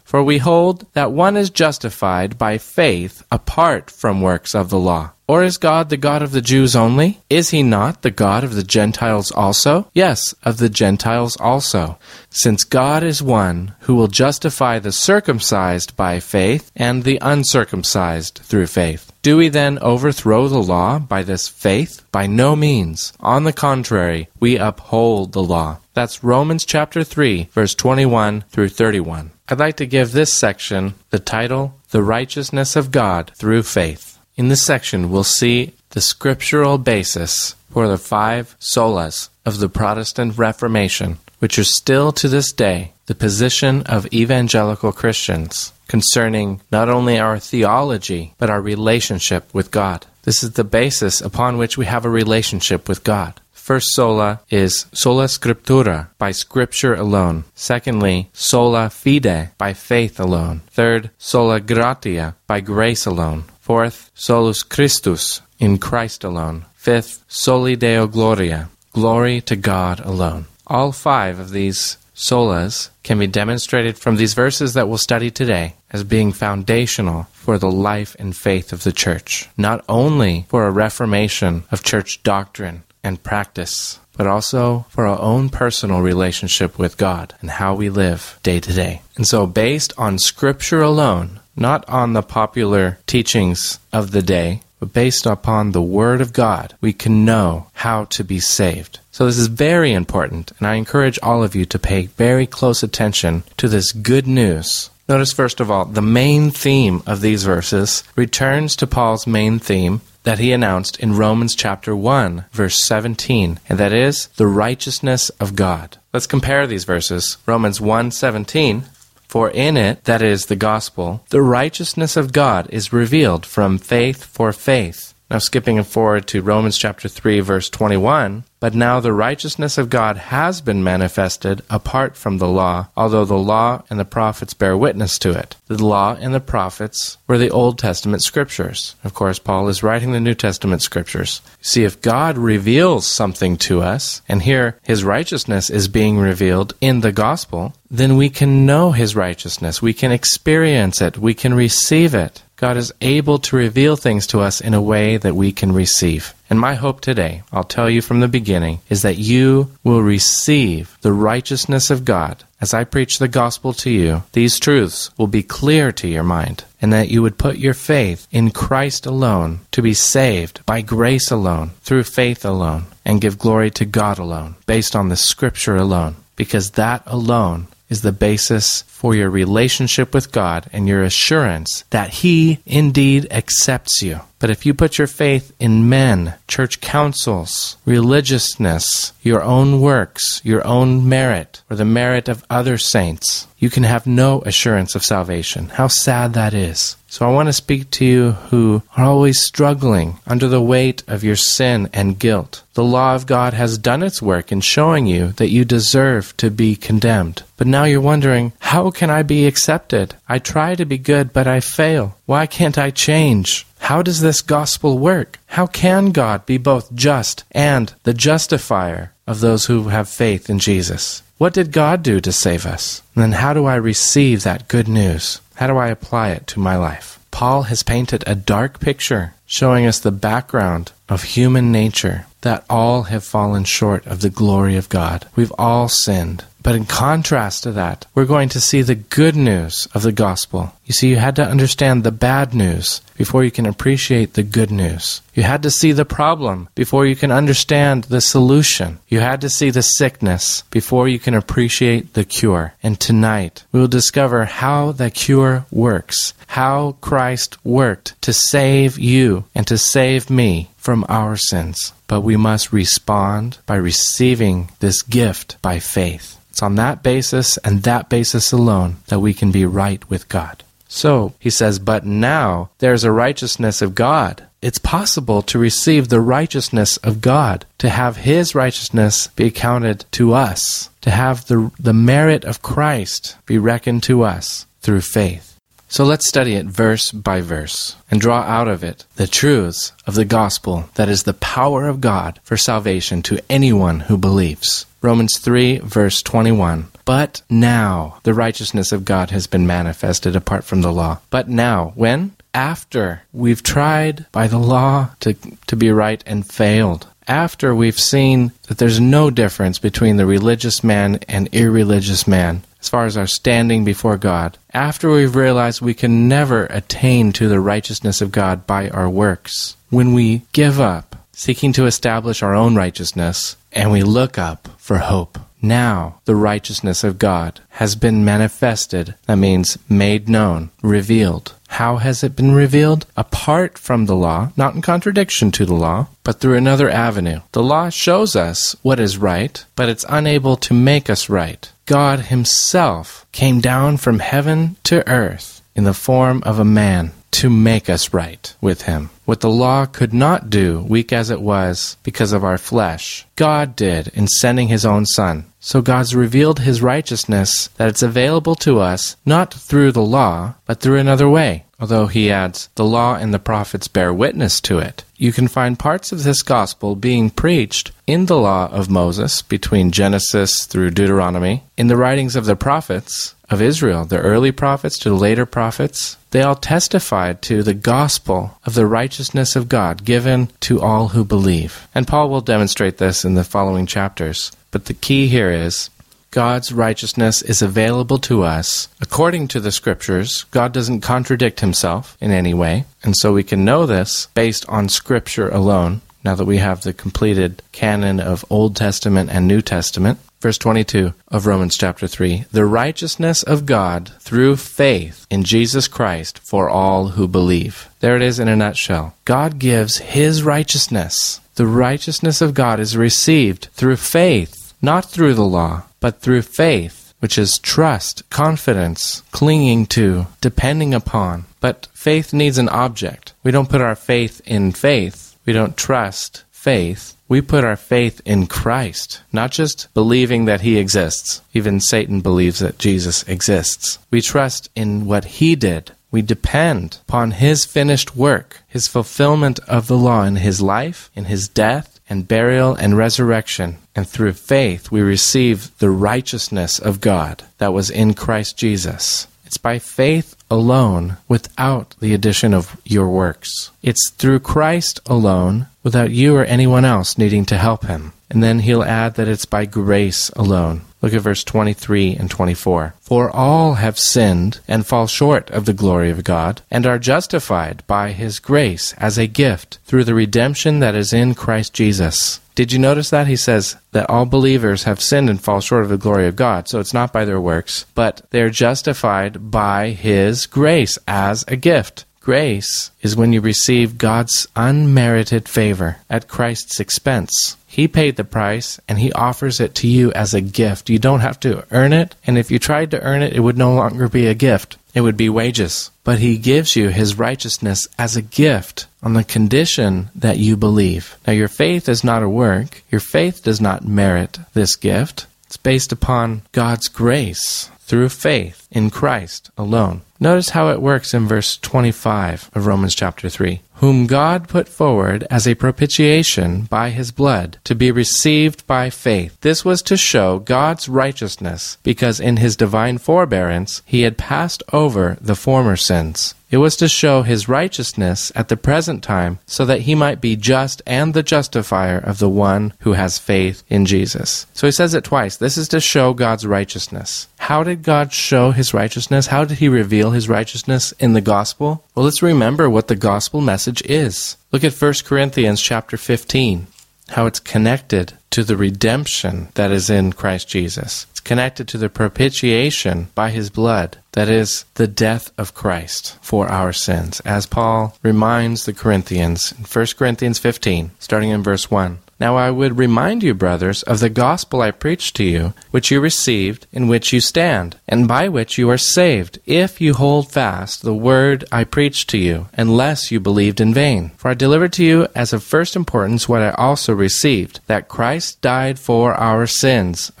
For 0.11 0.21
we 0.21 0.39
hold 0.39 0.87
that 0.91 1.13
one 1.13 1.37
is 1.37 1.49
justified 1.49 2.37
by 2.37 2.57
faith 2.57 3.23
apart 3.31 3.89
from 3.89 4.21
works 4.21 4.53
of 4.53 4.69
the 4.69 4.77
law. 4.77 5.13
Or 5.25 5.41
is 5.41 5.55
God 5.55 5.87
the 5.87 5.95
God 5.95 6.21
of 6.21 6.33
the 6.33 6.41
Jews 6.41 6.75
only? 6.75 7.21
Is 7.29 7.51
he 7.51 7.63
not 7.63 8.01
the 8.01 8.11
God 8.11 8.43
of 8.43 8.53
the 8.53 8.63
Gentiles 8.77 9.31
also? 9.31 9.89
Yes, 9.93 10.35
of 10.43 10.57
the 10.57 10.67
Gentiles 10.67 11.37
also. 11.37 11.97
Since 12.29 12.65
God 12.65 13.03
is 13.03 13.23
one 13.23 13.73
who 13.83 13.95
will 13.95 14.09
justify 14.09 14.79
the 14.79 14.91
circumcised 14.91 15.95
by 15.95 16.19
faith 16.19 16.73
and 16.75 17.05
the 17.05 17.17
uncircumcised 17.21 18.41
through 18.43 18.67
faith. 18.67 19.10
Do 19.23 19.37
we 19.37 19.49
then 19.49 19.77
overthrow 19.77 20.47
the 20.47 20.63
law 20.63 20.97
by 20.97 21.21
this 21.21 21.47
faith? 21.47 22.03
By 22.11 22.25
no 22.25 22.55
means. 22.55 23.13
On 23.19 23.43
the 23.43 23.53
contrary, 23.53 24.29
we 24.39 24.57
uphold 24.57 25.33
the 25.33 25.43
law. 25.43 25.77
That's 25.93 26.23
Romans 26.23 26.65
chapter 26.65 27.03
3, 27.03 27.49
verse 27.51 27.75
21 27.75 28.41
through 28.49 28.69
31. 28.69 29.29
I'd 29.47 29.59
like 29.59 29.77
to 29.77 29.85
give 29.85 30.11
this 30.11 30.33
section 30.33 30.95
the 31.11 31.19
title, 31.19 31.75
The 31.91 32.01
Righteousness 32.01 32.75
of 32.75 32.89
God 32.89 33.31
Through 33.35 33.61
Faith. 33.61 34.17
In 34.37 34.47
this 34.47 34.63
section, 34.63 35.11
we'll 35.11 35.23
see 35.23 35.73
the 35.91 36.01
scriptural 36.01 36.79
basis 36.79 37.53
for 37.69 37.87
the 37.87 37.99
five 37.99 38.55
solas 38.59 39.29
of 39.45 39.59
the 39.59 39.69
Protestant 39.69 40.39
Reformation, 40.39 41.19
which 41.41 41.57
is 41.57 41.75
still 41.75 42.11
to 42.11 42.29
this 42.29 42.53
day 42.53 42.93
the 43.07 43.15
position 43.15 43.81
of 43.87 44.05
evangelical 44.13 44.91
Christians 44.91 45.73
concerning 45.87 46.61
not 46.71 46.87
only 46.87 47.19
our 47.19 47.39
theology, 47.39 48.33
but 48.37 48.49
our 48.49 48.61
relationship 48.61 49.51
with 49.51 49.71
God. 49.71 50.05
This 50.21 50.43
is 50.43 50.51
the 50.51 50.63
basis 50.63 51.19
upon 51.19 51.57
which 51.57 51.77
we 51.77 51.87
have 51.87 52.05
a 52.05 52.09
relationship 52.21 52.87
with 52.87 53.03
God. 53.03 53.41
First 53.51 53.87
sola 53.95 54.41
is 54.49 54.85
sola 54.93 55.25
scriptura, 55.25 56.09
by 56.19 56.31
scripture 56.31 56.93
alone. 56.93 57.45
Secondly, 57.55 58.29
sola 58.33 58.89
fide, 58.91 59.49
by 59.57 59.73
faith 59.73 60.19
alone. 60.19 60.61
Third, 60.69 61.09
sola 61.17 61.59
gratia, 61.59 62.35
by 62.45 62.61
grace 62.61 63.05
alone. 63.07 63.45
Fourth, 63.59 64.11
solus 64.13 64.61
Christus, 64.63 65.41
in 65.59 65.79
Christ 65.79 66.23
alone. 66.23 66.65
Fifth, 66.75 67.23
soli 67.27 67.75
Deo 67.75 68.07
gloria, 68.07 68.69
glory 68.93 69.41
to 69.41 69.55
God 69.55 69.99
alone. 69.99 70.45
All 70.71 70.93
five 70.93 71.37
of 71.37 71.49
these 71.49 71.97
solas 72.15 72.91
can 73.03 73.19
be 73.19 73.27
demonstrated 73.27 73.97
from 73.97 74.15
these 74.15 74.33
verses 74.33 74.73
that 74.73 74.87
we'll 74.87 74.97
study 74.97 75.29
today 75.29 75.75
as 75.91 76.05
being 76.05 76.31
foundational 76.31 77.23
for 77.33 77.57
the 77.57 77.69
life 77.69 78.15
and 78.17 78.33
faith 78.33 78.71
of 78.71 78.85
the 78.85 78.93
church, 78.93 79.49
not 79.57 79.83
only 79.89 80.45
for 80.47 80.65
a 80.65 80.71
reformation 80.71 81.65
of 81.71 81.83
church 81.83 82.23
doctrine 82.23 82.83
and 83.03 83.21
practice, 83.21 83.99
but 84.15 84.27
also 84.27 84.85
for 84.87 85.07
our 85.07 85.19
own 85.19 85.49
personal 85.49 85.99
relationship 85.99 86.79
with 86.79 86.95
God 86.95 87.35
and 87.41 87.49
how 87.49 87.75
we 87.75 87.89
live 87.89 88.39
day 88.41 88.61
to 88.61 88.71
day. 88.71 89.01
And 89.17 89.27
so, 89.27 89.45
based 89.45 89.91
on 89.97 90.19
Scripture 90.19 90.81
alone, 90.81 91.41
not 91.53 91.83
on 91.89 92.13
the 92.13 92.23
popular 92.23 92.97
teachings 93.07 93.77
of 93.91 94.11
the 94.11 94.21
day, 94.21 94.61
but 94.81 94.93
based 94.93 95.27
upon 95.27 95.71
the 95.71 95.81
Word 95.81 96.21
of 96.21 96.33
God, 96.33 96.73
we 96.81 96.91
can 96.91 97.23
know 97.23 97.67
how 97.73 98.05
to 98.05 98.23
be 98.23 98.39
saved. 98.39 98.99
So 99.11 99.27
this 99.27 99.37
is 99.37 99.45
very 99.45 99.93
important, 99.93 100.51
and 100.57 100.67
I 100.67 100.73
encourage 100.73 101.19
all 101.21 101.43
of 101.43 101.55
you 101.55 101.65
to 101.65 101.77
pay 101.77 102.07
very 102.07 102.47
close 102.47 102.81
attention 102.81 103.43
to 103.57 103.69
this 103.69 103.91
good 103.91 104.25
news. 104.25 104.89
Notice, 105.07 105.33
first 105.33 105.59
of 105.59 105.69
all, 105.69 105.85
the 105.85 106.01
main 106.01 106.49
theme 106.49 107.03
of 107.05 107.21
these 107.21 107.43
verses 107.43 108.03
returns 108.15 108.75
to 108.77 108.87
Paul's 108.87 109.27
main 109.27 109.59
theme 109.59 110.01
that 110.23 110.39
he 110.39 110.51
announced 110.51 110.99
in 110.99 111.15
Romans 111.15 111.53
chapter 111.53 111.95
1, 111.95 112.45
verse 112.51 112.83
17, 112.83 113.59
and 113.69 113.77
that 113.79 113.93
is 113.93 114.27
the 114.37 114.47
righteousness 114.47 115.29
of 115.39 115.55
God. 115.55 115.97
Let's 116.11 116.27
compare 116.27 116.65
these 116.65 116.85
verses. 116.85 117.37
Romans 117.45 117.79
1 117.79 118.11
17. 118.11 118.85
For 119.31 119.49
in 119.49 119.77
it, 119.77 120.03
that 120.03 120.21
is 120.21 120.47
the 120.47 120.57
gospel, 120.57 121.23
the 121.29 121.41
righteousness 121.41 122.17
of 122.17 122.33
God 122.33 122.67
is 122.69 122.91
revealed 122.91 123.45
from 123.45 123.77
faith 123.77 124.25
for 124.25 124.51
faith. 124.51 125.10
Now, 125.31 125.37
skipping 125.37 125.81
forward 125.83 126.27
to 126.27 126.41
Romans 126.41 126.77
chapter 126.77 127.07
3, 127.07 127.39
verse 127.39 127.69
21. 127.69 128.43
But 128.59 128.75
now 128.75 128.99
the 128.99 129.13
righteousness 129.13 129.77
of 129.77 129.89
God 129.89 130.17
has 130.17 130.59
been 130.59 130.83
manifested 130.83 131.61
apart 131.69 132.17
from 132.17 132.37
the 132.37 132.49
law, 132.49 132.89
although 132.97 133.23
the 133.23 133.37
law 133.37 133.81
and 133.89 133.97
the 133.97 134.03
prophets 134.03 134.53
bear 134.53 134.75
witness 134.75 135.17
to 135.19 135.31
it. 135.31 135.55
The 135.67 135.83
law 135.83 136.17
and 136.19 136.33
the 136.33 136.41
prophets 136.41 137.17
were 137.27 137.37
the 137.37 137.49
Old 137.49 137.79
Testament 137.79 138.23
scriptures. 138.23 138.95
Of 139.05 139.13
course, 139.13 139.39
Paul 139.39 139.69
is 139.69 139.81
writing 139.81 140.11
the 140.11 140.19
New 140.19 140.35
Testament 140.35 140.81
scriptures. 140.81 141.41
See, 141.61 141.85
if 141.85 142.01
God 142.01 142.37
reveals 142.37 143.07
something 143.07 143.55
to 143.59 143.81
us, 143.81 144.21
and 144.27 144.41
here 144.43 144.77
his 144.83 145.05
righteousness 145.05 145.69
is 145.69 145.87
being 145.87 146.19
revealed 146.19 146.75
in 146.81 146.99
the 146.99 147.13
gospel, 147.13 147.73
then 147.89 148.15
we 148.15 148.29
can 148.29 148.65
know 148.65 148.91
his 148.91 149.15
righteousness. 149.15 149.81
We 149.81 149.93
can 149.93 150.11
experience 150.11 151.01
it. 151.01 151.17
We 151.17 151.33
can 151.33 151.53
receive 151.53 152.13
it. 152.13 152.43
God 152.61 152.77
is 152.77 152.93
able 153.01 153.39
to 153.39 153.55
reveal 153.55 153.95
things 153.95 154.27
to 154.27 154.39
us 154.39 154.61
in 154.61 154.75
a 154.75 154.81
way 154.81 155.17
that 155.17 155.35
we 155.35 155.51
can 155.51 155.71
receive. 155.71 156.35
And 156.47 156.59
my 156.59 156.75
hope 156.75 157.01
today, 157.01 157.41
I'll 157.51 157.63
tell 157.63 157.89
you 157.89 158.03
from 158.03 158.19
the 158.19 158.27
beginning, 158.27 158.81
is 158.87 159.01
that 159.01 159.17
you 159.17 159.71
will 159.83 160.03
receive 160.03 160.95
the 161.01 161.11
righteousness 161.11 161.89
of 161.89 162.05
God. 162.05 162.43
As 162.61 162.71
I 162.71 162.83
preach 162.83 163.17
the 163.17 163.27
gospel 163.27 163.73
to 163.73 163.89
you, 163.89 164.21
these 164.33 164.59
truths 164.59 165.09
will 165.17 165.25
be 165.25 165.41
clear 165.41 165.91
to 165.93 166.07
your 166.07 166.21
mind, 166.21 166.63
and 166.79 166.93
that 166.93 167.09
you 167.09 167.23
would 167.23 167.39
put 167.39 167.57
your 167.57 167.73
faith 167.73 168.27
in 168.29 168.51
Christ 168.51 169.07
alone 169.07 169.61
to 169.71 169.81
be 169.81 169.95
saved 169.95 170.63
by 170.67 170.81
grace 170.81 171.31
alone, 171.31 171.71
through 171.81 172.03
faith 172.03 172.45
alone, 172.45 172.85
and 173.03 173.21
give 173.21 173.39
glory 173.39 173.71
to 173.71 173.85
God 173.85 174.19
alone, 174.19 174.53
based 174.67 174.95
on 174.95 175.09
the 175.09 175.15
scripture 175.15 175.77
alone, 175.77 176.15
because 176.35 176.71
that 176.71 177.01
alone 177.07 177.65
is 177.91 178.01
the 178.01 178.11
basis 178.11 178.83
for 178.83 179.13
your 179.13 179.29
relationship 179.29 180.13
with 180.13 180.31
God 180.31 180.67
and 180.71 180.87
your 180.87 181.03
assurance 181.03 181.83
that 181.91 182.09
He 182.09 182.59
indeed 182.65 183.27
accepts 183.29 184.01
you. 184.01 184.21
But 184.39 184.49
if 184.49 184.65
you 184.65 184.73
put 184.73 184.97
your 184.97 185.05
faith 185.05 185.53
in 185.59 185.87
men, 185.87 186.33
church 186.47 186.81
councils, 186.81 187.77
religiousness, 187.85 189.13
your 189.21 189.43
own 189.43 189.81
works, 189.81 190.41
your 190.43 190.65
own 190.65 191.07
merit, 191.07 191.61
or 191.69 191.75
the 191.75 191.85
merit 191.85 192.27
of 192.27 192.45
other 192.49 192.79
saints, 192.79 193.47
you 193.59 193.69
can 193.69 193.83
have 193.83 194.07
no 194.07 194.41
assurance 194.41 194.95
of 194.95 195.03
salvation. 195.03 195.69
How 195.69 195.87
sad 195.87 196.33
that 196.33 196.55
is. 196.55 196.95
So 197.11 197.27
I 197.27 197.33
want 197.33 197.49
to 197.49 197.53
speak 197.53 197.91
to 197.91 198.05
you 198.05 198.31
who 198.31 198.83
are 198.95 199.03
always 199.03 199.45
struggling 199.45 200.19
under 200.25 200.47
the 200.47 200.61
weight 200.61 201.03
of 201.09 201.25
your 201.25 201.35
sin 201.35 201.89
and 201.91 202.17
guilt. 202.17 202.63
The 202.73 202.85
law 202.85 203.15
of 203.15 203.25
God 203.25 203.53
has 203.53 203.77
done 203.77 204.01
its 204.01 204.21
work 204.21 204.49
in 204.49 204.61
showing 204.61 205.07
you 205.07 205.33
that 205.33 205.49
you 205.49 205.65
deserve 205.65 206.33
to 206.37 206.49
be 206.49 206.77
condemned. 206.77 207.43
But 207.57 207.67
now 207.67 207.83
you're 207.83 207.99
wondering, 207.99 208.53
how 208.59 208.91
can 208.91 209.09
I 209.09 209.23
be 209.23 209.45
accepted? 209.45 210.15
I 210.29 210.39
try 210.39 210.73
to 210.75 210.85
be 210.85 210.97
good, 210.97 211.33
but 211.33 211.47
I 211.47 211.59
fail. 211.59 212.15
Why 212.27 212.47
can't 212.47 212.77
I 212.77 212.91
change? 212.91 213.67
How 213.79 214.01
does 214.01 214.21
this 214.21 214.41
gospel 214.41 214.97
work? 214.97 215.37
How 215.47 215.67
can 215.67 216.11
God 216.11 216.45
be 216.45 216.57
both 216.57 216.95
just 216.95 217.43
and 217.51 217.93
the 218.03 218.13
justifier 218.13 219.11
of 219.27 219.41
those 219.41 219.65
who 219.65 219.89
have 219.89 220.07
faith 220.07 220.49
in 220.49 220.59
Jesus? 220.59 221.23
What 221.37 221.53
did 221.53 221.73
God 221.73 222.03
do 222.03 222.21
to 222.21 222.31
save 222.31 222.65
us? 222.65 223.01
And 223.15 223.23
then 223.23 223.31
how 223.33 223.53
do 223.53 223.65
I 223.65 223.75
receive 223.75 224.43
that 224.43 224.69
good 224.69 224.87
news? 224.87 225.41
How 225.61 225.67
do 225.67 225.77
I 225.77 225.89
apply 225.89 226.29
it 226.31 226.47
to 226.47 226.59
my 226.59 226.75
life? 226.75 227.19
Paul 227.29 227.69
has 227.69 227.83
painted 227.83 228.23
a 228.25 228.33
dark 228.33 228.79
picture 228.79 229.35
showing 229.45 229.85
us 229.85 229.99
the 229.99 230.09
background 230.09 230.91
of 231.07 231.21
human 231.21 231.71
nature 231.71 232.25
that 232.41 232.65
all 232.69 233.03
have 233.03 233.23
fallen 233.23 233.63
short 233.63 234.05
of 234.05 234.21
the 234.21 234.29
glory 234.29 234.75
of 234.75 234.89
God. 234.89 235.27
We've 235.35 235.53
all 235.57 235.87
sinned. 235.87 236.45
But 236.63 236.75
in 236.75 236.85
contrast 236.85 237.63
to 237.63 237.71
that, 237.71 238.05
we're 238.13 238.25
going 238.25 238.49
to 238.49 238.61
see 238.61 238.83
the 238.83 238.95
good 238.95 239.35
news 239.35 239.87
of 239.95 240.03
the 240.03 240.11
gospel. 240.11 240.73
You 240.85 240.93
see, 240.93 241.09
you 241.09 241.15
had 241.15 241.35
to 241.37 241.45
understand 241.45 242.03
the 242.03 242.11
bad 242.11 242.53
news 242.53 243.01
before 243.17 243.43
you 243.43 243.49
can 243.49 243.65
appreciate 243.65 244.33
the 244.33 244.43
good 244.43 244.69
news. 244.69 245.21
You 245.33 245.43
had 245.43 245.63
to 245.63 245.71
see 245.71 245.91
the 245.91 246.05
problem 246.05 246.69
before 246.75 247.05
you 247.05 247.15
can 247.15 247.31
understand 247.31 248.05
the 248.05 248.21
solution. 248.21 248.99
You 249.07 249.21
had 249.21 249.41
to 249.41 249.49
see 249.49 249.71
the 249.71 249.81
sickness 249.81 250.63
before 250.69 251.07
you 251.07 251.17
can 251.17 251.33
appreciate 251.33 252.13
the 252.13 252.25
cure. 252.25 252.73
And 252.83 252.99
tonight, 252.99 253.63
we 253.71 253.79
will 253.79 253.87
discover 253.87 254.45
how 254.45 254.91
the 254.91 255.09
cure 255.09 255.65
works, 255.71 256.33
how 256.47 256.97
Christ 257.01 257.57
worked 257.65 258.21
to 258.21 258.33
save 258.33 258.99
you 258.99 259.45
and 259.55 259.65
to 259.65 259.77
save 259.79 260.29
me 260.29 260.69
from 260.77 261.05
our 261.09 261.37
sins. 261.37 261.93
But 262.11 262.21
we 262.23 262.35
must 262.35 262.73
respond 262.73 263.59
by 263.65 263.77
receiving 263.77 264.67
this 264.81 265.01
gift 265.01 265.55
by 265.61 265.79
faith. 265.79 266.37
It's 266.49 266.61
on 266.61 266.75
that 266.75 267.03
basis 267.03 267.55
and 267.59 267.83
that 267.83 268.09
basis 268.09 268.51
alone 268.51 268.97
that 269.07 269.21
we 269.21 269.33
can 269.33 269.49
be 269.49 269.65
right 269.65 270.03
with 270.09 270.27
God. 270.27 270.61
So, 270.89 271.33
he 271.39 271.49
says, 271.49 271.79
but 271.79 272.05
now 272.05 272.69
there's 272.79 273.05
a 273.05 273.13
righteousness 273.13 273.81
of 273.81 273.95
God. 273.95 274.45
It's 274.61 274.77
possible 274.77 275.41
to 275.43 275.57
receive 275.57 276.09
the 276.09 276.19
righteousness 276.19 276.97
of 276.97 277.21
God, 277.21 277.65
to 277.77 277.87
have 277.87 278.17
his 278.17 278.53
righteousness 278.53 279.27
be 279.27 279.45
accounted 279.45 280.03
to 280.11 280.33
us, 280.33 280.89
to 280.99 281.11
have 281.11 281.45
the, 281.45 281.71
the 281.79 281.93
merit 281.93 282.43
of 282.43 282.61
Christ 282.61 283.37
be 283.45 283.57
reckoned 283.57 284.03
to 284.03 284.23
us 284.23 284.65
through 284.81 284.99
faith. 284.99 285.50
So 285.91 286.05
let's 286.05 286.29
study 286.29 286.53
it 286.53 286.67
verse 286.67 287.11
by 287.11 287.41
verse 287.41 287.97
and 288.09 288.21
draw 288.21 288.43
out 288.43 288.69
of 288.69 288.81
it 288.81 289.03
the 289.17 289.27
truths 289.27 289.91
of 290.07 290.15
the 290.15 290.23
gospel 290.23 290.89
that 290.95 291.09
is 291.09 291.23
the 291.23 291.33
power 291.33 291.89
of 291.89 291.99
God 291.99 292.39
for 292.43 292.55
salvation 292.55 293.21
to 293.23 293.41
anyone 293.49 293.99
who 293.99 294.17
believes. 294.17 294.85
Romans 295.01 295.37
3, 295.37 295.79
verse 295.79 296.21
21. 296.21 296.87
But 297.03 297.41
now 297.49 298.21
the 298.23 298.33
righteousness 298.33 298.93
of 298.93 299.03
God 299.03 299.31
has 299.31 299.47
been 299.47 299.67
manifested 299.67 300.33
apart 300.33 300.63
from 300.63 300.81
the 300.81 300.93
law. 300.93 301.19
But 301.29 301.49
now, 301.49 301.91
when? 301.95 302.37
After 302.53 303.23
we've 303.33 303.61
tried 303.61 304.27
by 304.31 304.47
the 304.47 304.59
law 304.59 305.09
to, 305.19 305.33
to 305.67 305.75
be 305.75 305.91
right 305.91 306.23
and 306.25 306.49
failed. 306.49 307.05
After 307.27 307.75
we've 307.75 307.99
seen 307.99 308.53
that 308.67 308.77
there's 308.77 309.01
no 309.01 309.29
difference 309.29 309.77
between 309.77 310.15
the 310.15 310.25
religious 310.25 310.85
man 310.85 311.19
and 311.27 311.53
irreligious 311.53 312.29
man 312.29 312.63
as 312.81 312.89
far 312.89 313.05
as 313.05 313.15
our 313.15 313.27
standing 313.27 313.85
before 313.85 314.17
God. 314.17 314.57
After 314.73 315.09
we've 315.09 315.35
realized 315.35 315.81
we 315.81 315.93
can 315.93 316.27
never 316.27 316.65
attain 316.65 317.31
to 317.33 317.47
the 317.47 317.59
righteousness 317.59 318.21
of 318.21 318.31
God 318.31 318.67
by 318.67 318.89
our 318.89 319.09
works. 319.09 319.77
When 319.89 320.13
we 320.13 320.41
give 320.51 320.79
up 320.79 321.15
seeking 321.33 321.73
to 321.73 321.85
establish 321.85 322.43
our 322.43 322.53
own 322.53 322.75
righteousness 322.75 323.55
and 323.71 323.91
we 323.91 324.03
look 324.03 324.37
up 324.37 324.67
for 324.77 324.99
hope. 324.99 325.39
Now 325.61 326.19
the 326.25 326.35
righteousness 326.35 327.03
of 327.03 327.19
God 327.19 327.59
has 327.69 327.95
been 327.95 328.25
manifested. 328.25 329.15
That 329.27 329.37
means 329.37 329.77
made 329.89 330.27
known, 330.27 330.71
revealed. 330.81 331.53
How 331.67 331.97
has 331.97 332.23
it 332.23 332.35
been 332.35 332.51
revealed? 332.51 333.05
Apart 333.15 333.77
from 333.77 334.05
the 334.05 334.15
law, 334.15 334.51
not 334.57 334.75
in 334.75 334.81
contradiction 334.81 335.51
to 335.51 335.65
the 335.65 335.73
law, 335.73 336.07
but 336.23 336.39
through 336.39 336.55
another 336.57 336.89
avenue. 336.89 337.39
The 337.53 337.63
law 337.63 337.89
shows 337.89 338.35
us 338.35 338.75
what 338.81 338.99
is 338.99 339.17
right, 339.17 339.63
but 339.75 339.87
it's 339.87 340.05
unable 340.09 340.57
to 340.57 340.73
make 340.73 341.09
us 341.09 341.29
right. 341.29 341.71
God 341.91 342.21
Himself 342.21 343.25
came 343.33 343.59
down 343.59 343.97
from 343.97 344.19
heaven 344.19 344.77
to 344.85 345.05
earth 345.09 345.61
in 345.75 345.83
the 345.83 345.93
form 345.93 346.41
of 346.45 346.57
a 346.57 346.63
man 346.63 347.11
to 347.31 347.49
make 347.49 347.89
us 347.89 348.13
right 348.13 348.55
with 348.61 348.83
Him. 348.83 349.09
What 349.25 349.41
the 349.41 349.49
law 349.49 349.85
could 349.85 350.13
not 350.13 350.49
do, 350.49 350.85
weak 350.87 351.11
as 351.13 351.29
it 351.29 351.41
was, 351.41 351.97
because 352.03 352.33
of 352.33 352.43
our 352.43 352.57
flesh, 352.57 353.25
God 353.35 353.75
did 353.75 354.09
in 354.09 354.27
sending 354.27 354.67
His 354.67 354.85
own 354.85 355.05
Son. 355.05 355.45
So 355.59 355.81
God's 355.81 356.15
revealed 356.15 356.59
His 356.59 356.81
righteousness 356.81 357.67
that 357.77 357.87
it's 357.87 358.03
available 358.03 358.55
to 358.55 358.79
us 358.79 359.15
not 359.25 359.53
through 359.53 359.91
the 359.91 360.01
law, 360.01 360.55
but 360.65 360.79
through 360.79 360.97
another 360.97 361.29
way. 361.29 361.65
Although 361.81 362.05
he 362.05 362.31
adds, 362.31 362.69
the 362.75 362.85
law 362.85 363.15
and 363.15 363.33
the 363.33 363.39
prophets 363.39 363.87
bear 363.87 364.13
witness 364.13 364.61
to 364.61 364.77
it. 364.77 365.03
You 365.17 365.33
can 365.33 365.47
find 365.47 365.79
parts 365.79 366.11
of 366.11 366.23
this 366.23 366.43
gospel 366.43 366.95
being 366.95 367.31
preached 367.31 367.91
in 368.05 368.27
the 368.27 368.37
law 368.37 368.69
of 368.71 368.87
Moses 368.87 369.41
between 369.41 369.89
Genesis 369.89 370.67
through 370.67 370.91
Deuteronomy, 370.91 371.63
in 371.77 371.87
the 371.87 371.97
writings 371.97 372.35
of 372.35 372.45
the 372.45 372.55
prophets 372.55 373.33
of 373.51 373.61
Israel, 373.61 374.05
the 374.05 374.17
early 374.17 374.51
prophets 374.51 374.97
to 374.99 375.09
the 375.09 375.15
later 375.15 375.45
prophets. 375.45 376.17
They 376.31 376.41
all 376.41 376.55
testified 376.55 377.41
to 377.43 377.61
the 377.61 377.73
gospel 377.73 378.57
of 378.65 378.73
the 378.73 378.87
righteousness 378.87 379.55
of 379.55 379.69
God 379.69 380.05
given 380.05 380.49
to 380.61 380.81
all 380.81 381.09
who 381.09 381.25
believe. 381.25 381.87
And 381.93 382.07
Paul 382.07 382.29
will 382.29 382.41
demonstrate 382.41 382.97
this 382.97 383.25
in 383.25 383.35
the 383.35 383.43
following 383.43 383.85
chapters. 383.85 384.51
But 384.71 384.85
the 384.85 384.93
key 384.93 385.27
here 385.27 385.51
is 385.51 385.89
God's 386.31 386.71
righteousness 386.71 387.41
is 387.41 387.61
available 387.61 388.17
to 388.19 388.43
us 388.43 388.87
according 389.01 389.49
to 389.49 389.59
the 389.59 389.73
scriptures. 389.73 390.45
God 390.51 390.71
doesn't 390.71 391.01
contradict 391.01 391.59
himself 391.59 392.15
in 392.21 392.31
any 392.31 392.53
way. 392.53 392.85
And 393.03 393.17
so 393.17 393.33
we 393.33 393.43
can 393.43 393.65
know 393.65 393.85
this 393.85 394.27
based 394.33 394.65
on 394.69 394.87
scripture 394.87 395.49
alone, 395.49 395.99
now 396.23 396.35
that 396.35 396.45
we 396.45 396.57
have 396.57 396.83
the 396.83 396.93
completed 396.93 397.61
canon 397.73 398.21
of 398.21 398.45
Old 398.49 398.77
Testament 398.77 399.29
and 399.29 399.45
New 399.45 399.61
Testament. 399.61 400.19
Verse 400.41 400.57
22 400.57 401.13
of 401.27 401.45
Romans 401.45 401.77
chapter 401.77 402.07
3 402.07 402.45
The 402.51 402.65
righteousness 402.65 403.43
of 403.43 403.67
God 403.67 404.11
through 404.21 404.55
faith 404.55 405.27
in 405.29 405.43
Jesus 405.43 405.87
Christ 405.87 406.39
for 406.39 406.67
all 406.67 407.09
who 407.09 407.27
believe. 407.27 407.87
There 407.99 408.15
it 408.15 408.23
is 408.23 408.39
in 408.39 408.47
a 408.47 408.55
nutshell. 408.55 409.15
God 409.23 409.59
gives 409.59 409.99
His 409.99 410.41
righteousness. 410.41 411.41
The 411.55 411.67
righteousness 411.67 412.41
of 412.41 412.55
God 412.55 412.79
is 412.79 412.97
received 412.97 413.69
through 413.73 413.97
faith, 413.97 414.73
not 414.81 415.05
through 415.05 415.35
the 415.35 415.45
law, 415.45 415.83
but 415.99 416.21
through 416.21 416.41
faith, 416.41 417.13
which 417.19 417.37
is 417.37 417.59
trust, 417.59 418.27
confidence, 418.31 419.21
clinging 419.29 419.85
to, 419.87 420.25
depending 420.41 420.95
upon. 420.95 421.45
But 421.59 421.87
faith 421.93 422.33
needs 422.33 422.57
an 422.57 422.69
object. 422.69 423.33
We 423.43 423.51
don't 423.51 423.69
put 423.69 423.81
our 423.81 423.95
faith 423.95 424.41
in 424.45 424.71
faith. 424.71 425.37
We 425.45 425.53
don't 425.53 425.77
trust 425.77 426.45
faith. 426.61 427.15
We 427.27 427.41
put 427.41 427.63
our 427.63 427.75
faith 427.75 428.21
in 428.23 428.45
Christ, 428.45 429.21
not 429.33 429.49
just 429.51 429.87
believing 429.95 430.45
that 430.45 430.61
He 430.61 430.77
exists. 430.77 431.41
Even 431.53 431.79
Satan 431.79 432.21
believes 432.21 432.59
that 432.59 432.77
Jesus 432.77 433.23
exists. 433.23 433.97
We 434.11 434.21
trust 434.21 434.69
in 434.75 435.07
what 435.07 435.25
He 435.25 435.55
did. 435.55 435.91
We 436.11 436.21
depend 436.21 436.99
upon 437.07 437.31
His 437.31 437.65
finished 437.65 438.15
work, 438.15 438.61
His 438.67 438.87
fulfillment 438.87 439.59
of 439.67 439.87
the 439.87 439.97
law 439.97 440.23
in 440.23 440.35
His 440.35 440.61
life, 440.61 441.09
in 441.15 441.25
His 441.25 441.47
death, 441.47 441.99
and 442.07 442.27
burial 442.27 442.75
and 442.75 442.95
resurrection. 442.95 443.77
And 443.95 444.07
through 444.07 444.33
faith, 444.33 444.91
we 444.91 445.01
receive 445.01 445.75
the 445.79 445.89
righteousness 445.89 446.77
of 446.77 447.01
God 447.01 447.43
that 447.57 447.73
was 447.73 447.89
in 447.89 448.13
Christ 448.13 448.57
Jesus. 448.57 449.25
It's 449.51 449.57
by 449.57 449.79
faith 449.79 450.37
alone, 450.49 451.17
without 451.27 451.97
the 451.99 452.13
addition 452.13 452.53
of 452.53 452.79
your 452.85 453.09
works. 453.09 453.71
It's 453.83 454.09
through 454.11 454.39
Christ 454.39 455.01
alone, 455.05 455.67
without 455.83 456.11
you 456.11 456.37
or 456.37 456.45
anyone 456.45 456.85
else 456.85 457.17
needing 457.17 457.43
to 457.47 457.57
help 457.57 457.83
him. 457.83 458.13
And 458.29 458.41
then 458.41 458.59
he'll 458.59 458.81
add 458.81 459.15
that 459.15 459.27
it's 459.27 459.43
by 459.43 459.65
grace 459.65 460.29
alone. 460.37 460.83
Look 461.01 461.13
at 461.13 461.21
verse 461.21 461.43
23 461.43 462.15
and 462.15 462.29
24. 462.29 462.93
For 463.01 463.29
all 463.29 463.73
have 463.73 463.99
sinned 463.99 464.61
and 464.69 464.87
fall 464.87 465.07
short 465.07 465.49
of 465.51 465.65
the 465.65 465.73
glory 465.73 466.11
of 466.11 466.23
God, 466.23 466.61
and 466.71 466.85
are 466.85 466.97
justified 466.97 467.83
by 467.87 468.13
his 468.13 468.39
grace 468.39 468.93
as 468.99 469.17
a 469.17 469.27
gift 469.27 469.79
through 469.83 470.05
the 470.05 470.15
redemption 470.15 470.79
that 470.79 470.95
is 470.95 471.11
in 471.11 471.35
Christ 471.35 471.73
Jesus. 471.73 472.39
Did 472.55 472.71
you 472.71 472.79
notice 472.79 473.09
that? 473.09 473.27
He 473.27 473.35
says 473.35 473.77
that 473.91 474.09
all 474.09 474.25
believers 474.25 474.83
have 474.83 475.01
sinned 475.01 475.29
and 475.29 475.41
fall 475.41 475.61
short 475.61 475.83
of 475.83 475.89
the 475.89 475.97
glory 475.97 476.27
of 476.27 476.35
God. 476.35 476.67
So 476.67 476.79
it's 476.79 476.93
not 476.93 477.13
by 477.13 477.25
their 477.25 477.39
works, 477.39 477.85
but 477.95 478.21
they're 478.31 478.49
justified 478.49 479.51
by 479.51 479.91
his 479.91 480.45
grace 480.47 480.97
as 481.07 481.45
a 481.47 481.55
gift. 481.55 482.05
Grace 482.19 482.91
is 483.01 483.15
when 483.15 483.33
you 483.33 483.41
receive 483.41 483.97
God's 483.97 484.47
unmerited 484.55 485.49
favor 485.49 485.97
at 486.07 486.27
Christ's 486.27 486.79
expense. 486.79 487.57
He 487.65 487.87
paid 487.87 488.15
the 488.15 488.23
price 488.23 488.79
and 488.87 488.99
he 488.99 489.11
offers 489.13 489.59
it 489.59 489.73
to 489.75 489.87
you 489.87 490.11
as 490.11 490.35
a 490.35 490.41
gift. 490.41 490.89
You 490.89 490.99
don't 490.99 491.21
have 491.21 491.39
to 491.39 491.65
earn 491.71 491.93
it, 491.93 492.15
and 492.27 492.37
if 492.37 492.51
you 492.51 492.59
tried 492.59 492.91
to 492.91 493.01
earn 493.01 493.23
it, 493.23 493.33
it 493.33 493.39
would 493.39 493.57
no 493.57 493.73
longer 493.73 494.07
be 494.07 494.27
a 494.27 494.35
gift. 494.35 494.77
It 494.93 495.01
would 495.01 495.17
be 495.17 495.29
wages. 495.29 495.91
But 496.03 496.19
he 496.19 496.37
gives 496.37 496.75
you 496.75 496.89
his 496.89 497.17
righteousness 497.17 497.87
as 497.97 498.15
a 498.15 498.21
gift 498.21 498.87
on 499.01 499.13
the 499.13 499.23
condition 499.23 500.09
that 500.15 500.37
you 500.37 500.57
believe. 500.57 501.17
Now, 501.25 501.33
your 501.33 501.47
faith 501.47 501.87
is 501.87 502.03
not 502.03 502.23
a 502.23 502.29
work. 502.29 502.83
Your 502.91 503.01
faith 503.01 503.43
does 503.43 503.61
not 503.61 503.87
merit 503.87 504.39
this 504.53 504.75
gift. 504.75 505.27
It's 505.45 505.57
based 505.57 505.91
upon 505.91 506.43
God's 506.51 506.87
grace 506.87 507.69
through 507.79 508.09
faith 508.09 508.67
in 508.71 508.89
Christ 508.89 509.49
alone. 509.57 510.01
Notice 510.23 510.51
how 510.51 510.69
it 510.69 510.83
works 510.83 511.15
in 511.15 511.27
verse 511.27 511.57
25 511.57 512.51
of 512.53 512.67
Romans 512.67 512.93
chapter 512.93 513.27
3. 513.27 513.59
Whom 513.77 514.05
God 514.05 514.47
put 514.47 514.67
forward 514.69 515.25
as 515.31 515.47
a 515.47 515.55
propitiation 515.55 516.65
by 516.65 516.91
his 516.91 517.11
blood 517.11 517.57
to 517.63 517.73
be 517.73 517.89
received 517.89 518.67
by 518.67 518.91
faith. 518.91 519.35
This 519.41 519.65
was 519.65 519.81
to 519.81 519.97
show 519.97 520.37
God's 520.37 520.87
righteousness, 520.87 521.79
because 521.81 522.19
in 522.19 522.37
his 522.37 522.55
divine 522.55 522.99
forbearance 522.99 523.81
he 523.83 524.03
had 524.03 524.19
passed 524.19 524.61
over 524.71 525.17
the 525.19 525.33
former 525.33 525.75
sins. 525.75 526.35
It 526.51 526.57
was 526.57 526.75
to 526.75 526.89
show 526.89 527.21
his 527.21 527.47
righteousness 527.47 528.29
at 528.35 528.49
the 528.49 528.57
present 528.57 529.03
time, 529.03 529.39
so 529.45 529.63
that 529.65 529.81
he 529.81 529.95
might 529.95 530.19
be 530.19 530.35
just 530.35 530.81
and 530.85 531.13
the 531.13 531.23
justifier 531.23 531.97
of 531.97 532.19
the 532.19 532.29
one 532.29 532.73
who 532.81 532.91
has 532.93 533.17
faith 533.17 533.63
in 533.69 533.85
Jesus. 533.85 534.45
So 534.53 534.67
he 534.67 534.71
says 534.71 534.93
it 534.93 535.05
twice. 535.05 535.37
This 535.37 535.57
is 535.57 535.69
to 535.69 535.79
show 535.79 536.13
God's 536.13 536.45
righteousness. 536.45 537.29
How 537.39 537.63
did 537.63 537.83
God 537.83 538.11
show 538.11 538.51
his 538.51 538.73
righteousness? 538.73 539.27
How 539.27 539.45
did 539.45 539.59
he 539.59 539.69
reveal 539.69 540.11
his 540.11 540.27
righteousness 540.27 540.91
in 540.99 541.13
the 541.13 541.21
gospel? 541.21 541.85
Well, 541.95 542.03
let's 542.03 542.21
remember 542.21 542.69
what 542.69 542.89
the 542.89 542.97
gospel 542.97 543.39
message 543.39 543.81
is. 543.83 544.35
Look 544.51 544.65
at 544.65 544.73
1 544.73 544.93
Corinthians 545.05 545.61
chapter 545.61 545.95
15, 545.95 546.67
how 547.09 547.27
it's 547.27 547.39
connected 547.39 548.13
to 548.31 548.43
the 548.43 548.57
redemption 548.57 549.47
that 549.53 549.71
is 549.71 549.89
in 549.89 550.11
Christ 550.11 550.49
Jesus. 550.49 551.05
Connected 551.23 551.67
to 551.69 551.77
the 551.77 551.89
propitiation 551.89 553.09
by 553.15 553.29
his 553.29 553.49
blood, 553.49 553.97
that 554.13 554.27
is, 554.29 554.65
the 554.75 554.87
death 554.87 555.31
of 555.37 555.53
Christ 555.53 556.17
for 556.21 556.47
our 556.47 556.73
sins, 556.73 557.19
as 557.21 557.45
Paul 557.45 557.95
reminds 558.03 558.65
the 558.65 558.73
Corinthians 558.73 559.53
in 559.57 559.63
1 559.63 559.85
Corinthians 559.97 560.39
15, 560.39 560.91
starting 560.99 561.29
in 561.29 561.43
verse 561.43 561.69
1. 561.71 561.99
Now 562.21 562.37
I 562.37 562.51
would 562.51 562.77
remind 562.77 563.23
you, 563.23 563.33
brothers, 563.33 563.81
of 563.81 563.99
the 563.99 564.07
gospel 564.07 564.61
I 564.61 564.69
preached 564.69 565.15
to 565.15 565.23
you, 565.23 565.55
which 565.71 565.89
you 565.89 565.99
received, 565.99 566.67
in 566.71 566.87
which 566.87 567.11
you 567.11 567.19
stand, 567.19 567.77
and 567.87 568.07
by 568.07 568.29
which 568.29 568.59
you 568.59 568.69
are 568.69 568.77
saved, 568.77 569.39
if 569.47 569.81
you 569.81 569.95
hold 569.95 570.31
fast 570.31 570.83
the 570.83 570.93
word 570.93 571.45
I 571.51 571.63
preached 571.63 572.11
to 572.11 572.19
you, 572.19 572.47
unless 572.53 573.11
you 573.11 573.19
believed 573.19 573.59
in 573.59 573.73
vain. 573.73 574.11
For 574.17 574.29
I 574.29 574.35
delivered 574.35 574.71
to 574.73 574.85
you 574.85 575.07
as 575.15 575.33
of 575.33 575.41
first 575.41 575.75
importance 575.75 576.29
what 576.29 576.43
I 576.43 576.51
also 576.51 576.93
received, 576.93 577.59
that 577.65 577.87
Christ 577.87 578.39
died 578.41 578.77
for 578.77 579.15
our 579.15 579.47
sins, 579.47 580.11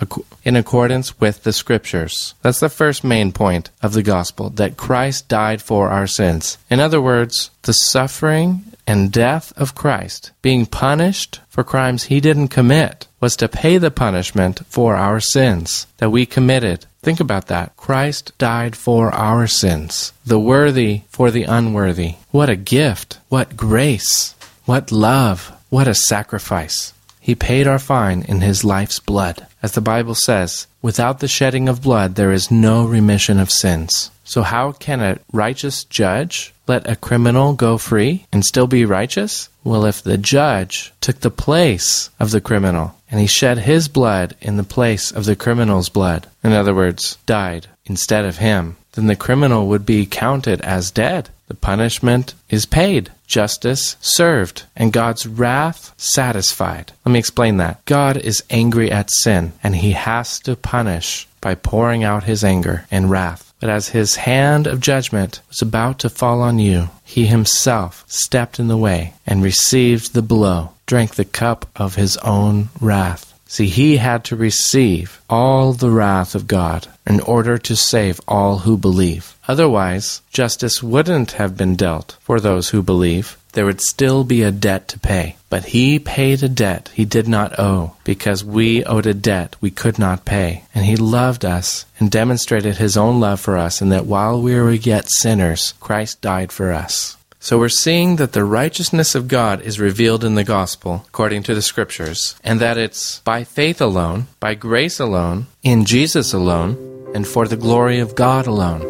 in 0.43 0.55
accordance 0.55 1.19
with 1.19 1.43
the 1.43 1.53
Scriptures. 1.53 2.33
That's 2.41 2.61
the 2.61 2.69
first 2.69 3.03
main 3.03 3.31
point 3.31 3.69
of 3.83 3.93
the 3.93 4.01
gospel, 4.01 4.49
that 4.49 4.75
Christ 4.75 5.27
died 5.27 5.61
for 5.61 5.89
our 5.89 6.07
sins. 6.07 6.57
In 6.67 6.79
other 6.79 6.99
words, 6.99 7.51
the 7.61 7.73
suffering 7.73 8.65
and 8.91 9.09
death 9.09 9.53
of 9.55 9.73
Christ, 9.73 10.31
being 10.41 10.65
punished 10.65 11.39
for 11.47 11.63
crimes 11.63 12.03
he 12.03 12.19
didn't 12.19 12.49
commit, 12.49 13.07
was 13.21 13.37
to 13.37 13.47
pay 13.47 13.77
the 13.77 13.89
punishment 13.89 14.65
for 14.67 14.95
our 14.95 15.21
sins 15.21 15.87
that 15.99 16.09
we 16.09 16.25
committed. 16.25 16.85
Think 17.01 17.21
about 17.21 17.47
that. 17.47 17.77
Christ 17.77 18.33
died 18.37 18.75
for 18.75 19.09
our 19.15 19.47
sins, 19.47 20.11
the 20.25 20.39
worthy 20.39 21.03
for 21.07 21.31
the 21.31 21.43
unworthy. 21.43 22.15
What 22.31 22.49
a 22.49 22.57
gift! 22.57 23.19
What 23.29 23.55
grace! 23.55 24.35
What 24.65 24.91
love! 24.91 25.53
What 25.69 25.87
a 25.87 25.95
sacrifice! 25.95 26.93
He 27.21 27.33
paid 27.33 27.67
our 27.67 27.79
fine 27.79 28.23
in 28.23 28.41
his 28.41 28.65
life's 28.65 28.99
blood. 28.99 29.47
As 29.63 29.71
the 29.71 29.87
Bible 29.93 30.15
says, 30.15 30.67
without 30.81 31.21
the 31.21 31.29
shedding 31.29 31.69
of 31.69 31.81
blood 31.81 32.15
there 32.15 32.33
is 32.33 32.51
no 32.51 32.83
remission 32.83 33.39
of 33.39 33.51
sins. 33.51 34.11
So, 34.31 34.43
how 34.43 34.71
can 34.71 35.01
a 35.01 35.19
righteous 35.33 35.83
judge 35.83 36.53
let 36.65 36.89
a 36.89 36.95
criminal 36.95 37.51
go 37.51 37.77
free 37.77 38.27
and 38.31 38.45
still 38.45 38.65
be 38.65 38.85
righteous? 38.85 39.49
Well, 39.65 39.83
if 39.83 40.01
the 40.01 40.17
judge 40.17 40.93
took 41.01 41.19
the 41.19 41.29
place 41.29 42.09
of 42.17 42.31
the 42.31 42.39
criminal 42.39 42.95
and 43.11 43.19
he 43.19 43.27
shed 43.27 43.57
his 43.57 43.89
blood 43.89 44.37
in 44.39 44.55
the 44.55 44.63
place 44.63 45.11
of 45.11 45.25
the 45.25 45.35
criminal's 45.35 45.89
blood, 45.89 46.27
in 46.45 46.53
other 46.53 46.73
words, 46.73 47.17
died 47.25 47.67
instead 47.85 48.23
of 48.23 48.37
him, 48.37 48.77
then 48.93 49.07
the 49.07 49.17
criminal 49.17 49.67
would 49.67 49.85
be 49.85 50.05
counted 50.05 50.61
as 50.61 50.91
dead. 50.91 51.27
The 51.49 51.55
punishment 51.55 52.33
is 52.49 52.65
paid, 52.65 53.11
justice 53.27 53.97
served, 53.99 54.63
and 54.77 54.93
God's 54.93 55.27
wrath 55.27 55.93
satisfied. 55.97 56.93
Let 57.05 57.11
me 57.11 57.19
explain 57.19 57.57
that. 57.57 57.83
God 57.83 58.15
is 58.15 58.45
angry 58.49 58.89
at 58.93 59.11
sin, 59.11 59.51
and 59.61 59.75
he 59.75 59.91
has 59.91 60.39
to 60.39 60.55
punish 60.55 61.27
by 61.41 61.55
pouring 61.55 62.05
out 62.05 62.23
his 62.23 62.45
anger 62.45 62.85
and 62.89 63.11
wrath. 63.11 63.50
But 63.61 63.69
as 63.69 63.89
his 63.89 64.15
hand 64.15 64.65
of 64.65 64.81
judgment 64.81 65.39
was 65.47 65.61
about 65.61 65.99
to 65.99 66.09
fall 66.09 66.41
on 66.41 66.57
you, 66.57 66.89
he 67.05 67.27
himself 67.27 68.03
stepped 68.07 68.59
in 68.59 68.67
the 68.67 68.75
way 68.75 69.13
and 69.25 69.43
received 69.43 70.13
the 70.13 70.23
blow, 70.23 70.71
drank 70.87 71.13
the 71.13 71.25
cup 71.25 71.67
of 71.75 71.93
his 71.93 72.17
own 72.17 72.69
wrath. 72.81 73.31
See, 73.45 73.67
he 73.67 73.97
had 73.97 74.23
to 74.25 74.35
receive 74.35 75.21
all 75.29 75.73
the 75.73 75.91
wrath 75.91 76.35
of 76.35 76.47
God 76.47 76.87
in 77.05 77.19
order 77.19 77.57
to 77.59 77.75
save 77.75 78.19
all 78.27 78.59
who 78.59 78.77
believe. 78.77 79.35
Otherwise, 79.47 80.21
justice 80.31 80.81
wouldn't 80.81 81.33
have 81.33 81.55
been 81.55 81.75
dealt 81.75 82.17
for 82.21 82.39
those 82.39 82.69
who 82.69 82.81
believe. 82.81 83.37
There 83.53 83.65
would 83.65 83.81
still 83.81 84.23
be 84.23 84.43
a 84.43 84.51
debt 84.51 84.87
to 84.89 84.99
pay. 84.99 85.35
But 85.49 85.65
he 85.65 85.99
paid 85.99 86.41
a 86.43 86.49
debt 86.49 86.89
he 86.93 87.05
did 87.05 87.27
not 87.27 87.59
owe 87.59 87.95
because 88.03 88.43
we 88.43 88.83
owed 88.85 89.05
a 89.05 89.13
debt 89.13 89.55
we 89.59 89.71
could 89.71 89.99
not 89.99 90.25
pay. 90.25 90.63
And 90.73 90.85
he 90.85 90.95
loved 90.95 91.43
us 91.43 91.85
and 91.99 92.09
demonstrated 92.09 92.77
his 92.77 92.95
own 92.95 93.19
love 93.19 93.41
for 93.41 93.57
us 93.57 93.81
in 93.81 93.89
that 93.89 94.05
while 94.05 94.41
we 94.41 94.55
were 94.55 94.71
yet 94.71 95.09
sinners, 95.09 95.73
Christ 95.79 96.21
died 96.21 96.51
for 96.51 96.71
us. 96.71 97.17
So 97.43 97.57
we're 97.57 97.69
seeing 97.69 98.17
that 98.17 98.33
the 98.33 98.45
righteousness 98.45 99.15
of 99.15 99.27
God 99.27 99.61
is 99.63 99.79
revealed 99.79 100.23
in 100.23 100.35
the 100.35 100.43
gospel, 100.43 101.05
according 101.07 101.41
to 101.43 101.55
the 101.55 101.63
scriptures, 101.63 102.35
and 102.43 102.59
that 102.59 102.77
it's 102.77 103.19
by 103.21 103.43
faith 103.43 103.81
alone, 103.81 104.27
by 104.39 104.53
grace 104.53 104.99
alone, 104.99 105.47
in 105.63 105.85
Jesus 105.85 106.33
alone, 106.33 106.77
and 107.15 107.27
for 107.27 107.47
the 107.47 107.57
glory 107.57 107.99
of 107.99 108.13
God 108.13 108.45
alone. 108.45 108.81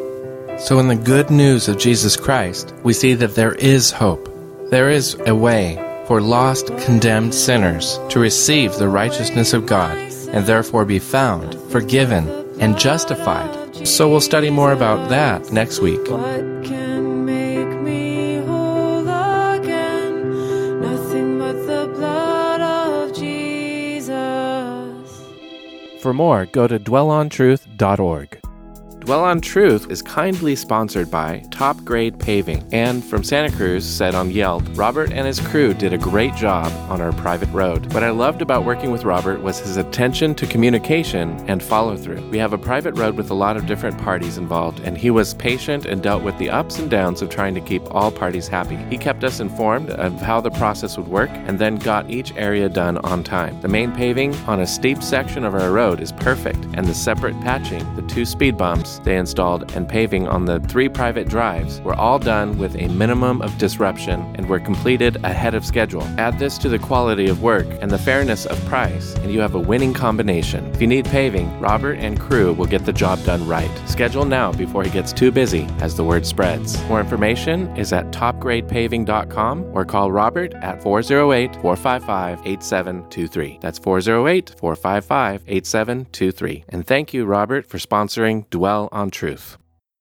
So 0.60 0.80
in 0.80 0.90
the 0.90 0.98
good 0.98 1.32
news 1.32 1.70
of 1.70 1.80
Jesus 1.80 2.18
Christ, 2.18 2.74
we 2.84 2.92
see 2.92 3.14
that 3.14 3.36
there 3.36 3.54
is 3.54 3.90
hope. 3.90 4.31
There 4.72 4.90
is 4.90 5.16
a 5.28 5.36
way 5.36 5.76
for 6.08 6.22
lost, 6.22 6.68
condemned 6.86 7.36
sinners 7.36 8.00
to 8.08 8.22
receive 8.22 8.74
the 8.76 8.88
righteousness 8.88 9.52
of 9.52 9.66
God 9.66 9.98
and 10.32 10.46
therefore 10.46 10.86
be 10.86 10.98
found, 10.98 11.56
forgiven, 11.70 12.30
and 12.58 12.80
justified. 12.80 13.86
So 13.86 14.10
we'll 14.10 14.22
study 14.22 14.50
more 14.50 14.72
about 14.72 15.10
that 15.10 15.52
next 15.52 15.80
week. 15.80 16.10
What 16.10 16.64
can 16.64 17.26
make 17.26 17.82
me 17.82 18.38
whole 18.46 19.02
again? 19.02 20.80
Nothing 20.80 21.38
but 21.38 21.68
the 21.68 21.92
blood 21.94 22.62
of 22.62 23.14
Jesus. 23.14 24.14
For 26.02 26.14
more, 26.14 26.46
go 26.46 26.70
to 26.70 26.80
dwellontruth.org. 26.80 28.41
Dwell 29.02 29.24
on 29.24 29.42
Truth 29.42 29.90
is 29.90 30.04
kindly 30.04 30.56
sponsored 30.56 31.10
by 31.10 31.44
Top 31.50 31.84
Grade 31.84 32.20
Paving. 32.20 32.64
And 32.72 33.04
from 33.04 33.24
Santa 33.24 33.50
Cruz 33.52 33.84
said 33.84 34.14
on 34.14 34.30
Yelp, 34.30 34.64
Robert 34.76 35.12
and 35.12 35.26
his 35.26 35.40
crew 35.40 35.74
did 35.74 35.92
a 35.92 35.98
great 35.98 36.36
job 36.36 36.72
on 36.88 37.02
our 37.02 37.12
private 37.14 37.52
road. 37.52 37.92
What 37.96 38.04
I 38.04 38.12
loved 38.12 38.44
about 38.44 38.64
working 38.64 38.92
with 38.92 39.04
Robert 39.04 39.42
was 39.42 39.60
his 39.60 39.78
attention 39.78 40.36
to 40.36 40.46
communication 40.46 41.32
and 41.50 41.64
follow 41.64 41.98
through. 41.98 42.22
We 42.30 42.38
have 42.38 42.54
a 42.54 42.60
private 42.60 42.96
road 42.96 43.16
with 43.18 43.32
a 43.32 43.34
lot 43.34 43.58
of 43.58 43.66
different 43.66 43.98
parties 43.98 44.38
involved, 44.38 44.82
and 44.82 44.96
he 44.96 45.10
was 45.10 45.34
patient 45.34 45.88
and 45.88 46.04
dealt 46.04 46.22
with 46.22 46.38
the 46.38 46.52
ups 46.52 46.78
and 46.78 46.88
downs 46.88 47.24
of 47.24 47.30
trying 47.30 47.56
to 47.56 47.62
keep 47.62 47.82
all 47.96 48.12
parties 48.12 48.48
happy. 48.48 48.78
He 48.92 49.00
kept 49.00 49.24
us 49.24 49.40
informed 49.40 49.90
of 49.90 50.22
how 50.22 50.42
the 50.42 50.52
process 50.52 50.96
would 50.98 51.08
work 51.08 51.32
and 51.32 51.58
then 51.58 51.78
got 51.78 52.12
each 52.12 52.36
area 52.36 52.70
done 52.70 53.00
on 53.00 53.24
time. 53.24 53.60
The 53.62 53.68
main 53.68 53.92
paving 53.94 54.36
on 54.46 54.60
a 54.60 54.68
steep 54.68 55.02
section 55.02 55.44
of 55.44 55.56
our 55.56 55.72
road 55.72 56.02
is 56.02 56.12
perfect, 56.12 56.64
and 56.76 56.86
the 56.86 56.94
separate 56.94 57.40
patching, 57.42 57.84
the 57.96 58.04
two 58.04 58.26
speed 58.26 58.58
bumps 58.58 58.91
they 59.00 59.18
installed, 59.18 59.72
and 59.76 59.88
paving 59.88 60.28
on 60.28 60.46
the 60.46 60.60
three 60.62 60.90
private 60.90 61.28
drives 61.28 61.82
were 61.82 61.96
all 61.96 62.20
done 62.20 62.58
with 62.58 62.76
a 62.76 62.88
minimum 62.90 63.42
of 63.42 63.58
disruption 63.58 64.20
and 64.36 64.48
were 64.48 64.60
completed 64.60 65.18
ahead 65.24 65.56
of 65.56 65.66
schedule. 65.66 66.04
Add 66.18 66.40
this 66.40 66.58
to 66.60 66.70
the 66.70 66.80
quality 66.80 67.28
of 67.28 67.42
work 67.42 67.68
and 67.82 67.92
the 67.92 67.98
fairness 67.98 68.46
of 68.46 68.64
price, 68.66 69.16
and 69.16 69.32
you 69.32 69.40
have 69.40 69.56
a 69.56 69.60
winning 69.60 69.94
combination. 69.94 70.66
If 70.74 70.82
you 70.82 70.88
need 70.88 71.06
paving, 71.06 71.60
Robert 71.60 71.98
and 72.00 72.20
crew 72.20 72.54
will 72.54 72.66
get 72.66 72.86
the 72.86 72.94
job 72.94 73.24
done 73.24 73.48
right. 73.48 73.72
Schedule 73.88 74.26
now 74.26 74.52
before 74.52 74.84
he 74.84 74.90
gets 74.90 75.14
too 75.14 75.32
busy 75.32 75.68
as 75.80 75.96
the 75.96 76.04
word 76.04 76.26
spreads. 76.26 76.82
More 76.86 77.00
information 77.00 77.76
is 77.78 77.94
at 77.94 78.12
topgradepaving.com 78.12 79.66
or 79.74 79.86
call 79.86 80.12
Robert 80.12 80.54
at 80.56 80.82
408 80.82 81.56
455 81.62 82.40
8723. 82.46 83.60
That's 83.62 83.80
408 83.80 84.56
455 84.58 85.44
8723. 85.48 86.66
And 86.70 86.86
thank 86.86 87.14
you, 87.14 87.26
Robert, 87.26 87.66
for 87.66 87.78
sponsoring 87.78 88.50
Dwell 88.50 88.81
on 88.92 89.12
Truth. 89.12 89.58